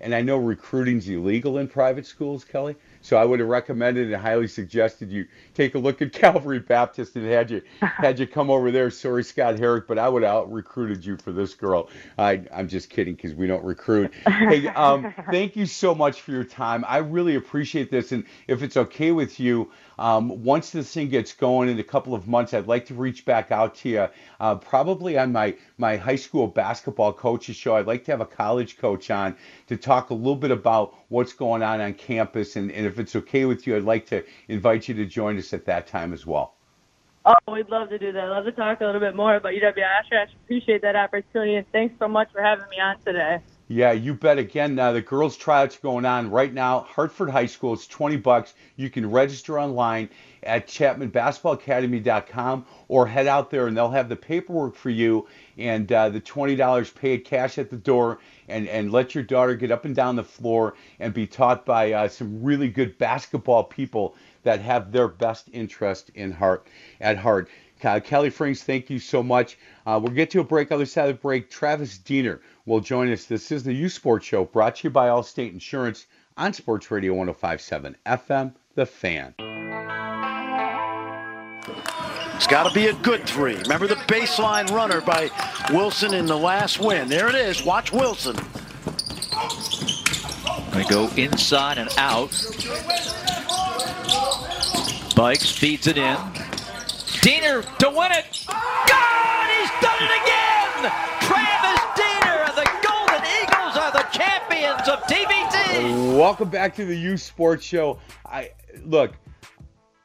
and 0.00 0.14
I 0.14 0.22
know 0.22 0.36
recruiting's 0.36 1.08
illegal 1.08 1.58
in 1.58 1.66
private 1.66 2.06
schools, 2.06 2.44
Kelly. 2.44 2.76
So 3.00 3.16
I 3.16 3.24
would 3.24 3.40
have 3.40 3.48
recommended 3.48 4.12
and 4.12 4.22
highly 4.22 4.46
suggested 4.46 5.10
you 5.10 5.26
take 5.54 5.74
a 5.74 5.78
look 5.78 6.02
at 6.02 6.12
Calvary 6.12 6.60
Baptist 6.60 7.16
and 7.16 7.26
had 7.26 7.50
you 7.50 7.62
had 7.80 8.18
you 8.18 8.26
come 8.26 8.50
over 8.50 8.70
there. 8.70 8.90
Sorry, 8.90 9.24
Scott 9.24 9.58
Herrick, 9.58 9.86
but 9.86 9.98
I 9.98 10.08
would 10.08 10.22
have 10.22 10.36
out 10.36 10.52
recruited 10.52 11.04
you 11.04 11.16
for 11.16 11.32
this 11.32 11.54
girl. 11.54 11.88
I, 12.18 12.42
I'm 12.54 12.68
just 12.68 12.90
kidding 12.90 13.14
because 13.14 13.34
we 13.34 13.46
don't 13.46 13.64
recruit. 13.64 14.12
Hey, 14.26 14.68
um, 14.68 15.14
thank 15.30 15.56
you 15.56 15.66
so 15.66 15.94
much 15.94 16.20
for 16.20 16.32
your 16.32 16.44
time. 16.44 16.84
I 16.86 16.98
really 16.98 17.36
appreciate 17.36 17.90
this, 17.90 18.12
and 18.12 18.24
if 18.46 18.62
it's 18.62 18.76
okay 18.76 19.12
with 19.12 19.40
you, 19.40 19.70
um, 19.98 20.42
once 20.44 20.70
this 20.70 20.92
thing 20.92 21.08
gets 21.08 21.32
going 21.32 21.68
in 21.68 21.78
a 21.78 21.84
couple 21.84 22.14
of 22.14 22.28
months, 22.28 22.54
I'd 22.54 22.66
like 22.66 22.86
to 22.86 22.94
reach 22.94 23.24
back 23.24 23.50
out 23.50 23.74
to 23.76 23.88
you, 23.88 24.08
uh, 24.40 24.54
probably 24.56 25.18
on 25.18 25.32
my, 25.32 25.56
my 25.78 25.96
high 25.96 26.16
school 26.16 26.46
basketball 26.46 27.12
coaches 27.12 27.56
show. 27.56 27.76
I'd 27.76 27.86
like 27.86 28.04
to 28.04 28.10
have 28.10 28.20
a 28.20 28.26
college 28.26 28.78
coach 28.78 29.10
on 29.10 29.36
to 29.68 29.76
talk 29.76 30.10
a 30.10 30.14
little 30.14 30.36
bit 30.36 30.50
about 30.50 30.94
what's 31.08 31.32
going 31.32 31.62
on 31.62 31.80
on 31.80 31.94
campus. 31.94 32.56
And, 32.56 32.70
and 32.70 32.86
if 32.86 32.98
it's 32.98 33.16
okay 33.16 33.44
with 33.44 33.66
you, 33.66 33.76
I'd 33.76 33.84
like 33.84 34.06
to 34.06 34.24
invite 34.48 34.88
you 34.88 34.94
to 34.94 35.06
join 35.06 35.38
us 35.38 35.52
at 35.52 35.64
that 35.66 35.86
time 35.86 36.12
as 36.12 36.26
well. 36.26 36.54
Oh, 37.24 37.34
we'd 37.52 37.68
love 37.68 37.88
to 37.88 37.98
do 37.98 38.12
that. 38.12 38.22
I'd 38.22 38.28
love 38.28 38.44
to 38.44 38.52
talk 38.52 38.80
a 38.80 38.84
little 38.84 39.00
bit 39.00 39.16
more 39.16 39.34
about 39.34 39.52
UW 39.52 39.82
Oshkosh. 40.00 40.32
Appreciate 40.44 40.82
that 40.82 40.94
opportunity, 40.94 41.56
and 41.56 41.66
thanks 41.72 41.96
so 41.98 42.06
much 42.06 42.30
for 42.32 42.40
having 42.40 42.68
me 42.68 42.76
on 42.80 43.00
today. 43.04 43.40
Yeah, 43.68 43.90
you 43.90 44.14
bet. 44.14 44.38
Again, 44.38 44.78
uh, 44.78 44.92
the 44.92 45.02
girls' 45.02 45.36
tryouts 45.36 45.76
going 45.76 46.04
on 46.04 46.30
right 46.30 46.54
now. 46.54 46.86
Hartford 46.88 47.30
High 47.30 47.46
School. 47.46 47.72
It's 47.72 47.88
20 47.88 48.16
bucks. 48.16 48.54
You 48.76 48.88
can 48.90 49.10
register 49.10 49.58
online 49.58 50.08
at 50.44 50.68
ChapmanBasketballAcademy.com 50.68 52.64
or 52.86 53.08
head 53.08 53.26
out 53.26 53.50
there 53.50 53.66
and 53.66 53.76
they'll 53.76 53.90
have 53.90 54.08
the 54.08 54.14
paperwork 54.14 54.76
for 54.76 54.90
you 54.90 55.26
and 55.58 55.90
uh, 55.90 56.08
the 56.08 56.20
$20 56.20 56.94
paid 56.94 57.24
cash 57.24 57.58
at 57.58 57.68
the 57.68 57.76
door 57.76 58.20
and, 58.48 58.68
and 58.68 58.92
let 58.92 59.16
your 59.16 59.24
daughter 59.24 59.56
get 59.56 59.72
up 59.72 59.84
and 59.84 59.96
down 59.96 60.14
the 60.14 60.22
floor 60.22 60.74
and 61.00 61.12
be 61.12 61.26
taught 61.26 61.66
by 61.66 61.90
uh, 61.92 62.06
some 62.06 62.44
really 62.44 62.68
good 62.68 62.96
basketball 62.98 63.64
people 63.64 64.14
that 64.44 64.60
have 64.60 64.92
their 64.92 65.08
best 65.08 65.48
interest 65.52 66.12
in 66.14 66.30
heart 66.30 66.68
at 67.00 67.18
heart. 67.18 67.48
Uh, 67.84 68.00
Kelly 68.00 68.30
Frings, 68.30 68.62
thank 68.62 68.90
you 68.90 68.98
so 68.98 69.22
much. 69.22 69.58
Uh, 69.86 70.00
we'll 70.02 70.12
get 70.12 70.30
to 70.30 70.40
a 70.40 70.44
break. 70.44 70.72
Other 70.72 70.86
side 70.86 71.08
of 71.10 71.16
the 71.16 71.20
break, 71.22 71.50
Travis 71.50 71.98
Diener 71.98 72.40
will 72.64 72.80
join 72.80 73.10
us. 73.12 73.26
This 73.26 73.52
is 73.52 73.62
the 73.64 73.72
Youth 73.72 73.92
Sports 73.92 74.26
Show 74.26 74.44
brought 74.44 74.76
to 74.76 74.84
you 74.88 74.90
by 74.90 75.08
Allstate 75.08 75.52
Insurance 75.52 76.06
on 76.36 76.52
Sports 76.52 76.90
Radio 76.90 77.14
1057 77.14 77.96
FM, 78.06 78.52
The 78.74 78.86
Fan. 78.86 79.34
It's 82.36 82.46
got 82.46 82.68
to 82.68 82.74
be 82.74 82.86
a 82.88 82.92
good 82.94 83.26
three. 83.26 83.56
Remember 83.56 83.86
the 83.86 83.94
baseline 83.96 84.70
runner 84.70 85.00
by 85.00 85.30
Wilson 85.70 86.14
in 86.14 86.26
the 86.26 86.36
last 86.36 86.78
win. 86.78 87.08
There 87.08 87.28
it 87.28 87.34
is. 87.34 87.64
Watch 87.64 87.92
Wilson. 87.92 88.36
Going 90.72 90.86
to 90.86 90.92
go 90.92 91.08
inside 91.16 91.78
and 91.78 91.88
out. 91.96 92.30
Buycks 95.16 95.50
feeds 95.50 95.86
it 95.86 95.96
in. 95.96 96.16
Diener 97.26 97.62
to 97.80 97.90
win 97.90 98.12
it. 98.12 98.44
God, 98.46 99.50
he's 99.50 99.70
done 99.82 99.98
it 99.98 100.12
again. 100.22 100.92
Travis 101.22 101.82
Diener, 101.96 102.46
the 102.54 102.70
Golden 102.86 103.26
Eagles 103.42 103.76
are 103.76 103.90
the 103.90 104.06
champions 104.12 104.88
of 104.88 105.00
TBT. 105.08 106.16
Welcome 106.16 106.50
back 106.50 106.76
to 106.76 106.84
the 106.84 106.94
Youth 106.94 107.20
Sports 107.20 107.64
Show. 107.64 107.98
I 108.24 108.52
look, 108.84 109.14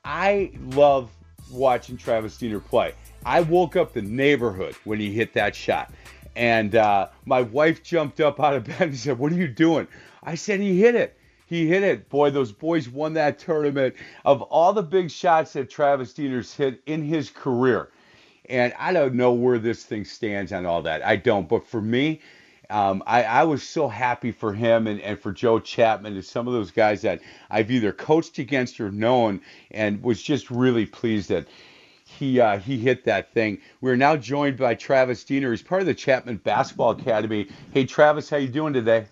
I 0.03 0.51
love 0.69 1.11
watching 1.51 1.95
Travis 1.95 2.37
Diener 2.39 2.59
play. 2.59 2.95
I 3.23 3.41
woke 3.41 3.75
up 3.75 3.93
the 3.93 4.01
neighborhood 4.01 4.73
when 4.83 4.99
he 4.99 5.13
hit 5.13 5.31
that 5.33 5.55
shot. 5.55 5.93
And 6.35 6.73
uh, 6.75 7.09
my 7.25 7.43
wife 7.43 7.83
jumped 7.83 8.19
up 8.19 8.39
out 8.39 8.55
of 8.55 8.63
bed 8.63 8.81
and 8.81 8.97
said, 8.97 9.19
What 9.19 9.31
are 9.31 9.35
you 9.35 9.47
doing? 9.47 9.87
I 10.23 10.33
said, 10.33 10.59
He 10.59 10.79
hit 10.79 10.95
it 10.95 11.15
he 11.51 11.67
hit 11.67 11.83
it. 11.83 12.07
Boy, 12.07 12.29
those 12.29 12.53
boys 12.53 12.87
won 12.87 13.11
that 13.15 13.37
tournament. 13.37 13.95
Of 14.23 14.41
all 14.43 14.71
the 14.71 14.81
big 14.81 15.11
shots 15.11 15.51
that 15.51 15.69
Travis 15.69 16.13
Diener's 16.13 16.53
hit 16.53 16.81
in 16.85 17.03
his 17.03 17.29
career, 17.29 17.89
and 18.47 18.73
I 18.79 18.93
don't 18.93 19.15
know 19.15 19.33
where 19.33 19.59
this 19.59 19.83
thing 19.83 20.05
stands 20.05 20.53
on 20.53 20.65
all 20.65 20.81
that. 20.83 21.05
I 21.05 21.17
don't. 21.17 21.49
But 21.49 21.67
for 21.67 21.81
me, 21.81 22.21
um, 22.69 23.03
I, 23.05 23.23
I, 23.23 23.43
was 23.43 23.63
so 23.63 23.89
happy 23.89 24.31
for 24.31 24.53
him 24.53 24.87
and, 24.87 25.01
and 25.01 25.19
for 25.19 25.33
Joe 25.33 25.59
Chapman 25.59 26.13
and 26.13 26.23
some 26.23 26.47
of 26.47 26.53
those 26.53 26.71
guys 26.71 27.01
that 27.01 27.19
I've 27.49 27.69
either 27.69 27.91
coached 27.91 28.37
against 28.37 28.79
or 28.79 28.89
known, 28.89 29.41
and 29.71 30.01
was 30.01 30.21
just 30.21 30.51
really 30.51 30.85
pleased 30.85 31.27
that 31.31 31.47
he 32.05 32.39
uh, 32.39 32.59
he 32.59 32.77
hit 32.77 33.03
that 33.03 33.33
thing. 33.33 33.59
We're 33.81 33.97
now 33.97 34.15
joined 34.15 34.55
by 34.55 34.75
Travis 34.75 35.25
Diener. 35.25 35.51
He's 35.51 35.61
part 35.61 35.81
of 35.81 35.87
the 35.87 35.95
Chapman 35.95 36.37
Basketball 36.37 36.91
Academy. 36.91 37.49
Hey, 37.73 37.85
Travis, 37.85 38.29
how 38.29 38.37
you 38.37 38.47
doing 38.47 38.71
today? 38.71 39.07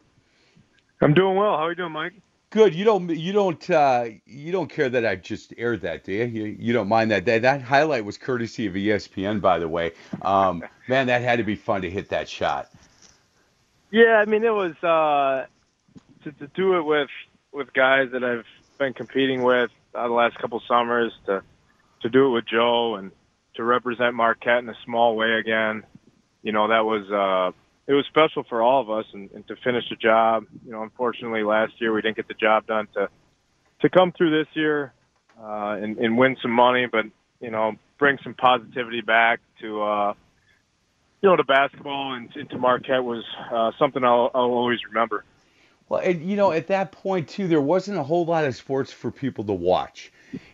I'm 1.02 1.13
doing 1.13 1.36
well. 1.36 1.58
How 1.58 1.63
are 1.63 1.71
you 1.71 1.75
doing, 1.75 1.91
Mike? 1.91 2.13
Good. 2.51 2.73
You 2.73 2.83
don't 2.83 3.09
you 3.09 3.31
don't 3.31 3.69
uh, 3.69 4.05
you 4.25 4.51
don't 4.51 4.69
care 4.69 4.89
that 4.89 5.05
I 5.05 5.15
just 5.15 5.53
aired 5.57 5.81
that, 5.81 6.03
do 6.03 6.12
you? 6.12 6.25
You, 6.25 6.45
you 6.59 6.73
don't 6.73 6.88
mind 6.88 7.12
that. 7.12 7.25
that 7.25 7.43
that 7.43 7.62
highlight 7.62 8.05
was 8.05 8.17
courtesy 8.17 8.65
of 8.65 8.73
ESPN, 8.73 9.39
by 9.39 9.59
the 9.59 9.67
way. 9.67 9.91
Um, 10.23 10.63
man, 10.88 11.07
that 11.07 11.21
had 11.21 11.38
to 11.38 11.43
be 11.43 11.55
fun 11.55 11.83
to 11.83 11.89
hit 11.89 12.09
that 12.09 12.27
shot. 12.27 12.71
Yeah, 13.91 14.15
I 14.15 14.25
mean 14.25 14.43
it 14.43 14.53
was 14.53 14.75
uh, 14.83 15.45
to, 16.23 16.31
to 16.31 16.47
do 16.55 16.77
it 16.77 16.83
with 16.83 17.09
with 17.51 17.71
guys 17.73 18.09
that 18.13 18.23
I've 18.23 18.45
been 18.79 18.93
competing 18.93 19.43
with 19.43 19.69
uh, 19.93 20.07
the 20.07 20.13
last 20.13 20.38
couple 20.39 20.59
summers 20.67 21.13
to 21.27 21.43
to 22.01 22.09
do 22.09 22.27
it 22.27 22.31
with 22.31 22.45
Joe 22.47 22.95
and 22.95 23.12
to 23.55 23.63
represent 23.63 24.15
Marquette 24.15 24.63
in 24.63 24.69
a 24.69 24.77
small 24.85 25.15
way 25.15 25.33
again. 25.33 25.83
You 26.41 26.51
know 26.51 26.67
that 26.69 26.83
was 26.83 27.12
uh, 27.12 27.51
it 27.89 27.93
was 27.93 28.06
special 28.06 28.43
for 28.43 28.62
all 28.62 28.82
of 28.82 28.89
us 28.91 29.06
and, 29.13 29.32
and 29.32 29.45
to 29.47 29.56
finish 29.56 29.89
the 29.89 29.95
job. 29.95 30.45
You 30.63 30.71
know, 30.71 30.84
unfortunately 30.84 31.41
last 31.41 31.73
year 31.82 31.91
we 31.91 32.04
didn't 32.04 32.17
get 32.17 32.28
the 32.28 32.36
job 32.36 32.67
done 32.67 32.88
to 32.93 33.10
to 33.82 33.89
come 33.89 34.12
through 34.12 34.30
this 34.30 34.47
year 34.54 34.93
uh, 35.41 35.78
and, 35.82 35.97
and 35.97 36.15
win 36.15 36.38
some 36.39 36.52
money, 36.52 36.86
but 36.86 37.06
you 37.41 37.49
know, 37.49 37.75
bring 37.97 38.19
some 38.23 38.36
positivity 38.36 39.02
back 39.02 39.39
to 39.62 39.82
uh, 39.82 40.13
you 41.23 41.30
know 41.30 41.36
to 41.36 41.43
basketball 41.43 42.13
and, 42.13 42.30
and 42.36 42.47
to 42.52 42.60
Marquette 42.60 43.04
was 43.04 43.23
uh, 43.52 43.71
something 43.80 44.04
I'll, 44.04 44.30
I'll 44.36 44.52
always 44.52 44.80
remember. 44.86 45.25
Well, 45.88 46.02
and 46.02 46.21
you 46.30 46.36
know, 46.36 46.52
at 46.52 46.67
that 46.67 46.91
point 46.91 47.28
too, 47.28 47.47
there 47.47 47.60
wasn't 47.60 47.97
a 47.97 48.04
whole 48.04 48.25
lot 48.25 48.45
of 48.45 48.56
sports 48.56 48.91
for 48.91 49.10
people 49.10 49.45
to 49.45 49.54
watch, 49.54 50.12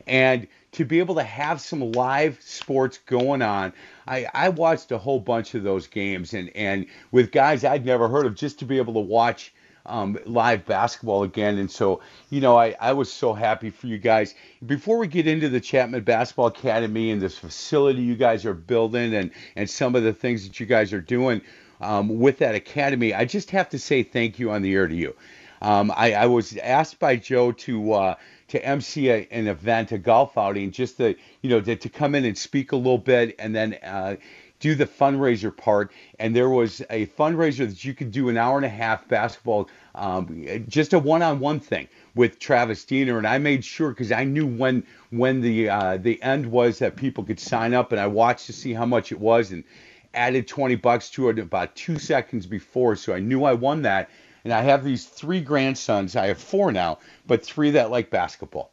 and 0.08 0.48
to 0.72 0.86
be 0.86 1.00
able 1.00 1.16
to 1.16 1.24
have 1.24 1.60
some 1.60 1.92
live 1.92 2.42
sports 2.42 3.00
going 3.00 3.42
on, 3.42 3.74
I, 4.08 4.28
I 4.34 4.50
watched 4.50 4.92
a 4.92 4.98
whole 4.98 5.20
bunch 5.20 5.56
of 5.56 5.64
those 5.64 5.88
games, 5.88 6.34
and 6.34 6.50
and 6.56 6.86
with 7.12 7.32
guys 7.32 7.64
I'd 7.64 7.86
never 7.86 8.08
heard 8.08 8.26
of, 8.26 8.36
just 8.36 8.60
to 8.60 8.66
be 8.66 8.78
able 8.78 8.94
to 8.94 9.00
watch 9.00 9.54
um, 9.86 10.18
live 10.26 10.66
basketball 10.66 11.24
again. 11.24 11.58
And 11.58 11.70
so, 11.70 12.02
you 12.30 12.42
know, 12.42 12.58
I, 12.58 12.76
I 12.80 12.94
was 12.94 13.12
so 13.12 13.34
happy 13.34 13.70
for 13.70 13.88
you 13.88 13.98
guys. 13.98 14.36
Before 14.66 14.98
we 14.98 15.08
get 15.08 15.28
into 15.28 15.50
the 15.50 15.60
Chapman 15.60 16.04
Basketball 16.04 16.48
Academy 16.48 17.12
and 17.12 17.22
this 17.22 17.38
facility 17.38 18.02
you 18.02 18.16
guys 18.16 18.46
are 18.46 18.54
building 18.54 19.14
and, 19.14 19.32
and 19.56 19.70
some 19.70 19.96
of 19.96 20.04
the 20.04 20.14
things 20.14 20.48
that 20.48 20.60
you 20.60 20.66
guys 20.66 20.92
are 20.94 21.02
doing 21.02 21.42
um, 21.82 22.20
with 22.20 22.40
that 22.40 22.56
academy, 22.56 23.14
I 23.14 23.26
just 23.26 23.52
have 23.52 23.70
to 23.70 23.80
say 23.80 24.04
thank 24.04 24.40
you 24.40 24.52
on 24.52 24.62
the 24.62 24.74
air 24.74 24.88
to 24.88 24.96
you. 24.96 25.16
Um, 25.62 25.92
I, 25.96 26.14
I, 26.14 26.26
was 26.26 26.58
asked 26.58 27.00
by 27.00 27.16
Joe 27.16 27.52
to 27.54 27.94
uh, 27.94 28.16
to 28.50 28.64
MC 28.64 29.10
a, 29.10 29.28
an 29.32 29.48
event, 29.48 29.92
a 29.92 29.98
golf 29.98 30.38
outing, 30.38 30.72
just 30.72 30.98
to 30.98 31.16
you 31.42 31.50
know 31.50 31.62
to, 31.62 31.76
to, 31.76 31.90
come 31.90 32.16
in 32.16 32.26
and 32.26 32.38
speak 32.38 32.72
a 32.72 32.76
little 32.76 32.98
bit, 32.98 33.36
and 33.40 33.56
then 33.56 33.74
uh, 33.84 34.16
do 34.60 34.76
the 34.76 34.86
fundraiser 34.86 35.56
part. 35.56 35.92
And 36.20 36.36
there 36.36 36.50
was 36.50 36.82
a 36.90 37.08
fundraiser 37.08 37.68
that 37.68 37.84
you 37.84 37.94
could 37.94 38.12
do 38.12 38.30
an 38.30 38.38
hour 38.38 38.58
and 38.58 38.66
a 38.66 38.70
half 38.70 39.08
basketball, 39.08 39.70
um, 39.94 40.46
just 40.68 40.94
a 40.94 41.00
one-on-one 41.00 41.60
thing 41.60 41.88
with 42.16 42.40
Travis 42.40 42.86
Diener. 42.86 43.18
And 43.18 43.28
I 43.28 43.38
made 43.38 43.66
sure 43.66 43.90
because 43.90 44.12
I 44.12 44.24
knew 44.24 44.46
when 44.46 44.86
when 45.10 45.42
the 45.42 45.70
uh, 45.70 45.98
the 45.98 46.22
end 46.22 46.46
was 46.46 46.80
that 46.80 46.96
people 46.96 47.24
could 47.24 47.40
sign 47.40 47.74
up, 47.74 47.92
and 47.92 48.00
I 48.00 48.08
watched 48.08 48.46
to 48.48 48.54
see 48.54 48.74
how 48.74 48.86
much 48.86 49.12
it 49.12 49.20
was 49.20 49.52
and 49.52 49.64
added 50.16 50.48
20 50.48 50.76
bucks 50.76 51.10
to 51.12 51.30
it 51.30 51.40
about 51.40 51.76
two 51.76 52.00
seconds 52.00 52.46
before, 52.46 52.96
so 52.96 53.14
I 53.14 53.20
knew 53.20 53.44
I 53.44 53.54
won 53.54 53.82
that. 53.84 54.10
And 54.46 54.54
I 54.54 54.62
have 54.62 54.84
these 54.84 55.06
three 55.06 55.42
grandsons. 55.42 56.16
I 56.16 56.28
have 56.28 56.38
four 56.38 56.72
now, 56.72 57.00
but 57.26 57.44
three 57.44 57.72
that 57.72 57.90
like 57.90 58.12
basketball. 58.12 58.72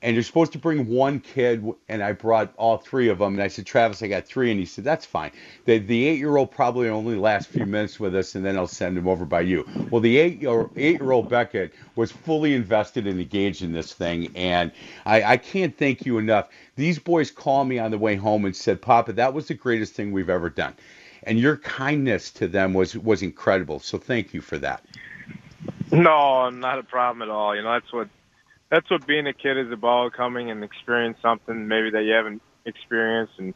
And 0.00 0.14
you're 0.14 0.22
supposed 0.22 0.52
to 0.52 0.58
bring 0.58 0.86
one 0.86 1.20
kid 1.20 1.62
and 1.90 2.02
i 2.02 2.12
brought 2.12 2.54
all 2.56 2.78
three 2.78 3.10
of 3.10 3.18
them 3.18 3.34
and 3.34 3.42
i 3.42 3.48
said 3.48 3.66
travis 3.66 4.02
i 4.02 4.08
got 4.08 4.26
three. 4.26 4.50
And 4.50 4.58
he 4.58 4.64
said 4.64 4.82
that's 4.82 5.04
fine. 5.04 5.30
The, 5.66 5.76
the 5.76 6.08
eight 6.08 6.18
year 6.18 6.38
old 6.38 6.50
probably 6.50 6.88
only 6.88 7.16
last 7.16 7.50
a 7.50 7.52
few 7.52 7.66
minutes 7.66 8.00
with 8.00 8.16
us 8.16 8.34
and 8.34 8.42
then 8.42 8.56
i'll 8.56 8.66
send 8.66 8.96
him 8.96 9.06
over 9.06 9.26
by 9.26 9.42
you. 9.42 9.66
Well 9.90 10.00
the 10.00 10.16
eight 10.16 10.46
or 10.46 10.70
eight 10.74 10.98
year 10.98 11.12
old 11.12 11.28
beckett 11.28 11.74
was 11.96 12.10
fully 12.10 12.54
invested 12.54 13.06
and 13.06 13.20
engaged 13.20 13.60
in 13.60 13.72
this 13.72 13.92
thing 13.92 14.34
and 14.34 14.72
I, 15.04 15.22
I 15.22 15.36
can't 15.36 15.76
thank 15.76 16.06
you 16.06 16.16
enough. 16.16 16.48
These 16.76 16.98
boys 16.98 17.30
called 17.30 17.68
me 17.68 17.78
on 17.78 17.90
the 17.90 17.98
way 17.98 18.16
home 18.16 18.46
and 18.46 18.56
said 18.56 18.80
papa 18.80 19.12
that 19.12 19.34
was 19.34 19.48
the 19.48 19.54
greatest 19.54 19.92
thing 19.92 20.12
we've 20.12 20.30
ever 20.30 20.48
done. 20.48 20.72
And 21.24 21.38
your 21.38 21.58
kindness 21.58 22.30
to 22.32 22.48
them 22.48 22.72
was 22.72 22.96
was 22.96 23.20
incredible. 23.20 23.80
So 23.80 23.98
thank 23.98 24.32
you 24.32 24.40
for 24.40 24.56
that 24.56 24.82
no 25.92 26.50
not 26.50 26.78
a 26.78 26.82
problem 26.82 27.22
at 27.22 27.32
all. 27.32 27.54
You 27.56 27.62
know 27.62 27.72
that's 27.72 27.92
what 27.92 28.08
that's 28.70 28.90
what 28.90 29.06
being 29.06 29.26
a 29.26 29.32
kid 29.32 29.58
is 29.58 29.72
about 29.72 30.12
coming 30.12 30.50
and 30.50 30.62
experience 30.62 31.18
something 31.22 31.68
maybe 31.68 31.90
that 31.90 32.04
you 32.04 32.12
haven't 32.12 32.42
experienced. 32.64 33.34
And 33.38 33.54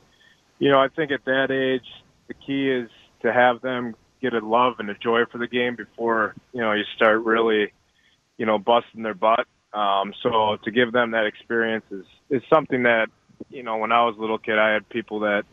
you 0.58 0.70
know 0.70 0.80
i 0.80 0.88
think 0.88 1.10
at 1.10 1.24
that 1.24 1.50
age 1.50 1.86
the 2.28 2.34
key 2.34 2.70
is 2.70 2.88
to 3.22 3.32
have 3.32 3.60
them 3.60 3.94
get 4.20 4.34
a 4.34 4.46
love 4.46 4.74
and 4.78 4.88
a 4.88 4.94
joy 4.94 5.24
for 5.30 5.38
the 5.38 5.46
game 5.46 5.76
before 5.76 6.34
you 6.52 6.60
know 6.60 6.72
you 6.72 6.84
start 6.96 7.22
really 7.22 7.72
you 8.38 8.46
know 8.46 8.58
busting 8.58 9.02
their 9.02 9.14
butt. 9.14 9.46
Um 9.72 10.14
so 10.22 10.56
to 10.64 10.70
give 10.70 10.92
them 10.92 11.12
that 11.12 11.26
experience 11.26 11.84
is 11.90 12.06
is 12.30 12.42
something 12.48 12.84
that 12.84 13.08
you 13.50 13.62
know 13.62 13.76
when 13.76 13.92
i 13.92 14.04
was 14.04 14.16
a 14.16 14.20
little 14.20 14.38
kid 14.38 14.58
i 14.58 14.72
had 14.72 14.88
people 14.88 15.20
that 15.20 15.44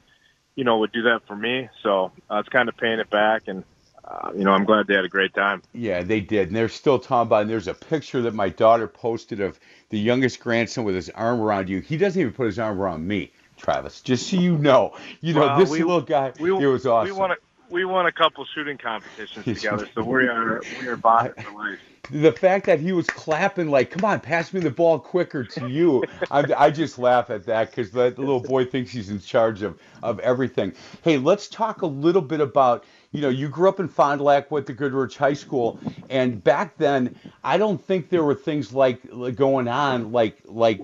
you 0.56 0.64
know 0.64 0.78
would 0.80 0.92
do 0.92 1.04
that 1.04 1.22
for 1.28 1.36
me. 1.36 1.70
So 1.84 2.12
uh, 2.30 2.38
it's 2.38 2.50
kind 2.50 2.70
of 2.70 2.78
paying 2.78 3.00
it 3.00 3.10
back 3.10 3.44
and 3.48 3.64
uh, 4.06 4.32
you 4.36 4.44
know, 4.44 4.52
I'm 4.52 4.66
glad 4.66 4.88
they 4.88 4.96
had 4.96 5.06
a 5.06 5.10
great 5.10 5.34
time. 5.34 5.62
Yeah, 5.74 6.02
they 6.02 6.20
did. 6.20 6.48
And 6.48 6.56
they're 6.56 6.70
still 6.70 7.00
talking 7.00 7.28
about, 7.28 7.42
and 7.44 7.50
there's 7.50 7.68
a 7.68 7.74
picture 7.74 8.22
that 8.24 8.34
my 8.34 8.50
daughter 8.50 8.88
posted 8.88 9.40
of 9.40 9.60
the 9.90 10.00
youngest 10.00 10.40
grandson 10.40 10.84
with 10.84 10.96
his 10.96 11.10
arm 11.12 11.40
around 11.40 11.70
you. 11.70 11.80
He 11.82 11.98
doesn't 11.98 12.20
even 12.20 12.34
put 12.34 12.48
his 12.48 12.60
arm 12.60 12.82
around 12.82 13.08
me, 13.08 13.32
Travis, 13.58 14.02
just 14.02 14.30
so 14.30 14.38
you 14.38 14.58
know. 14.58 14.96
You 15.22 15.34
know, 15.34 15.42
well, 15.42 15.60
this 15.60 15.70
we, 15.70 15.80
little 15.80 16.02
guy, 16.02 16.34
we, 16.40 16.52
it 16.52 16.68
was 16.68 16.86
awesome. 16.86 17.14
We 17.14 17.20
won, 17.20 17.32
a, 17.32 17.36
we 17.70 17.86
won 17.86 18.08
a 18.08 18.12
couple 18.12 18.46
shooting 18.46 18.78
competitions 18.78 19.46
together, 19.62 19.88
so 19.94 20.04
we 20.04 20.28
are, 20.28 20.62
we 20.80 20.88
are 20.88 20.98
bonded 20.98 21.42
for 21.44 21.52
life 21.52 21.80
the 22.12 22.32
fact 22.32 22.66
that 22.66 22.80
he 22.80 22.92
was 22.92 23.08
clapping 23.08 23.70
like, 23.70 23.92
"Come 23.92 24.06
on, 24.06 24.20
pass 24.20 24.54
me 24.54 24.60
the 24.60 24.72
ball 24.72 25.00
quicker" 25.00 25.44
to 25.44 25.70
you, 25.70 26.04
I, 26.30 26.44
I 26.58 26.70
just 26.70 27.00
laugh 27.00 27.30
at 27.30 27.46
that 27.46 27.70
because 27.70 27.92
the, 27.92 28.10
the 28.12 28.22
little 28.22 28.40
boy 28.40 28.66
thinks 28.66 28.92
he's 28.92 29.10
in 29.10 29.20
charge 29.20 29.62
of 29.62 29.80
of 30.04 30.20
everything. 30.20 30.74
Hey, 31.04 31.18
let's 31.18 31.48
talk 31.48 31.82
a 31.82 31.88
little 31.88 32.22
bit 32.22 32.42
about 32.42 32.84
you 33.12 33.22
know, 33.22 33.30
you 33.30 33.50
grew 33.50 33.68
up 33.68 33.80
in 33.80 33.88
Fond 33.90 34.20
du 34.20 34.24
Lac, 34.24 34.52
went 34.52 34.66
to 34.68 34.74
Goodrich 34.74 35.18
High 35.18 35.34
School, 35.34 35.80
and 36.10 36.42
back 36.44 36.78
then, 36.78 37.16
I 37.44 37.58
don't 37.58 37.84
think 37.84 38.10
there 38.10 38.24
were 38.24 38.36
things 38.36 38.72
like, 38.74 39.02
going 39.36 39.68
on 39.68 40.12
like 40.12 40.38
like 40.46 40.80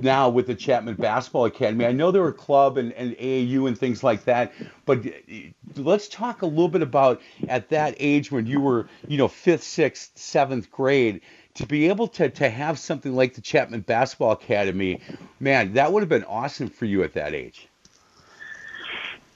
now 0.00 0.28
with 0.28 0.46
the 0.46 0.54
Chapman 0.54 0.94
Basketball 0.94 1.44
Academy. 1.44 1.84
I 1.84 1.92
know 1.92 2.10
there 2.10 2.22
were 2.22 2.32
club 2.32 2.78
and, 2.78 2.92
and 2.92 3.12
AAU 3.16 3.68
and 3.68 3.78
things 3.78 4.02
like 4.02 4.24
that, 4.24 4.52
but 4.84 5.04
eh, 5.06 5.50
let's 5.76 6.08
talk 6.08 6.42
a 6.42 6.46
little 6.46 6.68
bit 6.68 6.82
about 6.82 7.20
at 7.48 7.68
that 7.70 7.94
age 7.98 8.30
when 8.30 8.46
you 8.46 8.60
were, 8.60 8.88
you 9.06 9.18
know, 9.18 9.28
fifth, 9.28 9.64
sixth, 9.64 10.12
seventh 10.16 10.70
grade 10.70 11.20
to 11.54 11.66
be 11.66 11.88
able 11.88 12.08
to 12.08 12.30
to 12.30 12.48
have 12.48 12.78
something 12.78 13.14
like 13.14 13.34
the 13.34 13.40
Chapman 13.40 13.80
Basketball 13.80 14.32
Academy, 14.32 15.00
man, 15.40 15.74
that 15.74 15.92
would 15.92 16.00
have 16.00 16.08
been 16.08 16.24
awesome 16.24 16.68
for 16.68 16.86
you 16.86 17.02
at 17.02 17.14
that 17.14 17.34
age. 17.34 17.68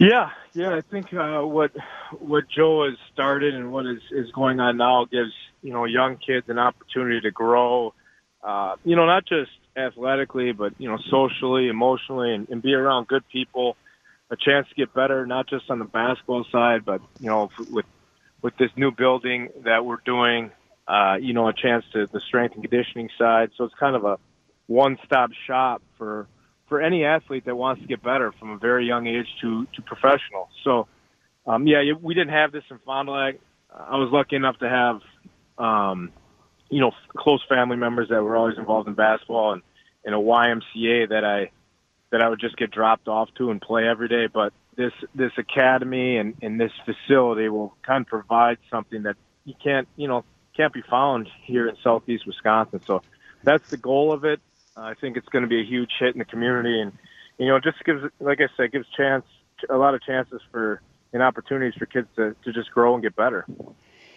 Yeah, 0.01 0.31
yeah, 0.55 0.75
I 0.75 0.81
think 0.81 1.13
uh, 1.13 1.43
what 1.43 1.73
what 2.21 2.45
Joe 2.49 2.87
has 2.89 2.97
started 3.13 3.55
and 3.55 3.71
what 3.71 3.85
is 3.85 4.01
is 4.11 4.33
going 4.33 4.59
on 4.59 4.79
now 4.79 5.05
gives 5.05 5.33
you 5.63 5.75
know 5.75 5.85
young 5.85 6.17
kids 6.17 6.49
an 6.49 6.59
opportunity 6.59 7.21
to 7.21 7.31
grow. 7.31 7.93
Uh, 8.43 8.77
you 8.83 8.97
know, 8.97 9.05
not 9.05 9.27
just 9.27 9.51
athletically, 9.77 10.53
but 10.53 10.73
you 10.79 10.89
know, 10.89 10.97
socially, 11.11 11.69
emotionally, 11.69 12.35
and, 12.35 12.49
and 12.49 12.63
be 12.63 12.73
around 12.73 13.09
good 13.09 13.29
people. 13.29 13.77
A 14.31 14.37
chance 14.37 14.67
to 14.71 14.75
get 14.75 14.95
better, 14.95 15.27
not 15.27 15.47
just 15.51 15.69
on 15.71 15.79
the 15.79 15.85
basketball 15.85 16.47
side, 16.51 16.87
but 16.87 17.03
you 17.19 17.29
know, 17.29 17.51
with 17.71 17.85
with 18.41 18.57
this 18.57 18.71
new 18.77 18.93
building 18.93 19.51
that 19.65 19.85
we're 19.85 20.01
doing, 20.07 20.51
uh, 20.89 21.19
you 21.21 21.35
know, 21.35 21.47
a 21.47 21.53
chance 21.53 21.85
to 21.93 22.07
the 22.07 22.21
strength 22.21 22.55
and 22.55 22.65
conditioning 22.65 23.11
side. 23.19 23.51
So 23.59 23.65
it's 23.65 23.75
kind 23.75 23.95
of 23.95 24.07
a 24.07 24.19
one-stop 24.67 25.33
shop 25.47 25.83
for 25.99 26.27
for 26.71 26.81
any 26.81 27.05
athlete 27.05 27.45
that 27.45 27.57
wants 27.57 27.83
to 27.83 27.89
get 27.89 28.03
better 28.03 28.33
from 28.39 28.51
a 28.51 28.57
very 28.57 28.87
young 28.87 29.07
age 29.07 29.27
to 29.43 29.67
to 29.75 29.83
professional. 29.83 30.49
So, 30.65 30.87
um, 31.47 31.67
yeah, 31.67 31.83
we 32.01 32.15
didn't 32.15 32.33
have 32.33 32.53
this 32.53 32.65
in 32.71 32.79
Fond 32.87 33.09
du 33.09 33.13
Lac. 33.13 33.35
I 33.71 33.97
was 33.97 34.09
lucky 34.11 34.37
enough 34.37 34.57
to 34.59 34.69
have, 34.69 35.01
um, 35.59 36.11
you 36.71 36.81
know, 36.81 36.93
close 37.17 37.45
family 37.49 37.77
members 37.77 38.09
that 38.09 38.23
were 38.23 38.37
always 38.37 38.57
involved 38.57 38.89
in 38.89 38.95
basketball 38.95 39.53
and 39.53 39.63
in 40.05 40.15
a 40.15 40.19
YMCA 40.19 41.11
that 41.11 41.25
I 41.25 41.51
that 42.11 42.23
I 42.23 42.29
would 42.29 42.41
just 42.41 42.57
get 42.57 42.71
dropped 42.71 43.09
off 43.09 43.29
to 43.37 43.51
and 43.51 43.61
play 43.61 43.87
every 43.87 44.09
day. 44.09 44.29
But 44.33 44.53
this 44.77 44.93
this 45.15 45.33
academy 45.37 46.19
and, 46.19 46.37
and 46.41 46.61
this 46.61 46.73
facility 46.85 47.49
will 47.49 47.77
kind 47.83 48.03
of 48.03 48.07
provide 48.07 48.59
something 48.71 49.03
that 49.03 49.17
you 49.45 49.55
can't 49.63 49.89
you 49.97 50.07
know 50.07 50.25
can't 50.57 50.73
be 50.73 50.83
found 50.83 51.29
here 51.43 51.69
in 51.69 51.77
southeast 51.83 52.27
Wisconsin. 52.27 52.81
So 52.87 53.03
that's 53.43 53.69
the 53.71 53.77
goal 53.77 54.13
of 54.13 54.25
it. 54.25 54.41
Uh, 54.81 54.85
I 54.85 54.95
think 54.95 55.17
it's 55.17 55.29
going 55.29 55.43
to 55.43 55.49
be 55.49 55.61
a 55.61 55.65
huge 55.65 55.91
hit 55.99 56.15
in 56.15 56.19
the 56.19 56.25
community, 56.25 56.81
and 56.81 56.93
you 57.39 57.47
know, 57.47 57.57
it 57.57 57.65
just 57.65 57.83
gives, 57.85 58.03
like 58.19 58.41
I 58.41 58.49
said, 58.57 58.73
gives 58.73 58.87
chance 58.97 59.25
a 59.69 59.77
lot 59.77 59.95
of 59.95 60.03
chances 60.03 60.41
for 60.51 60.81
and 61.13 61.23
opportunities 61.23 61.75
for 61.79 61.87
kids 61.87 62.09
to 62.17 62.35
to 62.45 62.53
just 62.53 62.71
grow 62.71 62.95
and 62.95 63.03
get 63.03 63.15
better. 63.15 63.45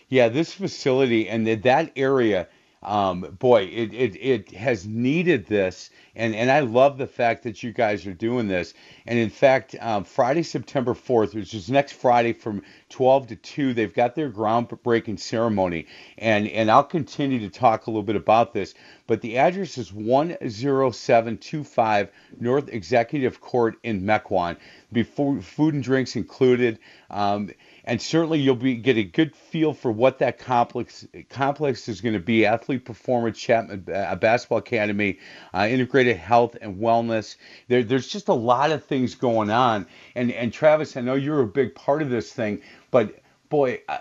Yeah, 0.07 0.29
this 0.29 0.53
facility 0.53 1.27
and 1.27 1.47
that 1.47 1.91
area 1.95 2.47
um, 2.83 3.21
boy, 3.39 3.63
it, 3.63 3.93
it, 3.93 4.15
it 4.15 4.51
has 4.51 4.85
needed 4.85 5.47
this. 5.47 5.89
And, 6.15 6.35
and 6.35 6.51
I 6.51 6.59
love 6.59 6.97
the 6.97 7.07
fact 7.07 7.43
that 7.43 7.63
you 7.63 7.71
guys 7.71 8.05
are 8.05 8.13
doing 8.13 8.47
this. 8.47 8.75
And 9.07 9.17
in 9.17 9.31
fact, 9.31 9.75
um, 9.79 10.03
Friday, 10.03 10.43
September 10.43 10.93
4th, 10.93 11.33
which 11.33 11.53
is 11.53 11.71
next 11.71 11.93
Friday 11.93 12.33
from 12.33 12.61
12 12.89 13.27
to 13.27 13.35
2, 13.35 13.73
they've 13.73 13.93
got 13.93 14.15
their 14.15 14.29
groundbreaking 14.29 15.19
ceremony. 15.19 15.87
And, 16.17 16.47
and 16.49 16.69
I'll 16.69 16.83
continue 16.83 17.39
to 17.39 17.49
talk 17.49 17.87
a 17.87 17.89
little 17.89 18.03
bit 18.03 18.15
about 18.15 18.53
this. 18.53 18.75
But 19.07 19.21
the 19.21 19.37
address 19.37 19.77
is 19.77 19.89
10725 19.89 22.11
North 22.39 22.69
Executive 22.69 23.41
Court 23.41 23.75
in 23.83 24.03
Mequon. 24.03 24.57
Before 24.91 25.41
food 25.41 25.73
and 25.73 25.83
drinks 25.83 26.15
included. 26.15 26.77
Um, 27.09 27.49
and 27.85 28.01
certainly 28.01 28.39
you'll 28.39 28.55
be 28.55 28.75
get 28.75 28.97
a 28.97 29.03
good 29.03 29.35
feel 29.35 29.73
for 29.73 29.91
what 29.91 30.19
that 30.19 30.39
complex 30.39 31.05
complex 31.29 31.87
is 31.89 32.01
going 32.01 32.13
to 32.13 32.19
be. 32.19 32.45
Athlete 32.45 32.85
Performance 32.85 33.37
Chapman 33.37 33.85
uh, 33.93 34.15
Basketball 34.15 34.59
Academy, 34.59 35.19
uh, 35.53 35.67
integrated 35.69 36.17
health 36.17 36.55
and 36.61 36.77
wellness. 36.77 37.35
There, 37.67 37.83
there's 37.83 38.07
just 38.07 38.29
a 38.29 38.33
lot 38.33 38.71
of 38.71 38.85
things 38.85 39.15
going 39.15 39.49
on. 39.49 39.85
And 40.15 40.31
and 40.31 40.53
Travis, 40.53 40.95
I 40.95 41.01
know 41.01 41.15
you're 41.15 41.41
a 41.41 41.47
big 41.47 41.75
part 41.75 42.01
of 42.01 42.09
this 42.09 42.31
thing, 42.31 42.61
but 42.91 43.19
boy, 43.49 43.81
uh, 43.87 43.99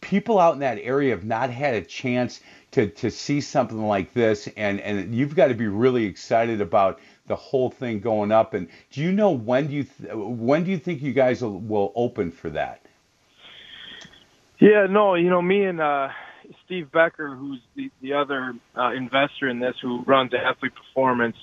people 0.00 0.38
out 0.38 0.54
in 0.54 0.60
that 0.60 0.78
area 0.78 1.14
have 1.14 1.24
not 1.24 1.50
had 1.50 1.74
a 1.74 1.82
chance 1.82 2.40
to 2.72 2.88
to 2.88 3.10
see 3.10 3.40
something 3.40 3.86
like 3.86 4.14
this, 4.14 4.48
and 4.56 4.80
and 4.80 5.14
you've 5.14 5.36
got 5.36 5.48
to 5.48 5.54
be 5.54 5.68
really 5.68 6.04
excited 6.04 6.60
about 6.60 7.00
the 7.26 7.36
whole 7.36 7.70
thing 7.70 8.00
going 8.00 8.32
up. 8.32 8.54
And 8.54 8.68
do 8.90 9.00
you 9.00 9.12
know 9.12 9.30
when 9.30 9.66
do 9.66 9.74
you 9.74 9.84
th- 9.84 10.12
when 10.14 10.64
do 10.64 10.70
you 10.70 10.78
think 10.78 11.02
you 11.02 11.12
guys 11.12 11.42
will, 11.42 11.60
will 11.60 11.92
open 11.94 12.30
for 12.32 12.50
that? 12.50 12.80
Yeah, 14.60 14.86
no, 14.90 15.14
you 15.14 15.30
know, 15.30 15.40
me 15.40 15.64
and 15.64 15.80
uh, 15.80 16.10
Steve 16.64 16.92
Becker, 16.92 17.34
who's 17.34 17.60
the 17.74 17.90
the 18.02 18.12
other 18.12 18.54
uh, 18.76 18.92
investor 18.92 19.48
in 19.48 19.58
this, 19.58 19.74
who 19.80 20.02
runs 20.02 20.32
Athlete 20.34 20.74
Performance, 20.74 21.36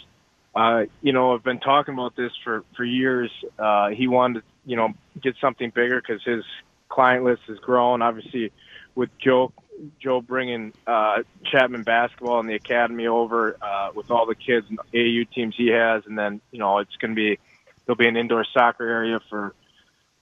uh, 0.55 0.83
you 1.01 1.13
know, 1.13 1.33
have 1.33 1.43
been 1.43 1.59
talking 1.59 1.95
about 1.95 2.15
this 2.15 2.31
for 2.43 2.63
for 2.75 2.83
years. 2.85 3.31
Uh, 3.57 3.89
he 3.89 4.07
wanted 4.07 4.41
to, 4.41 4.45
you 4.65 4.75
know, 4.75 4.93
get 5.19 5.35
something 5.41 5.71
bigger 5.71 5.99
because 5.99 6.23
his 6.23 6.43
client 6.89 7.23
list 7.25 7.41
has 7.47 7.57
grown. 7.57 8.03
Obviously, 8.03 8.51
with 8.93 9.09
Joe 9.17 9.51
Joe 9.99 10.21
bringing 10.21 10.73
uh, 10.85 11.23
Chapman 11.51 11.81
basketball 11.81 12.39
and 12.39 12.47
the 12.47 12.55
academy 12.55 13.07
over 13.07 13.57
uh, 13.59 13.89
with 13.95 14.11
all 14.11 14.27
the 14.27 14.35
kids 14.35 14.67
and 14.69 14.77
AAU 14.93 15.27
teams 15.31 15.55
he 15.57 15.69
has, 15.69 16.03
and 16.05 16.15
then 16.15 16.39
you 16.51 16.59
know 16.59 16.77
it's 16.77 16.95
going 16.97 17.11
to 17.11 17.15
be 17.15 17.39
there'll 17.87 17.97
be 17.97 18.07
an 18.07 18.15
indoor 18.15 18.45
soccer 18.53 18.87
area 18.87 19.19
for 19.27 19.55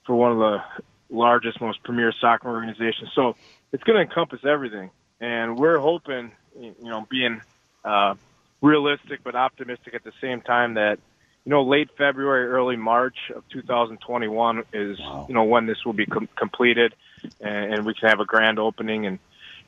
for 0.06 0.14
one 0.14 0.32
of 0.32 0.38
the 0.38 0.62
largest, 1.10 1.60
most 1.60 1.82
premier 1.82 2.12
soccer 2.20 2.48
organization. 2.48 3.08
So 3.14 3.36
it's 3.72 3.82
going 3.84 3.96
to 3.96 4.02
encompass 4.02 4.44
everything, 4.44 4.90
and 5.20 5.58
we're 5.58 5.78
hoping, 5.78 6.32
you 6.58 6.74
know, 6.80 7.06
being 7.10 7.40
uh, 7.84 8.14
realistic 8.60 9.20
but 9.24 9.34
optimistic 9.34 9.94
at 9.94 10.04
the 10.04 10.12
same 10.20 10.40
time 10.40 10.74
that 10.74 10.98
you 11.44 11.50
know 11.50 11.62
late 11.62 11.90
February, 11.96 12.46
early 12.46 12.76
March 12.76 13.16
of 13.34 13.44
2021 13.50 14.64
is 14.72 14.98
wow. 14.98 15.26
you 15.28 15.34
know 15.34 15.44
when 15.44 15.66
this 15.66 15.84
will 15.84 15.92
be 15.92 16.06
com- 16.06 16.28
completed, 16.36 16.94
and, 17.40 17.74
and 17.74 17.86
we 17.86 17.94
can 17.94 18.08
have 18.08 18.20
a 18.20 18.24
grand 18.24 18.58
opening 18.58 19.06
and 19.06 19.18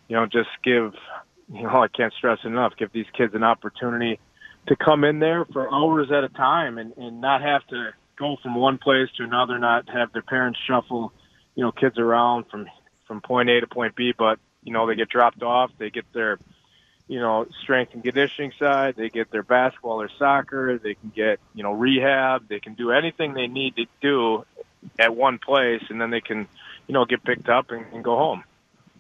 you 0.09 0.17
know, 0.17 0.27
just 0.27 0.49
give, 0.65 0.95
you 1.53 1.63
know, 1.63 1.69
I 1.83 1.89
can't 1.89 2.13
stress 2.15 2.39
enough, 2.45 2.73
give 2.77 2.93
these 2.93 3.07
kids 3.17 3.35
an 3.35 3.45
opportunity 3.45 4.19
to 4.67 4.77
come 4.77 5.05
in 5.05 5.19
there 5.19 5.45
for 5.47 5.73
hours 5.73 6.11
at 6.11 6.25
a 6.25 6.29
time 6.29 6.79
and, 6.79 6.97
and 6.97 7.21
not 7.21 7.43
have 7.43 7.67
to 7.69 7.91
go 8.19 8.37
from 8.43 8.55
one 8.55 8.79
place 8.79 9.09
to 9.17 9.23
another, 9.23 9.59
not 9.59 9.89
have 9.89 10.13
their 10.13 10.23
parents 10.23 10.59
shuffle, 10.67 11.13
you 11.59 11.65
know, 11.65 11.73
kids 11.73 11.99
around 11.99 12.45
from, 12.53 12.69
from 13.09 13.21
point 13.21 13.51
A 13.51 13.61
to 13.61 13.67
point 13.67 13.97
B, 13.97 14.15
but, 14.17 14.39
you 14.63 14.73
know, 14.73 14.87
they 14.87 14.95
get 14.95 15.09
dropped 15.09 15.43
off, 15.43 15.73
they 15.77 15.91
get 15.91 16.05
their, 16.13 16.39
you 17.09 17.19
know, 17.19 17.49
strength 17.65 17.95
and 17.95 18.05
conditioning 18.05 18.53
side, 18.61 18.95
they 18.97 19.09
get 19.09 19.33
their 19.33 19.43
basketball 19.43 20.01
or 20.01 20.09
soccer, 20.21 20.79
they 20.79 20.95
can 20.95 21.11
get, 21.17 21.41
you 21.57 21.65
know, 21.65 21.73
rehab, 21.73 22.47
they 22.47 22.61
can 22.61 22.75
do 22.75 22.93
anything 22.93 23.35
they 23.35 23.49
need 23.49 23.75
to 23.75 23.87
do 24.01 24.45
at 25.01 25.17
one 25.17 25.41
place 25.41 25.83
and 25.91 26.01
then 26.01 26.11
they 26.11 26.21
can, 26.21 26.47
you 26.87 26.95
know, 26.95 27.05
get 27.05 27.25
picked 27.25 27.49
up 27.49 27.73
and, 27.73 27.85
and 27.93 28.05
go 28.05 28.17
home 28.17 28.45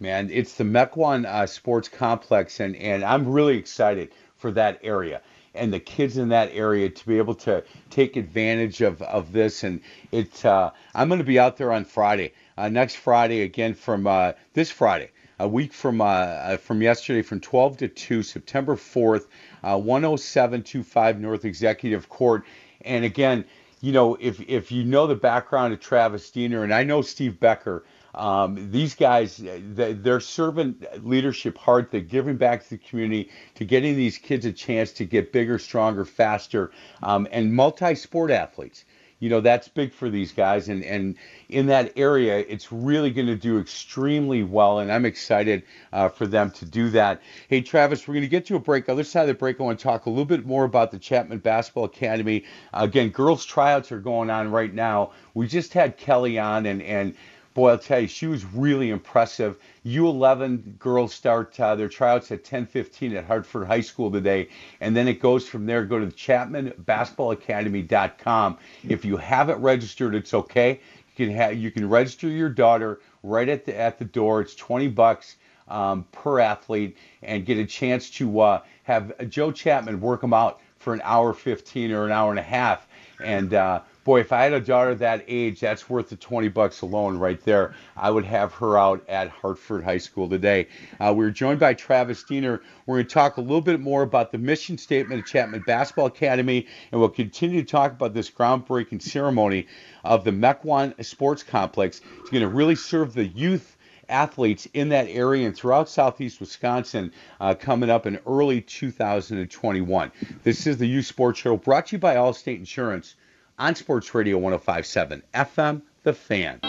man. 0.00 0.28
It's 0.32 0.54
the 0.54 0.64
Mequon 0.64 1.26
uh, 1.26 1.46
Sports 1.46 1.88
Complex, 1.88 2.60
and, 2.60 2.76
and 2.76 3.04
I'm 3.04 3.26
really 3.26 3.56
excited 3.56 4.12
for 4.36 4.52
that 4.52 4.78
area 4.84 5.22
and 5.54 5.72
the 5.72 5.80
kids 5.80 6.16
in 6.16 6.28
that 6.28 6.50
area 6.52 6.88
to 6.88 7.06
be 7.06 7.18
able 7.18 7.34
to 7.34 7.64
take 7.90 8.16
advantage 8.16 8.80
of, 8.80 9.02
of 9.02 9.32
this. 9.32 9.64
And 9.64 9.80
it, 10.12 10.44
uh, 10.44 10.70
I'm 10.94 11.08
going 11.08 11.18
to 11.18 11.24
be 11.24 11.38
out 11.38 11.56
there 11.56 11.72
on 11.72 11.84
Friday, 11.84 12.32
uh, 12.58 12.68
next 12.68 12.96
Friday 12.96 13.42
again 13.42 13.72
from 13.72 14.06
uh, 14.06 14.32
this 14.52 14.70
Friday, 14.70 15.10
a 15.38 15.46
week 15.46 15.72
from 15.72 16.00
uh, 16.00 16.04
uh, 16.04 16.56
from 16.56 16.82
yesterday, 16.82 17.22
from 17.22 17.40
12 17.40 17.76
to 17.78 17.88
2, 17.88 18.22
September 18.22 18.74
4th, 18.74 19.26
10725 19.62 21.20
North 21.20 21.44
Executive 21.44 22.08
Court. 22.08 22.44
And 22.80 23.04
again, 23.04 23.44
you 23.80 23.92
know, 23.92 24.16
if 24.20 24.40
if 24.40 24.72
you 24.72 24.84
know 24.84 25.06
the 25.06 25.14
background 25.14 25.72
of 25.72 25.78
Travis 25.78 26.30
Diener, 26.30 26.64
and 26.64 26.74
I 26.74 26.82
know 26.82 27.00
Steve 27.02 27.38
Becker. 27.38 27.84
Um, 28.14 28.72
these 28.72 28.96
guys, 28.96 29.36
they, 29.36 29.92
their 29.92 30.18
servant 30.18 31.06
leadership 31.06 31.56
heart, 31.56 31.92
they're 31.92 32.00
giving 32.00 32.36
back 32.36 32.64
to 32.64 32.70
the 32.70 32.78
community, 32.78 33.30
to 33.54 33.64
getting 33.64 33.94
these 33.94 34.18
kids 34.18 34.44
a 34.44 34.50
chance 34.50 34.90
to 34.92 35.04
get 35.04 35.30
bigger, 35.30 35.56
stronger, 35.56 36.04
faster, 36.04 36.72
um, 37.02 37.28
and 37.30 37.54
multi-sport 37.54 38.32
athletes. 38.32 38.84
You 39.20 39.28
know 39.28 39.40
that's 39.40 39.66
big 39.68 39.92
for 39.92 40.08
these 40.08 40.32
guys, 40.32 40.68
and 40.68 40.84
and 40.84 41.16
in 41.48 41.66
that 41.66 41.92
area, 41.96 42.38
it's 42.38 42.70
really 42.70 43.10
going 43.10 43.26
to 43.26 43.36
do 43.36 43.58
extremely 43.58 44.44
well, 44.44 44.78
and 44.78 44.92
I'm 44.92 45.04
excited 45.04 45.64
uh, 45.92 46.08
for 46.08 46.26
them 46.26 46.52
to 46.52 46.64
do 46.64 46.90
that. 46.90 47.20
Hey, 47.48 47.60
Travis, 47.60 48.06
we're 48.06 48.14
going 48.14 48.22
to 48.22 48.28
get 48.28 48.46
to 48.46 48.56
a 48.56 48.60
break. 48.60 48.88
Other 48.88 49.04
side 49.04 49.22
of 49.22 49.28
the 49.28 49.34
break, 49.34 49.60
I 49.60 49.64
want 49.64 49.78
to 49.78 49.82
talk 49.82 50.06
a 50.06 50.10
little 50.10 50.24
bit 50.24 50.46
more 50.46 50.64
about 50.64 50.92
the 50.92 50.98
Chapman 50.98 51.38
Basketball 51.38 51.84
Academy. 51.84 52.44
again, 52.72 53.08
girls 53.08 53.44
tryouts 53.44 53.90
are 53.90 54.00
going 54.00 54.30
on 54.30 54.52
right 54.52 54.72
now. 54.72 55.12
We 55.34 55.48
just 55.48 55.72
had 55.72 55.96
Kelly 55.96 56.38
on, 56.38 56.66
and 56.66 56.80
and 56.82 57.14
boy, 57.58 57.70
I'll 57.70 57.78
tell 57.78 57.98
you, 57.98 58.06
she 58.06 58.28
was 58.28 58.44
really 58.44 58.90
impressive. 58.90 59.56
U11 59.84 60.78
girls 60.78 61.12
start 61.12 61.58
uh, 61.58 61.74
their 61.74 61.88
tryouts 61.88 62.30
at 62.30 62.44
10:15 62.44 63.16
at 63.16 63.24
Hartford 63.24 63.66
High 63.66 63.80
School 63.80 64.12
today, 64.12 64.48
and 64.80 64.96
then 64.96 65.08
it 65.08 65.20
goes 65.20 65.48
from 65.48 65.66
there. 65.66 65.84
Go 65.84 65.98
to 65.98 66.06
ChapmanBasketballAcademy.com. 66.06 68.58
If 68.88 69.04
you 69.04 69.16
haven't 69.16 69.60
registered, 69.60 70.14
it's 70.14 70.34
okay. 70.34 70.78
You 71.16 71.26
can 71.26 71.34
have 71.34 71.56
you 71.56 71.72
can 71.72 71.88
register 71.88 72.28
your 72.28 72.48
daughter 72.48 73.00
right 73.24 73.48
at 73.48 73.66
the 73.66 73.76
at 73.76 73.98
the 73.98 74.04
door. 74.04 74.40
It's 74.40 74.54
20 74.54 74.86
bucks. 74.88 75.34
Um, 75.66 76.04
per 76.12 76.38
athlete 76.40 76.96
and 77.22 77.44
get 77.44 77.58
a 77.58 77.66
chance 77.66 78.08
to 78.08 78.40
uh, 78.40 78.62
have 78.84 79.12
Joe 79.28 79.52
Chapman 79.52 80.00
work 80.00 80.22
them 80.22 80.32
out 80.32 80.60
for 80.78 80.94
an 80.94 81.02
hour 81.04 81.34
15 81.34 81.92
or 81.92 82.06
an 82.06 82.12
hour 82.12 82.30
and 82.30 82.38
a 82.38 82.42
half. 82.42 82.88
And 83.22 83.52
uh, 83.52 83.82
boy, 84.08 84.20
if 84.20 84.32
I 84.32 84.44
had 84.44 84.54
a 84.54 84.60
daughter 84.60 84.94
that 84.94 85.22
age, 85.28 85.60
that's 85.60 85.90
worth 85.90 86.08
the 86.08 86.16
20 86.16 86.48
bucks 86.48 86.80
alone 86.80 87.18
right 87.18 87.38
there. 87.44 87.74
I 87.94 88.10
would 88.10 88.24
have 88.24 88.54
her 88.54 88.78
out 88.78 89.06
at 89.06 89.28
Hartford 89.28 89.84
High 89.84 89.98
School 89.98 90.30
today. 90.30 90.68
Uh, 90.98 91.12
we're 91.14 91.30
joined 91.30 91.60
by 91.60 91.74
Travis 91.74 92.22
Diener. 92.22 92.62
We're 92.86 92.96
going 92.96 93.06
to 93.06 93.12
talk 93.12 93.36
a 93.36 93.42
little 93.42 93.60
bit 93.60 93.80
more 93.80 94.00
about 94.00 94.32
the 94.32 94.38
mission 94.38 94.78
statement 94.78 95.20
of 95.20 95.26
Chapman 95.26 95.62
Basketball 95.66 96.06
Academy, 96.06 96.66
and 96.90 96.98
we'll 96.98 97.10
continue 97.10 97.60
to 97.60 97.70
talk 97.70 97.92
about 97.92 98.14
this 98.14 98.30
groundbreaking 98.30 99.02
ceremony 99.02 99.66
of 100.04 100.24
the 100.24 100.30
Mequon 100.30 101.04
Sports 101.04 101.42
Complex. 101.42 102.00
It's 102.20 102.30
going 102.30 102.40
to 102.40 102.48
really 102.48 102.76
serve 102.76 103.12
the 103.12 103.26
youth 103.26 103.76
athletes 104.08 104.66
in 104.72 104.88
that 104.88 105.06
area 105.08 105.46
and 105.46 105.54
throughout 105.54 105.86
southeast 105.86 106.40
Wisconsin 106.40 107.12
uh, 107.42 107.54
coming 107.54 107.90
up 107.90 108.06
in 108.06 108.18
early 108.26 108.62
2021. 108.62 110.12
This 110.44 110.66
is 110.66 110.78
the 110.78 110.86
Youth 110.86 111.04
Sports 111.04 111.40
Show 111.40 111.58
brought 111.58 111.88
to 111.88 111.96
you 111.96 112.00
by 112.00 112.14
Allstate 112.14 112.56
Insurance 112.56 113.14
on 113.58 113.74
Sports 113.74 114.14
Radio 114.14 114.38
1057 114.38 115.22
FM, 115.34 115.82
The 116.04 116.12
Fan. 116.12 116.60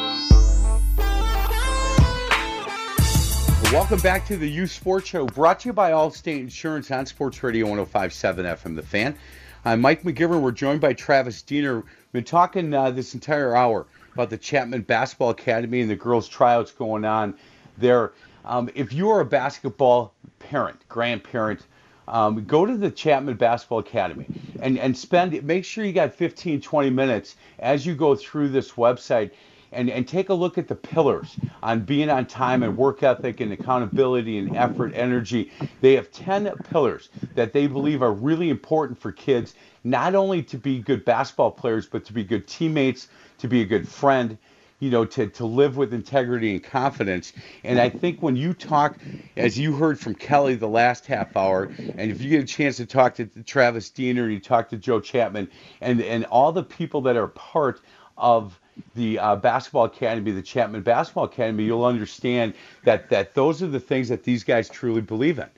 Welcome 3.71 3.99
back 3.99 4.25
to 4.25 4.37
the 4.37 4.49
Youth 4.49 4.71
Sports 4.71 5.07
Show, 5.07 5.27
brought 5.27 5.59
to 5.59 5.69
you 5.69 5.73
by 5.73 5.91
Allstate 5.91 6.39
Insurance 6.39 6.89
on 6.89 7.05
Sports 7.05 7.43
Radio 7.43 7.67
1057 7.67 8.43
FM, 8.45 8.75
The 8.75 8.81
Fan. 8.81 9.15
I'm 9.63 9.81
Mike 9.81 10.01
McGivern. 10.01 10.41
We're 10.41 10.51
joined 10.51 10.81
by 10.81 10.93
Travis 10.93 11.43
Diener. 11.43 11.75
We've 11.75 11.85
been 12.11 12.23
talking 12.23 12.73
uh, 12.73 12.89
this 12.89 13.13
entire 13.13 13.55
hour 13.55 13.85
about 14.15 14.31
the 14.31 14.37
Chapman 14.37 14.81
Basketball 14.81 15.29
Academy 15.29 15.81
and 15.81 15.89
the 15.89 15.95
girls' 15.95 16.27
tryouts 16.27 16.71
going 16.71 17.05
on 17.05 17.35
there. 17.77 18.13
Um, 18.45 18.71
if 18.73 18.91
you 18.91 19.09
are 19.11 19.19
a 19.19 19.25
basketball 19.25 20.13
parent, 20.39 20.79
grandparent, 20.89 21.61
um, 22.09 22.43
go 22.45 22.65
to 22.65 22.75
the 22.75 22.91
Chapman 22.91 23.35
Basketball 23.35 23.79
Academy 23.79 24.29
and, 24.59 24.77
and 24.77 24.97
spend, 24.97 25.41
make 25.43 25.63
sure 25.63 25.85
you 25.85 25.93
got 25.93 26.13
15, 26.13 26.61
20 26.61 26.89
minutes 26.89 27.35
as 27.59 27.85
you 27.85 27.95
go 27.95 28.15
through 28.15 28.49
this 28.49 28.71
website 28.71 29.31
and, 29.71 29.89
and 29.89 30.07
take 30.07 30.29
a 30.29 30.33
look 30.33 30.57
at 30.57 30.67
the 30.67 30.75
pillars 30.75 31.37
on 31.61 31.81
being 31.81 32.09
on 32.09 32.25
time 32.25 32.63
and 32.63 32.75
work 32.75 33.03
ethic 33.03 33.39
and 33.39 33.53
accountability 33.53 34.37
and 34.39 34.49
effort, 34.53 34.91
energy. 34.95 35.51
They 35.81 35.93
have 35.93 36.11
10 36.11 36.51
pillars 36.63 37.09
that 37.35 37.53
they 37.53 37.67
believe 37.67 38.01
are 38.01 38.11
really 38.11 38.49
important 38.49 38.97
for 38.99 39.11
kids, 39.11 39.53
not 39.83 40.15
only 40.15 40.41
to 40.43 40.57
be 40.57 40.79
good 40.79 41.05
basketball 41.05 41.51
players, 41.51 41.85
but 41.85 42.03
to 42.05 42.13
be 42.13 42.23
good 42.23 42.47
teammates, 42.47 43.09
to 43.37 43.47
be 43.47 43.61
a 43.61 43.65
good 43.65 43.87
friend, 43.87 44.37
you 44.79 44.89
know, 44.89 45.05
to, 45.05 45.27
to 45.27 45.45
live 45.45 45.77
with 45.77 45.93
integrity 45.93 46.51
and 46.51 46.63
confidence. 46.63 47.33
And 47.63 47.79
I 47.79 47.89
think 47.89 48.21
when 48.21 48.35
you 48.35 48.53
talk, 48.53 48.97
as 49.35 49.57
you 49.57 49.75
heard 49.75 49.99
from 49.99 50.15
Kelly 50.15 50.55
the 50.55 50.69
last 50.69 51.05
half 51.05 51.35
hour, 51.35 51.65
and 51.77 52.11
if 52.11 52.21
you 52.21 52.29
get 52.29 52.43
a 52.43 52.47
chance 52.47 52.77
to 52.77 52.85
talk 52.85 53.15
to 53.15 53.25
Travis 53.43 53.89
Diener 53.89 54.23
and 54.23 54.33
you 54.33 54.39
talk 54.39 54.69
to 54.69 54.77
Joe 54.77 54.99
Chapman 54.99 55.49
and, 55.81 56.01
and 56.01 56.25
all 56.25 56.51
the 56.51 56.63
people 56.63 57.01
that 57.01 57.17
are 57.17 57.27
part 57.27 57.81
of 58.17 58.59
the 58.95 59.19
uh, 59.19 59.35
basketball 59.35 59.85
academy, 59.85 60.31
the 60.31 60.41
Chapman 60.41 60.81
Basketball 60.81 61.25
Academy, 61.25 61.65
you'll 61.65 61.85
understand 61.85 62.53
that 62.85 63.09
that 63.09 63.33
those 63.33 63.61
are 63.61 63.67
the 63.67 63.79
things 63.79 64.07
that 64.09 64.23
these 64.23 64.43
guys 64.43 64.69
truly 64.69 65.01
believe 65.01 65.39
in. 65.39 65.49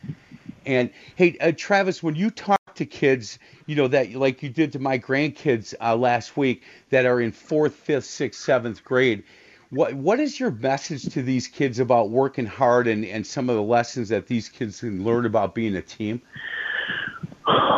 And 0.66 0.92
hey, 1.16 1.38
uh, 1.40 1.52
Travis, 1.56 2.02
when 2.02 2.16
you 2.16 2.32
talk 2.32 2.61
to 2.76 2.86
kids, 2.86 3.40
you 3.66 3.76
know, 3.76 3.88
that 3.88 4.14
like 4.14 4.44
you 4.44 4.50
did 4.50 4.72
to 4.74 4.80
my 4.80 4.98
grandkids 4.98 5.74
uh, 5.82 5.96
last 5.96 6.38
week 6.38 6.64
that 6.90 7.06
are 7.06 7.22
in 7.22 7.32
fourth, 7.32 7.76
fifth, 7.76 8.06
sixth, 8.06 8.42
seventh 8.42 8.84
grade. 8.84 9.24
What 9.70 9.94
what 9.94 10.20
is 10.20 10.40
your 10.40 10.52
message 10.52 11.14
to 11.14 11.22
these 11.22 11.48
kids 11.48 11.80
about 11.80 12.10
working 12.10 12.46
hard 12.46 12.88
and, 12.88 13.06
and 13.06 13.26
some 13.26 13.50
of 13.50 13.56
the 13.56 13.62
lessons 13.62 14.10
that 14.10 14.28
these 14.28 14.50
kids 14.50 14.82
can 14.82 15.04
learn 15.04 15.26
about 15.26 15.56
being 15.56 15.76
a 15.76 15.82
team? 15.82 16.22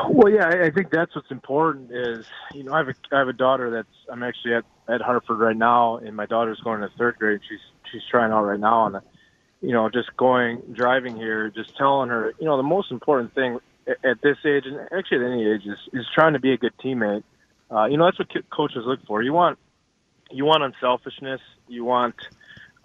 Well, 0.10 0.32
yeah, 0.32 0.48
I 0.48 0.70
think 0.70 0.92
that's 0.92 1.16
what's 1.16 1.32
important. 1.32 1.92
Is 1.92 2.26
you 2.54 2.64
know, 2.64 2.74
I 2.74 2.80
have 2.80 2.90
a 2.90 2.94
I 3.12 3.20
have 3.20 3.28
a 3.28 3.34
daughter 3.34 3.70
that's 3.70 4.12
I'm 4.12 4.24
actually 4.24 4.56
at 4.56 4.66
at 4.88 5.02
Hartford 5.02 5.40
right 5.40 5.56
now, 5.56 5.98
and 5.98 6.16
my 6.16 6.26
daughter's 6.26 6.60
going 6.60 6.82
to 6.82 6.90
third 6.98 7.18
grade. 7.18 7.42
She's 7.48 7.60
she's 7.92 8.02
trying 8.10 8.32
out 8.32 8.44
right 8.44 8.60
now, 8.60 8.88
and 8.88 9.02
you 9.62 9.72
know, 9.72 9.90
just 9.90 10.16
going 10.18 10.62
driving 10.74 11.16
here, 11.16 11.50
just 11.50 11.76
telling 11.78 12.10
her, 12.10 12.34
you 12.38 12.46
know, 12.46 12.58
the 12.58 12.64
most 12.64 12.92
important 12.92 13.34
thing 13.34 13.60
at 13.88 14.22
this 14.22 14.38
age, 14.46 14.64
and 14.66 14.80
actually 14.92 15.26
at 15.26 15.32
any 15.32 15.46
age, 15.46 15.62
is, 15.66 15.78
is 15.94 16.06
trying 16.14 16.34
to 16.34 16.40
be 16.40 16.54
a 16.54 16.58
good 16.58 16.74
teammate. 16.84 17.24
Uh, 17.72 17.86
you 17.86 17.98
know, 17.98 18.06
that's 18.06 18.20
what 18.20 18.30
coaches 18.50 18.84
look 18.86 19.06
for. 19.06 19.22
You 19.22 19.34
want 19.34 19.58
you 20.32 20.46
want 20.46 20.64
unselfishness. 20.64 21.42
You 21.68 21.84
want 21.84 22.16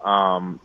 um, 0.04 0.60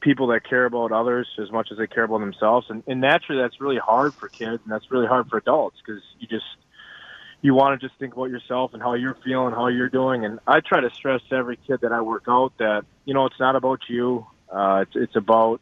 people 0.00 0.28
that 0.28 0.48
care 0.48 0.66
about 0.66 0.92
others 0.92 1.28
as 1.40 1.50
much 1.50 1.68
as 1.70 1.78
they 1.78 1.86
care 1.86 2.04
about 2.04 2.20
themselves. 2.20 2.66
And, 2.68 2.82
and 2.86 3.00
naturally, 3.00 3.40
that's 3.40 3.60
really 3.60 3.78
hard 3.78 4.14
for 4.18 4.28
kids, 4.28 4.60
and 4.64 4.70
that's 4.72 4.90
really 4.90 5.06
hard 5.06 5.28
for 5.28 5.38
adults 5.38 5.76
because 5.84 6.02
you 6.18 6.26
just 6.26 6.44
you 7.40 7.54
want 7.54 7.80
to 7.80 7.86
just 7.86 7.98
think 7.98 8.12
about 8.12 8.30
yourself 8.30 8.72
and 8.72 8.82
how 8.82 8.94
you're 8.94 9.16
feeling, 9.24 9.52
how 9.52 9.66
you're 9.66 9.88
doing. 9.88 10.24
And 10.24 10.38
I 10.46 10.60
try 10.60 10.80
to 10.80 10.90
stress 10.90 11.20
to 11.30 11.34
every 11.34 11.58
kid 11.66 11.80
that 11.82 11.92
I 11.92 12.00
work 12.00 12.24
out 12.28 12.52
that 12.58 12.84
you 13.04 13.14
know 13.14 13.26
it's 13.26 13.40
not 13.40 13.56
about 13.56 13.80
you. 13.88 14.26
Uh, 14.50 14.84
it's 14.86 14.92
it's 14.94 15.16
about 15.16 15.60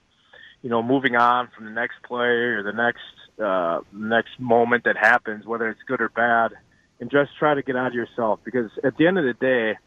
you 0.62 0.70
know 0.70 0.82
moving 0.82 1.16
on 1.16 1.48
from 1.54 1.64
the 1.66 1.70
next 1.70 2.02
play 2.02 2.26
or 2.26 2.62
the 2.62 2.72
next 2.72 3.00
uh, 3.40 3.80
next 3.92 4.38
moment 4.38 4.84
that 4.84 4.96
happens, 4.96 5.46
whether 5.46 5.68
it's 5.68 5.80
good 5.86 6.00
or 6.00 6.08
bad, 6.08 6.52
and 7.00 7.10
just 7.10 7.30
try 7.38 7.54
to 7.54 7.62
get 7.62 7.76
out 7.76 7.88
of 7.88 7.94
yourself 7.94 8.40
because 8.44 8.70
at 8.84 8.96
the 8.96 9.06
end 9.06 9.18
of 9.18 9.24
the 9.24 9.34
day, 9.34 9.78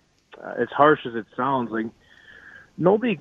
uh, 0.44 0.62
as 0.62 0.68
harsh 0.76 1.02
as 1.06 1.16
it 1.16 1.26
sounds, 1.36 1.70
like 1.72 1.86
nobody 2.78 3.20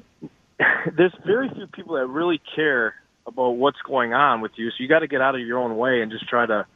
there's 0.97 1.15
very 1.27 1.51
few 1.55 1.67
people 1.67 1.97
that 1.97 2.07
really 2.07 2.41
care 2.55 2.95
about 3.27 3.53
what's 3.53 3.81
going 3.87 4.13
on 4.13 4.41
with 4.41 4.53
you. 4.57 4.71
So 4.71 4.77
you 4.79 4.89
got 4.89 5.01
to 5.01 5.09
get 5.09 5.21
out 5.21 5.35
of 5.35 5.41
your 5.41 5.59
own 5.59 5.77
way 5.77 6.03
and 6.03 6.11
just 6.11 6.29
try 6.29 6.47
to 6.47 6.67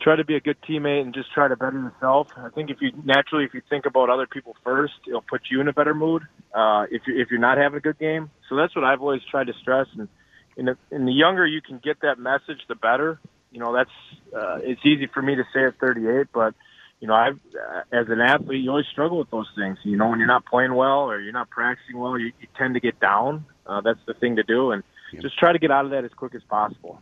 try 0.00 0.16
to 0.16 0.24
be 0.24 0.34
a 0.34 0.40
good 0.40 0.56
teammate 0.68 1.02
and 1.02 1.14
just 1.14 1.32
try 1.32 1.46
to 1.46 1.56
better 1.56 1.78
yourself. 1.78 2.28
I 2.36 2.48
think 2.48 2.70
if 2.70 2.78
you 2.80 2.90
naturally 3.04 3.44
if 3.44 3.54
you 3.54 3.62
think 3.70 3.86
about 3.86 4.10
other 4.10 4.26
people 4.26 4.56
first, 4.64 4.94
it'll 5.06 5.22
put 5.22 5.42
you 5.50 5.60
in 5.60 5.68
a 5.68 5.72
better 5.72 5.94
mood. 5.94 6.22
Uh, 6.54 6.86
if 6.90 7.02
you 7.06 7.20
if 7.20 7.30
you're 7.30 7.40
not 7.40 7.58
having 7.58 7.76
a 7.76 7.80
good 7.80 7.98
game, 7.98 8.30
so 8.48 8.56
that's 8.56 8.74
what 8.74 8.84
I've 8.84 9.00
always 9.00 9.22
tried 9.30 9.46
to 9.46 9.52
stress. 9.60 9.86
And 9.96 10.08
in 10.56 10.66
the, 10.66 10.76
in 10.90 11.06
the 11.06 11.12
younger 11.12 11.46
you 11.46 11.60
can 11.60 11.78
get 11.78 12.00
that 12.02 12.18
message, 12.18 12.60
the 12.68 12.74
better. 12.74 13.18
You 13.50 13.60
know, 13.60 13.72
that's 13.72 13.90
uh, 14.34 14.58
it's 14.62 14.80
easy 14.84 15.06
for 15.06 15.22
me 15.22 15.36
to 15.36 15.44
say 15.54 15.64
at 15.64 15.78
38, 15.78 16.26
but 16.32 16.54
you 17.00 17.08
know, 17.08 17.14
I 17.14 17.30
uh, 17.30 17.82
as 17.92 18.08
an 18.08 18.20
athlete, 18.20 18.62
you 18.62 18.70
always 18.70 18.86
struggle 18.90 19.18
with 19.18 19.30
those 19.30 19.48
things. 19.54 19.78
You 19.84 19.96
know, 19.96 20.08
when 20.08 20.18
you're 20.18 20.26
not 20.28 20.46
playing 20.46 20.74
well 20.74 21.10
or 21.10 21.20
you're 21.20 21.32
not 21.32 21.50
practicing 21.50 21.98
well, 21.98 22.18
you, 22.18 22.32
you 22.40 22.48
tend 22.56 22.74
to 22.74 22.80
get 22.80 22.98
down. 22.98 23.44
Uh, 23.66 23.80
that's 23.80 24.00
the 24.06 24.14
thing 24.14 24.36
to 24.36 24.42
do, 24.42 24.70
and 24.72 24.82
yeah. 25.12 25.20
just 25.20 25.38
try 25.38 25.52
to 25.52 25.58
get 25.58 25.70
out 25.70 25.84
of 25.84 25.90
that 25.90 26.04
as 26.04 26.12
quick 26.12 26.34
as 26.34 26.42
possible. 26.44 27.00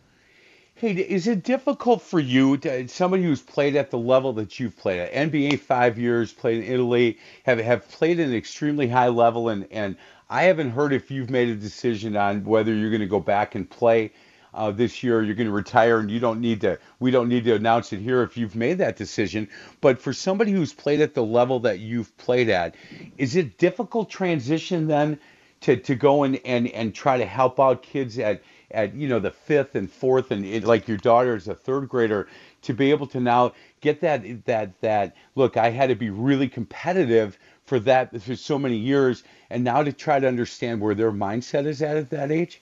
Hey, 0.75 0.91
is 0.93 1.27
it 1.27 1.43
difficult 1.43 2.01
for 2.01 2.19
you, 2.19 2.57
to, 2.57 2.87
somebody 2.87 3.23
who's 3.23 3.41
played 3.41 3.75
at 3.75 3.91
the 3.91 3.97
level 3.97 4.33
that 4.33 4.59
you've 4.59 4.75
played 4.75 4.99
at, 4.99 5.13
NBA 5.13 5.59
five 5.59 5.99
years, 5.99 6.33
played 6.33 6.63
in 6.63 6.73
Italy, 6.73 7.19
have 7.43 7.59
have 7.59 7.87
played 7.89 8.19
at 8.19 8.27
an 8.27 8.35
extremely 8.35 8.87
high 8.87 9.09
level, 9.09 9.49
and 9.49 9.67
and 9.71 9.95
I 10.33 10.45
haven't 10.45 10.71
heard 10.71 10.93
if 10.93 11.11
you've 11.11 11.29
made 11.29 11.49
a 11.49 11.55
decision 11.55 12.17
on 12.17 12.43
whether 12.43 12.73
you're 12.73 12.89
going 12.89 13.01
to 13.01 13.07
go 13.07 13.19
back 13.19 13.53
and 13.53 13.69
play 13.69 14.13
uh, 14.55 14.71
this 14.71 15.03
year 15.03 15.21
you're 15.21 15.35
going 15.35 15.47
to 15.47 15.53
retire 15.53 15.99
and 15.99 16.09
you 16.09 16.19
don't 16.19 16.41
need 16.41 16.61
to 16.61 16.79
we 16.99 17.11
don't 17.11 17.29
need 17.29 17.43
to 17.45 17.53
announce 17.53 17.93
it 17.93 17.99
here 17.99 18.23
if 18.23 18.35
you've 18.35 18.55
made 18.55 18.79
that 18.79 18.95
decision. 18.95 19.47
But 19.79 19.99
for 19.99 20.11
somebody 20.11 20.51
who's 20.51 20.73
played 20.73 21.01
at 21.01 21.13
the 21.13 21.23
level 21.23 21.59
that 21.59 21.81
you've 21.81 22.17
played 22.17 22.49
at 22.49 22.73
is 23.15 23.35
it 23.35 23.59
difficult 23.59 24.09
transition 24.09 24.87
then 24.87 25.19
to, 25.61 25.77
to 25.77 25.93
go 25.93 26.23
and, 26.23 26.41
and, 26.43 26.67
and 26.69 26.95
try 26.95 27.17
to 27.17 27.25
help 27.27 27.59
out 27.59 27.83
kids 27.83 28.17
at 28.17 28.41
at 28.71 28.95
you 28.95 29.07
know 29.07 29.19
the 29.19 29.29
fifth 29.29 29.75
and 29.75 29.91
fourth 29.91 30.31
and 30.31 30.45
it, 30.45 30.63
like 30.63 30.87
your 30.87 30.97
daughter 30.97 31.35
is 31.35 31.47
a 31.47 31.53
third 31.53 31.87
grader 31.87 32.27
to 32.63 32.73
be 32.73 32.89
able 32.89 33.05
to 33.05 33.19
now 33.19 33.53
get 33.81 34.01
that 34.01 34.45
that 34.45 34.81
that 34.81 35.15
look 35.35 35.57
I 35.57 35.69
had 35.69 35.89
to 35.89 35.95
be 35.95 36.09
really 36.09 36.49
competitive 36.49 37.37
for 37.65 37.79
that 37.79 38.21
for 38.21 38.35
so 38.35 38.59
many 38.59 38.77
years 38.77 39.23
and 39.49 39.63
now 39.63 39.83
to 39.83 39.93
try 39.93 40.19
to 40.19 40.27
understand 40.27 40.81
where 40.81 40.95
their 40.95 41.11
mindset 41.11 41.65
is 41.65 41.81
at 41.81 41.97
at 41.97 42.09
that 42.09 42.31
age 42.31 42.61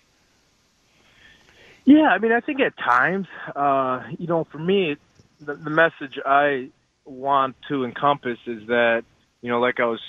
yeah, 1.86 2.10
I 2.10 2.20
mean, 2.20 2.32
I 2.32 2.42
think 2.42 2.60
at 2.60 2.78
times, 2.78 3.28
uh, 3.56 4.04
you 4.18 4.28
know, 4.28 4.44
for 4.52 4.60
me, 4.60 4.98
the, 5.40 5.56
the 5.56 5.70
message 5.70 6.20
I 6.26 6.70
want 7.06 7.56
to 7.70 7.86
encompass 7.86 8.38
is 8.46 8.68
that, 8.68 9.04
you 9.42 9.50
know, 9.50 9.60
like 9.60 9.80
I 9.80 9.86
was, 9.86 10.00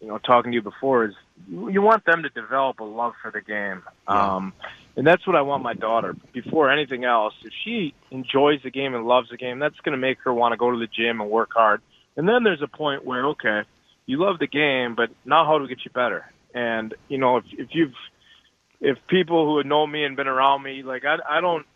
you 0.00 0.06
know, 0.06 0.18
talking 0.18 0.52
to 0.52 0.56
you 0.56 0.62
before, 0.62 1.06
is 1.06 1.14
you 1.48 1.82
want 1.82 2.04
them 2.04 2.22
to 2.22 2.28
develop 2.28 2.78
a 2.78 2.84
love 2.84 3.14
for 3.20 3.30
the 3.30 3.40
game. 3.40 3.82
Yeah. 4.08 4.36
Um, 4.36 4.52
and 4.96 5.06
that's 5.06 5.26
what 5.26 5.36
I 5.36 5.42
want 5.42 5.62
my 5.62 5.74
daughter. 5.74 6.14
Before 6.32 6.70
anything 6.70 7.04
else, 7.04 7.34
if 7.42 7.52
she 7.64 7.92
enjoys 8.10 8.62
the 8.62 8.70
game 8.70 8.94
and 8.94 9.06
loves 9.06 9.28
the 9.30 9.36
game, 9.36 9.58
that's 9.58 9.78
going 9.80 9.92
to 9.92 9.98
make 9.98 10.20
her 10.20 10.32
want 10.32 10.52
to 10.52 10.56
go 10.56 10.70
to 10.70 10.78
the 10.78 10.86
gym 10.86 11.20
and 11.20 11.28
work 11.28 11.50
hard. 11.54 11.82
And 12.16 12.28
then 12.28 12.44
there's 12.44 12.62
a 12.62 12.68
point 12.68 13.04
where, 13.04 13.26
okay, 13.28 13.62
you 14.06 14.18
love 14.18 14.38
the 14.38 14.46
game, 14.46 14.94
but 14.94 15.10
now 15.24 15.44
how 15.44 15.58
to 15.58 15.66
get 15.66 15.84
you 15.84 15.90
better? 15.90 16.24
And 16.54 16.94
you 17.08 17.18
know, 17.18 17.38
if 17.38 17.44
if 17.52 17.68
you've 17.72 17.92
if 18.80 18.98
people 19.08 19.46
who 19.46 19.68
know 19.68 19.86
me 19.86 20.04
and 20.04 20.16
been 20.16 20.26
around 20.26 20.62
me, 20.62 20.82
like 20.82 21.04
I, 21.04 21.38
I 21.38 21.40
don't, 21.40 21.66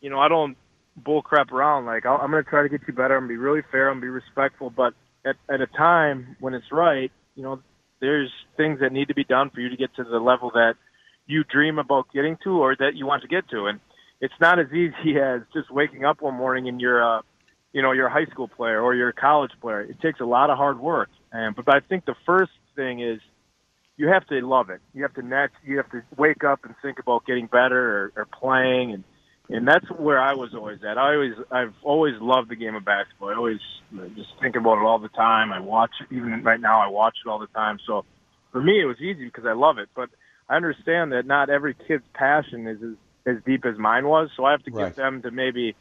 you 0.00 0.10
know, 0.10 0.18
I 0.18 0.28
don't 0.28 0.56
bull 0.96 1.22
crap 1.22 1.52
around. 1.52 1.86
Like 1.86 2.06
i 2.06 2.14
am 2.22 2.30
going 2.30 2.44
to 2.44 2.48
try 2.50 2.62
to 2.62 2.68
get 2.68 2.82
you 2.86 2.94
better 2.94 3.16
and 3.16 3.28
be 3.28 3.36
really 3.36 3.62
fair 3.70 3.90
and 3.90 4.00
be 4.00 4.08
respectful. 4.08 4.70
But 4.70 4.94
at, 5.24 5.36
at 5.52 5.60
a 5.60 5.66
time 5.66 6.36
when 6.40 6.54
it's 6.54 6.72
right, 6.72 7.10
you 7.34 7.42
know, 7.42 7.60
there's 8.00 8.30
things 8.56 8.80
that 8.80 8.92
need 8.92 9.08
to 9.08 9.14
be 9.14 9.24
done 9.24 9.50
for 9.50 9.60
you 9.60 9.68
to 9.68 9.76
get 9.76 9.94
to 9.96 10.04
the 10.04 10.18
level 10.18 10.50
that 10.54 10.74
you 11.26 11.44
dream 11.44 11.78
about 11.78 12.12
getting 12.12 12.36
to 12.44 12.50
or 12.50 12.74
that 12.76 12.94
you 12.94 13.06
want 13.06 13.22
to 13.22 13.28
get 13.28 13.48
to. 13.50 13.66
And 13.66 13.80
it's 14.20 14.34
not 14.40 14.58
as 14.58 14.66
easy 14.72 15.18
as 15.22 15.42
just 15.52 15.70
waking 15.70 16.04
up 16.04 16.20
one 16.20 16.34
morning 16.34 16.68
and 16.68 16.80
you're 16.80 17.00
a, 17.00 17.22
you 17.72 17.82
know, 17.82 17.92
you're 17.92 18.08
a 18.08 18.12
high 18.12 18.26
school 18.26 18.48
player 18.48 18.80
or 18.80 18.94
you're 18.94 19.10
a 19.10 19.14
college 19.14 19.52
player. 19.60 19.82
It 19.82 20.00
takes 20.00 20.20
a 20.20 20.24
lot 20.24 20.50
of 20.50 20.56
hard 20.56 20.80
work. 20.80 21.08
And 21.32 21.54
but 21.54 21.72
I 21.72 21.80
think 21.80 22.04
the 22.04 22.16
first 22.26 22.52
thing 22.76 23.00
is 23.00 23.20
you 23.96 24.08
have 24.08 24.26
to 24.28 24.40
love 24.40 24.70
it. 24.70 24.80
You 24.94 25.02
have 25.02 25.14
to 25.14 25.22
net. 25.22 25.50
You 25.64 25.76
have 25.76 25.90
to 25.90 26.02
wake 26.16 26.44
up 26.44 26.64
and 26.64 26.74
think 26.82 26.98
about 26.98 27.26
getting 27.26 27.46
better 27.46 28.12
or, 28.16 28.22
or 28.22 28.24
playing, 28.26 28.92
and 28.92 29.04
and 29.50 29.66
that's 29.66 29.86
where 29.90 30.20
I 30.20 30.34
was 30.34 30.54
always 30.54 30.78
at. 30.84 30.96
I 30.96 31.14
always, 31.14 31.32
I've 31.50 31.74
always 31.82 32.14
loved 32.20 32.50
the 32.50 32.56
game 32.56 32.76
of 32.76 32.84
basketball. 32.84 33.30
I 33.30 33.34
always 33.34 33.58
just 34.14 34.28
think 34.40 34.54
about 34.54 34.78
it 34.78 34.84
all 34.84 35.00
the 35.00 35.08
time. 35.08 35.52
I 35.52 35.58
watch 35.58 35.90
it, 36.00 36.14
even 36.14 36.44
right 36.44 36.60
now. 36.60 36.80
I 36.80 36.86
watch 36.86 37.16
it 37.24 37.28
all 37.28 37.40
the 37.40 37.48
time. 37.48 37.78
So 37.84 38.04
for 38.52 38.62
me, 38.62 38.80
it 38.80 38.84
was 38.84 39.00
easy 39.00 39.24
because 39.24 39.46
I 39.46 39.52
love 39.54 39.78
it. 39.78 39.88
But 39.94 40.10
I 40.48 40.54
understand 40.54 41.12
that 41.12 41.26
not 41.26 41.50
every 41.50 41.74
kid's 41.74 42.04
passion 42.14 42.68
is 42.68 42.78
as, 42.80 43.36
as 43.36 43.42
deep 43.44 43.66
as 43.66 43.76
mine 43.76 44.06
was. 44.06 44.30
So 44.36 44.44
I 44.44 44.52
have 44.52 44.62
to 44.64 44.70
right. 44.70 44.86
get 44.86 44.96
them 44.96 45.22
to 45.22 45.32
maybe 45.32 45.74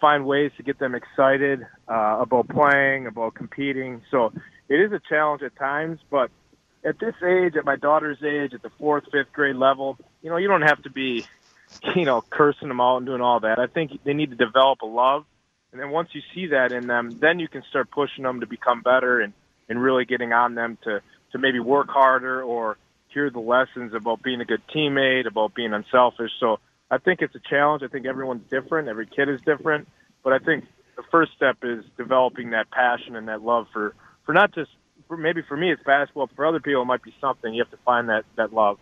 find 0.00 0.24
ways 0.24 0.50
to 0.56 0.62
get 0.62 0.78
them 0.78 0.94
excited 0.94 1.66
uh, 1.88 2.18
about 2.18 2.48
playing, 2.48 3.06
about 3.06 3.34
competing. 3.34 4.00
So 4.10 4.32
it 4.72 4.80
is 4.80 4.92
a 4.92 5.00
challenge 5.06 5.42
at 5.42 5.54
times, 5.56 6.00
but 6.10 6.30
at 6.82 6.98
this 6.98 7.14
age, 7.22 7.56
at 7.56 7.64
my 7.66 7.76
daughter's 7.76 8.22
age, 8.22 8.54
at 8.54 8.62
the 8.62 8.70
fourth, 8.78 9.04
fifth 9.12 9.30
grade 9.32 9.56
level, 9.56 9.98
you 10.22 10.30
know, 10.30 10.38
you 10.38 10.48
don't 10.48 10.62
have 10.62 10.82
to 10.84 10.90
be, 10.90 11.26
you 11.94 12.04
know, 12.06 12.22
cursing 12.22 12.68
them 12.68 12.80
out 12.80 12.96
and 12.96 13.06
doing 13.06 13.20
all 13.20 13.40
that. 13.40 13.58
I 13.58 13.66
think 13.66 14.02
they 14.04 14.14
need 14.14 14.30
to 14.30 14.36
develop 14.36 14.80
a 14.80 14.86
love, 14.86 15.26
and 15.72 15.80
then 15.80 15.90
once 15.90 16.08
you 16.12 16.22
see 16.34 16.48
that 16.48 16.72
in 16.72 16.86
them, 16.86 17.18
then 17.20 17.38
you 17.38 17.48
can 17.48 17.62
start 17.68 17.90
pushing 17.90 18.24
them 18.24 18.40
to 18.40 18.46
become 18.46 18.82
better 18.82 19.20
and 19.20 19.34
and 19.68 19.80
really 19.80 20.04
getting 20.04 20.32
on 20.32 20.54
them 20.54 20.78
to 20.84 21.00
to 21.32 21.38
maybe 21.38 21.60
work 21.60 21.88
harder 21.88 22.42
or 22.42 22.78
hear 23.08 23.30
the 23.30 23.40
lessons 23.40 23.92
about 23.94 24.22
being 24.22 24.40
a 24.40 24.44
good 24.44 24.62
teammate, 24.74 25.26
about 25.26 25.54
being 25.54 25.74
unselfish. 25.74 26.30
So 26.40 26.60
I 26.90 26.96
think 26.98 27.20
it's 27.20 27.34
a 27.34 27.40
challenge. 27.50 27.82
I 27.82 27.88
think 27.88 28.06
everyone's 28.06 28.48
different. 28.50 28.88
Every 28.88 29.06
kid 29.06 29.28
is 29.28 29.40
different, 29.42 29.88
but 30.24 30.32
I 30.32 30.38
think 30.38 30.64
the 30.96 31.02
first 31.10 31.32
step 31.36 31.58
is 31.62 31.84
developing 31.96 32.50
that 32.50 32.70
passion 32.70 33.16
and 33.16 33.28
that 33.28 33.42
love 33.42 33.66
for 33.72 33.94
for 34.24 34.32
not 34.32 34.54
just 34.54 34.70
for 35.08 35.16
maybe 35.16 35.42
for 35.42 35.56
me 35.56 35.72
it's 35.72 35.82
basketball. 35.82 36.26
But 36.26 36.36
for 36.36 36.46
other 36.46 36.60
people, 36.60 36.82
it 36.82 36.86
might 36.86 37.02
be 37.02 37.14
something. 37.20 37.52
You 37.52 37.62
have 37.62 37.70
to 37.70 37.78
find 37.84 38.08
that 38.08 38.24
that 38.36 38.52
love. 38.52 38.78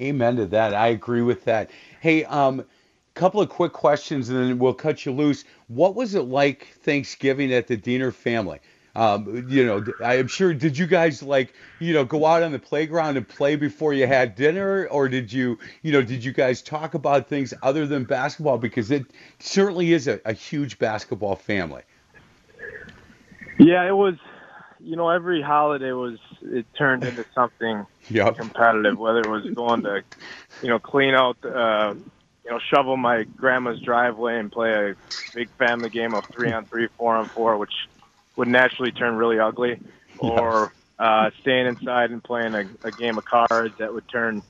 Amen 0.00 0.36
to 0.36 0.46
that. 0.46 0.74
I 0.74 0.88
agree 0.88 1.22
with 1.22 1.44
that. 1.44 1.70
Hey, 2.00 2.24
um, 2.24 2.64
couple 3.14 3.40
of 3.40 3.48
quick 3.48 3.72
questions, 3.72 4.28
and 4.28 4.38
then 4.38 4.58
we'll 4.58 4.74
cut 4.74 5.06
you 5.06 5.12
loose. 5.12 5.44
What 5.68 5.94
was 5.94 6.14
it 6.14 6.22
like 6.22 6.76
Thanksgiving 6.82 7.52
at 7.52 7.68
the 7.68 7.76
Diener 7.76 8.10
family? 8.10 8.58
Um, 8.96 9.48
you 9.48 9.64
know, 9.66 9.84
I'm 10.04 10.28
sure. 10.28 10.54
Did 10.54 10.78
you 10.78 10.86
guys 10.86 11.22
like, 11.22 11.54
you 11.80 11.92
know, 11.92 12.04
go 12.04 12.26
out 12.26 12.44
on 12.44 12.52
the 12.52 12.60
playground 12.60 13.16
and 13.16 13.26
play 13.26 13.56
before 13.56 13.92
you 13.92 14.06
had 14.06 14.36
dinner, 14.36 14.86
or 14.88 15.08
did 15.08 15.32
you, 15.32 15.58
you 15.82 15.92
know, 15.92 16.02
did 16.02 16.22
you 16.22 16.32
guys 16.32 16.62
talk 16.62 16.94
about 16.94 17.28
things 17.28 17.52
other 17.62 17.86
than 17.86 18.04
basketball? 18.04 18.58
Because 18.58 18.92
it 18.92 19.06
certainly 19.40 19.92
is 19.92 20.06
a, 20.06 20.20
a 20.24 20.32
huge 20.32 20.78
basketball 20.78 21.34
family. 21.34 21.82
Yeah, 23.58 23.86
it 23.86 23.96
was 23.96 24.14
you 24.84 24.96
know, 24.96 25.08
every 25.08 25.42
holiday 25.42 25.92
was 25.92 26.18
it 26.42 26.66
turned 26.76 27.04
into 27.04 27.24
something 27.34 27.86
yep. 28.10 28.36
competitive. 28.36 28.98
Whether 28.98 29.20
it 29.20 29.28
was 29.28 29.44
going 29.54 29.82
to, 29.82 30.02
you 30.62 30.68
know, 30.68 30.78
clean 30.78 31.14
out, 31.14 31.36
uh, 31.44 31.94
you 32.44 32.50
know, 32.50 32.60
shovel 32.72 32.96
my 32.96 33.24
grandma's 33.24 33.80
driveway 33.80 34.38
and 34.38 34.52
play 34.52 34.70
a 34.70 34.94
big 35.34 35.48
family 35.58 35.88
game 35.88 36.14
of 36.14 36.24
three 36.32 36.52
on 36.52 36.66
three, 36.66 36.88
four 36.98 37.16
on 37.16 37.28
four, 37.28 37.56
which 37.56 37.72
would 38.36 38.48
naturally 38.48 38.92
turn 38.92 39.16
really 39.16 39.38
ugly, 39.38 39.80
or 40.18 40.72
uh, 40.98 41.30
staying 41.40 41.66
inside 41.66 42.10
and 42.10 42.22
playing 42.22 42.54
a, 42.54 42.68
a 42.84 42.90
game 42.90 43.16
of 43.16 43.24
cards 43.24 43.74
that 43.78 43.92
would 43.92 44.08
turn 44.08 44.42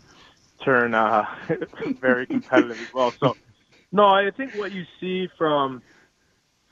turn 0.65 0.95
uh, 0.95 1.25
very 2.01 2.27
competitive 2.27 2.81
as 2.81 2.95
well. 2.95 3.13
So, 3.21 3.37
no, 3.93 4.07
I 4.07 4.31
think 4.31 4.55
what 4.55 4.73
you 4.73 4.85
see 5.01 5.29
from 5.39 5.83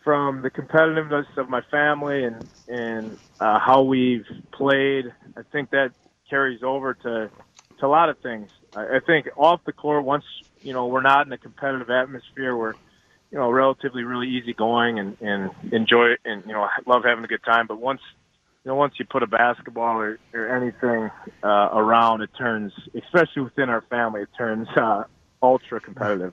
from 0.05 0.43
the 0.43 0.51
competitiveness 0.51 1.27
of 1.37 1.49
my 1.49 1.61
family 1.71 2.25
and 2.25 2.49
and 2.69 3.19
uh, 3.41 3.59
how 3.59 3.83
we've 3.83 4.27
played. 4.53 5.07
I 5.37 5.43
think 5.51 5.71
that 5.71 5.93
carries 6.29 6.63
over 6.63 6.95
to 6.95 7.31
to 7.81 7.87
a 7.87 7.89
lot 7.89 8.09
of 8.09 8.19
things. 8.21 8.49
I, 8.75 8.83
I 8.83 9.01
think 9.07 9.29
off 9.37 9.61
the 9.67 9.73
court, 9.73 10.05
once 10.05 10.25
you 10.63 10.73
know 10.73 10.87
we're 10.87 11.03
not 11.03 11.27
in 11.27 11.33
a 11.33 11.39
competitive 11.39 11.91
atmosphere, 11.91 12.57
we're 12.57 12.75
you 13.31 13.39
know 13.39 13.51
relatively 13.51 14.05
really 14.05 14.29
easy 14.29 14.53
going 14.53 14.99
and 14.99 15.17
and 15.21 15.51
enjoy 15.73 16.13
it 16.13 16.21
and 16.25 16.45
you 16.47 16.53
know 16.53 16.67
love 16.87 17.03
having 17.05 17.25
a 17.25 17.29
good 17.29 17.45
time. 17.45 17.67
But 17.67 17.81
once 17.81 18.01
you 18.65 18.71
know, 18.71 18.77
once 18.77 18.95
you 18.99 19.05
put 19.05 19.23
a 19.23 19.27
basketball 19.27 19.99
or, 19.99 20.19
or 20.33 20.57
anything 20.57 21.11
uh, 21.43 21.69
around, 21.73 22.23
it 22.23 22.31
turns, 22.39 22.73
especially 22.95 23.43
within 23.43 23.69
our 23.69 23.83
family, 23.91 24.23
it 24.23 24.29
turns 24.39 24.69
uh, 24.77 25.03
ultra 25.43 25.81
competitive. 25.81 26.33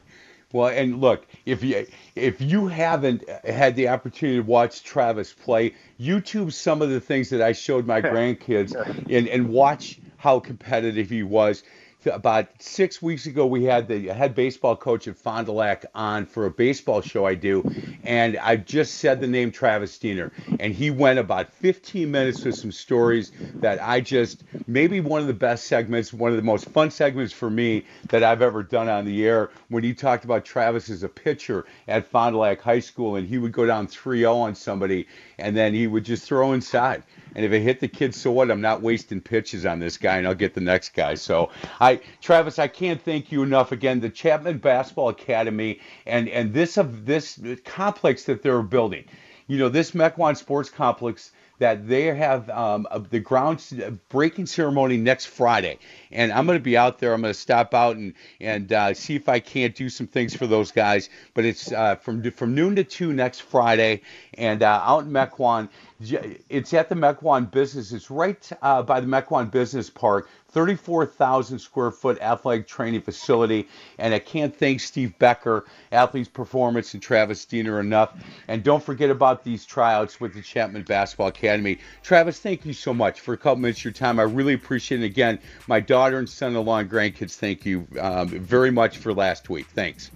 Well, 0.52 0.70
and 0.70 1.00
look, 1.00 1.28
if 1.46 1.64
you 1.64 1.86
if 2.16 2.42
you 2.42 2.68
haven't 2.68 3.28
had 3.46 3.76
the 3.76 3.90
opportunity 3.90 4.40
to 4.40 4.44
watch 4.44 4.84
Travis 4.84 5.32
play, 5.32 5.76
YouTube 6.00 6.52
some 6.54 6.82
of 6.82 6.90
the 6.90 7.00
things 7.00 7.30
that 7.30 7.42
I 7.42 7.52
showed 7.52 7.86
my 7.86 8.02
grandkids 8.02 8.74
and 9.10 9.28
and 9.28 9.50
watch 9.50 10.00
how 10.18 10.40
competitive 10.40 11.10
he 11.10 11.24
was 11.24 11.64
about 12.06 12.48
six 12.62 13.02
weeks 13.02 13.26
ago, 13.26 13.46
we 13.46 13.64
had 13.64 13.88
the 13.88 14.08
head 14.08 14.36
baseball 14.36 14.76
coach 14.76 15.08
at 15.08 15.18
Fond 15.18 15.48
du 15.48 15.52
Lac 15.52 15.86
on 15.94 16.26
for 16.26 16.46
a 16.46 16.52
baseball 16.52 17.02
show 17.02 17.26
I 17.26 17.36
do, 17.36 17.70
and 18.04 18.38
I 18.38 18.56
just 18.56 18.96
said 18.96 19.20
the 19.20 19.28
name 19.28 19.52
Travis 19.52 19.98
Diener, 19.98 20.32
and 20.60 20.74
he 20.74 20.92
went 20.92 21.20
about 21.20 21.50
15 21.54 22.10
minutes 22.10 22.44
with 22.44 22.56
some 22.56 22.72
stories 22.72 23.32
that 23.56 23.82
I 23.82 24.02
just 24.02 24.44
maybe 24.68 25.02
one 25.02 25.22
of 25.22 25.28
the 25.28 25.34
best 25.34 25.66
segments, 25.66 26.14
one 26.14 26.32
of 26.32 26.38
the 26.38 26.44
most 26.44 26.70
fun 26.70 26.92
segments 26.92 27.34
for 27.34 27.50
me 27.50 27.86
that 28.10 28.24
I've 28.24 28.42
ever 28.42 28.64
done 28.64 28.88
on 28.88 29.06
the 29.06 29.26
air. 29.26 29.50
When 29.68 29.84
he 29.84 29.94
talked 29.94 30.24
about 30.24 30.46
Travis 30.46 30.90
as 30.90 31.04
a 31.04 31.10
pitcher 31.10 31.66
at 31.88 32.08
Fond 32.08 32.34
du 32.34 32.40
Lac 32.40 32.62
High 32.62 32.80
School, 32.80 33.18
and 33.18 33.28
he 33.28 33.38
would 33.38 33.52
go 33.52 33.66
down 33.66 33.88
3-0 33.88 34.36
on 34.36 34.56
somebody, 34.56 35.08
and 35.38 35.56
then 35.56 35.74
he 35.74 35.88
would 35.88 36.06
just 36.06 36.26
throw 36.26 36.54
inside. 36.54 37.04
And 37.36 37.46
if 37.46 37.52
it 37.52 37.62
hit 37.62 37.80
the 37.80 37.88
kid, 37.88 38.16
so 38.16 38.32
what? 38.32 38.52
I'm 38.52 38.62
not 38.62 38.82
wasting 38.82 39.22
pitches 39.22 39.66
on 39.66 39.80
this 39.80 39.98
guy, 39.98 40.18
and 40.18 40.28
I'll 40.28 40.36
get 40.36 40.54
the 40.54 40.62
next 40.62 40.94
guy. 40.94 41.16
So 41.16 41.50
I, 41.80 42.02
Travis, 42.22 42.60
I 42.60 42.68
can't 42.68 43.02
thank 43.02 43.32
you 43.32 43.44
enough. 43.44 43.72
Again, 43.72 44.00
the 44.00 44.10
Chapman 44.10 44.58
Basketball 44.58 45.10
Academy 45.10 45.80
and 46.06 46.28
and 46.30 46.54
this 46.54 46.78
of 46.78 47.06
this 47.06 47.40
complex 47.66 48.24
that 48.24 48.42
they're 48.42 48.62
building. 48.62 49.06
You 49.48 49.58
know, 49.58 49.70
this 49.70 49.92
Mequon 49.92 50.38
Sports 50.38 50.70
Complex 50.70 51.32
that 51.60 51.88
they 51.88 52.06
have 52.06 52.50
um, 52.50 52.88
the 53.10 53.20
ground 53.20 53.62
breaking 54.10 54.46
ceremony 54.46 54.98
next 54.98 55.26
Friday, 55.26 55.78
and 56.12 56.32
I'm 56.32 56.46
going 56.46 56.58
to 56.58 56.64
be 56.64 56.78
out 56.78 57.00
there. 57.00 57.14
I'm 57.14 57.22
going 57.22 57.34
to 57.34 57.40
stop 57.40 57.74
out 57.74 57.98
and 57.98 58.14
and 58.40 58.72
uh, 58.72 58.94
see 58.94 59.16
if 59.16 59.30
I 59.30 59.40
can't 59.40 59.76
do 59.76 59.90
some 59.90 60.08
things 60.08 60.36
for 60.36 60.48
those 60.48 60.72
guys. 60.72 61.10
But 61.34 61.46
it's 61.46 61.72
uh, 61.72 61.96
from 61.98 62.30
from 62.32 62.56
noon 62.56 62.76
to 62.78 62.84
two 62.84 63.14
next 63.14 63.42
Friday, 63.42 64.02
and 64.40 64.64
uh, 64.64 64.82
out 64.84 65.04
in 65.04 65.12
Mequon. 65.12 65.70
It's 66.50 66.74
at 66.74 66.88
the 66.88 66.96
Mequon 66.96 67.52
Business. 67.52 67.92
It's 67.92 68.10
right 68.10 68.50
uh, 68.62 68.82
by 68.82 69.02
the 69.02 69.08
Mequon 69.08 69.52
Business 69.52 69.90
Park. 69.90 70.30
34,000 70.52 71.60
square 71.60 71.92
foot 71.92 72.20
athletic 72.22 72.68
training 72.68 73.02
facility. 73.02 73.68
And 74.00 74.14
I 74.14 74.20
can't 74.20 74.56
thank 74.56 74.80
Steve 74.80 75.18
Becker, 75.20 75.66
Athletes 75.92 76.30
Performance, 76.30 76.94
and 76.94 77.04
Travis 77.04 77.46
Diener 77.46 77.80
enough. 77.80 78.14
And 78.48 78.64
don't 78.64 78.84
forget 78.84 79.12
about 79.12 79.44
these 79.44 79.66
tryouts 79.66 80.20
with 80.20 80.34
the 80.34 80.42
Chapman 80.42 80.84
Basketball 80.84 81.28
Academy. 81.28 81.78
Travis, 82.02 82.40
thank 82.40 82.66
you 82.66 82.74
so 82.74 82.94
much 82.94 83.20
for 83.20 83.34
a 83.34 83.38
couple 83.38 83.58
minutes 83.58 83.80
of 83.80 83.86
your 83.86 83.94
time. 83.94 84.20
I 84.20 84.24
really 84.24 84.54
appreciate 84.54 85.04
it. 85.04 85.06
Again, 85.06 85.38
my 85.68 85.80
daughter 85.80 86.18
and 86.18 86.28
son-in-law 86.28 86.80
and 86.80 86.90
grandkids, 86.90 87.36
thank 87.36 87.66
you 87.66 87.86
um, 88.00 88.30
very 88.30 88.72
much 88.72 88.98
for 88.98 89.14
last 89.14 89.50
week. 89.50 89.68
Thanks. 89.68 90.10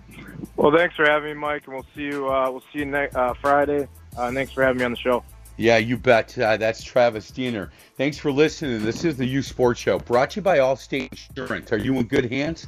Well, 0.55 0.71
thanks 0.71 0.95
for 0.95 1.05
having 1.05 1.33
me, 1.33 1.39
Mike, 1.39 1.65
and 1.65 1.73
we'll 1.75 1.85
see 1.95 2.03
you. 2.03 2.29
Uh, 2.29 2.49
we'll 2.51 2.63
see 2.71 2.79
you 2.79 2.85
next 2.85 3.15
uh, 3.15 3.33
Friday. 3.33 3.87
Uh, 4.17 4.31
thanks 4.31 4.51
for 4.51 4.63
having 4.63 4.79
me 4.79 4.85
on 4.85 4.91
the 4.91 4.97
show. 4.97 5.23
Yeah, 5.57 5.77
you 5.77 5.97
bet. 5.97 6.37
Uh, 6.37 6.57
that's 6.57 6.83
Travis 6.83 7.29
Diener. 7.29 7.71
Thanks 7.95 8.17
for 8.17 8.31
listening. 8.31 8.83
This 8.83 9.05
is 9.05 9.17
the 9.17 9.25
Youth 9.25 9.45
Sports 9.45 9.79
Show 9.79 9.99
brought 9.99 10.31
to 10.31 10.37
you 10.37 10.41
by 10.41 10.57
Allstate 10.57 11.11
Insurance. 11.29 11.71
Are 11.71 11.77
you 11.77 11.95
in 11.97 12.03
good 12.05 12.31
hands? 12.31 12.67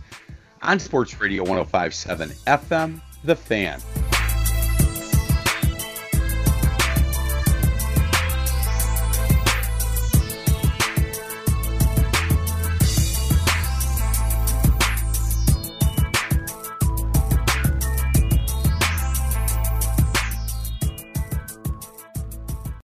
On 0.62 0.80
Sports 0.80 1.20
Radio 1.20 1.43
1057 1.43 2.30
FM, 2.30 3.02
The 3.24 3.36
Fan. 3.36 3.82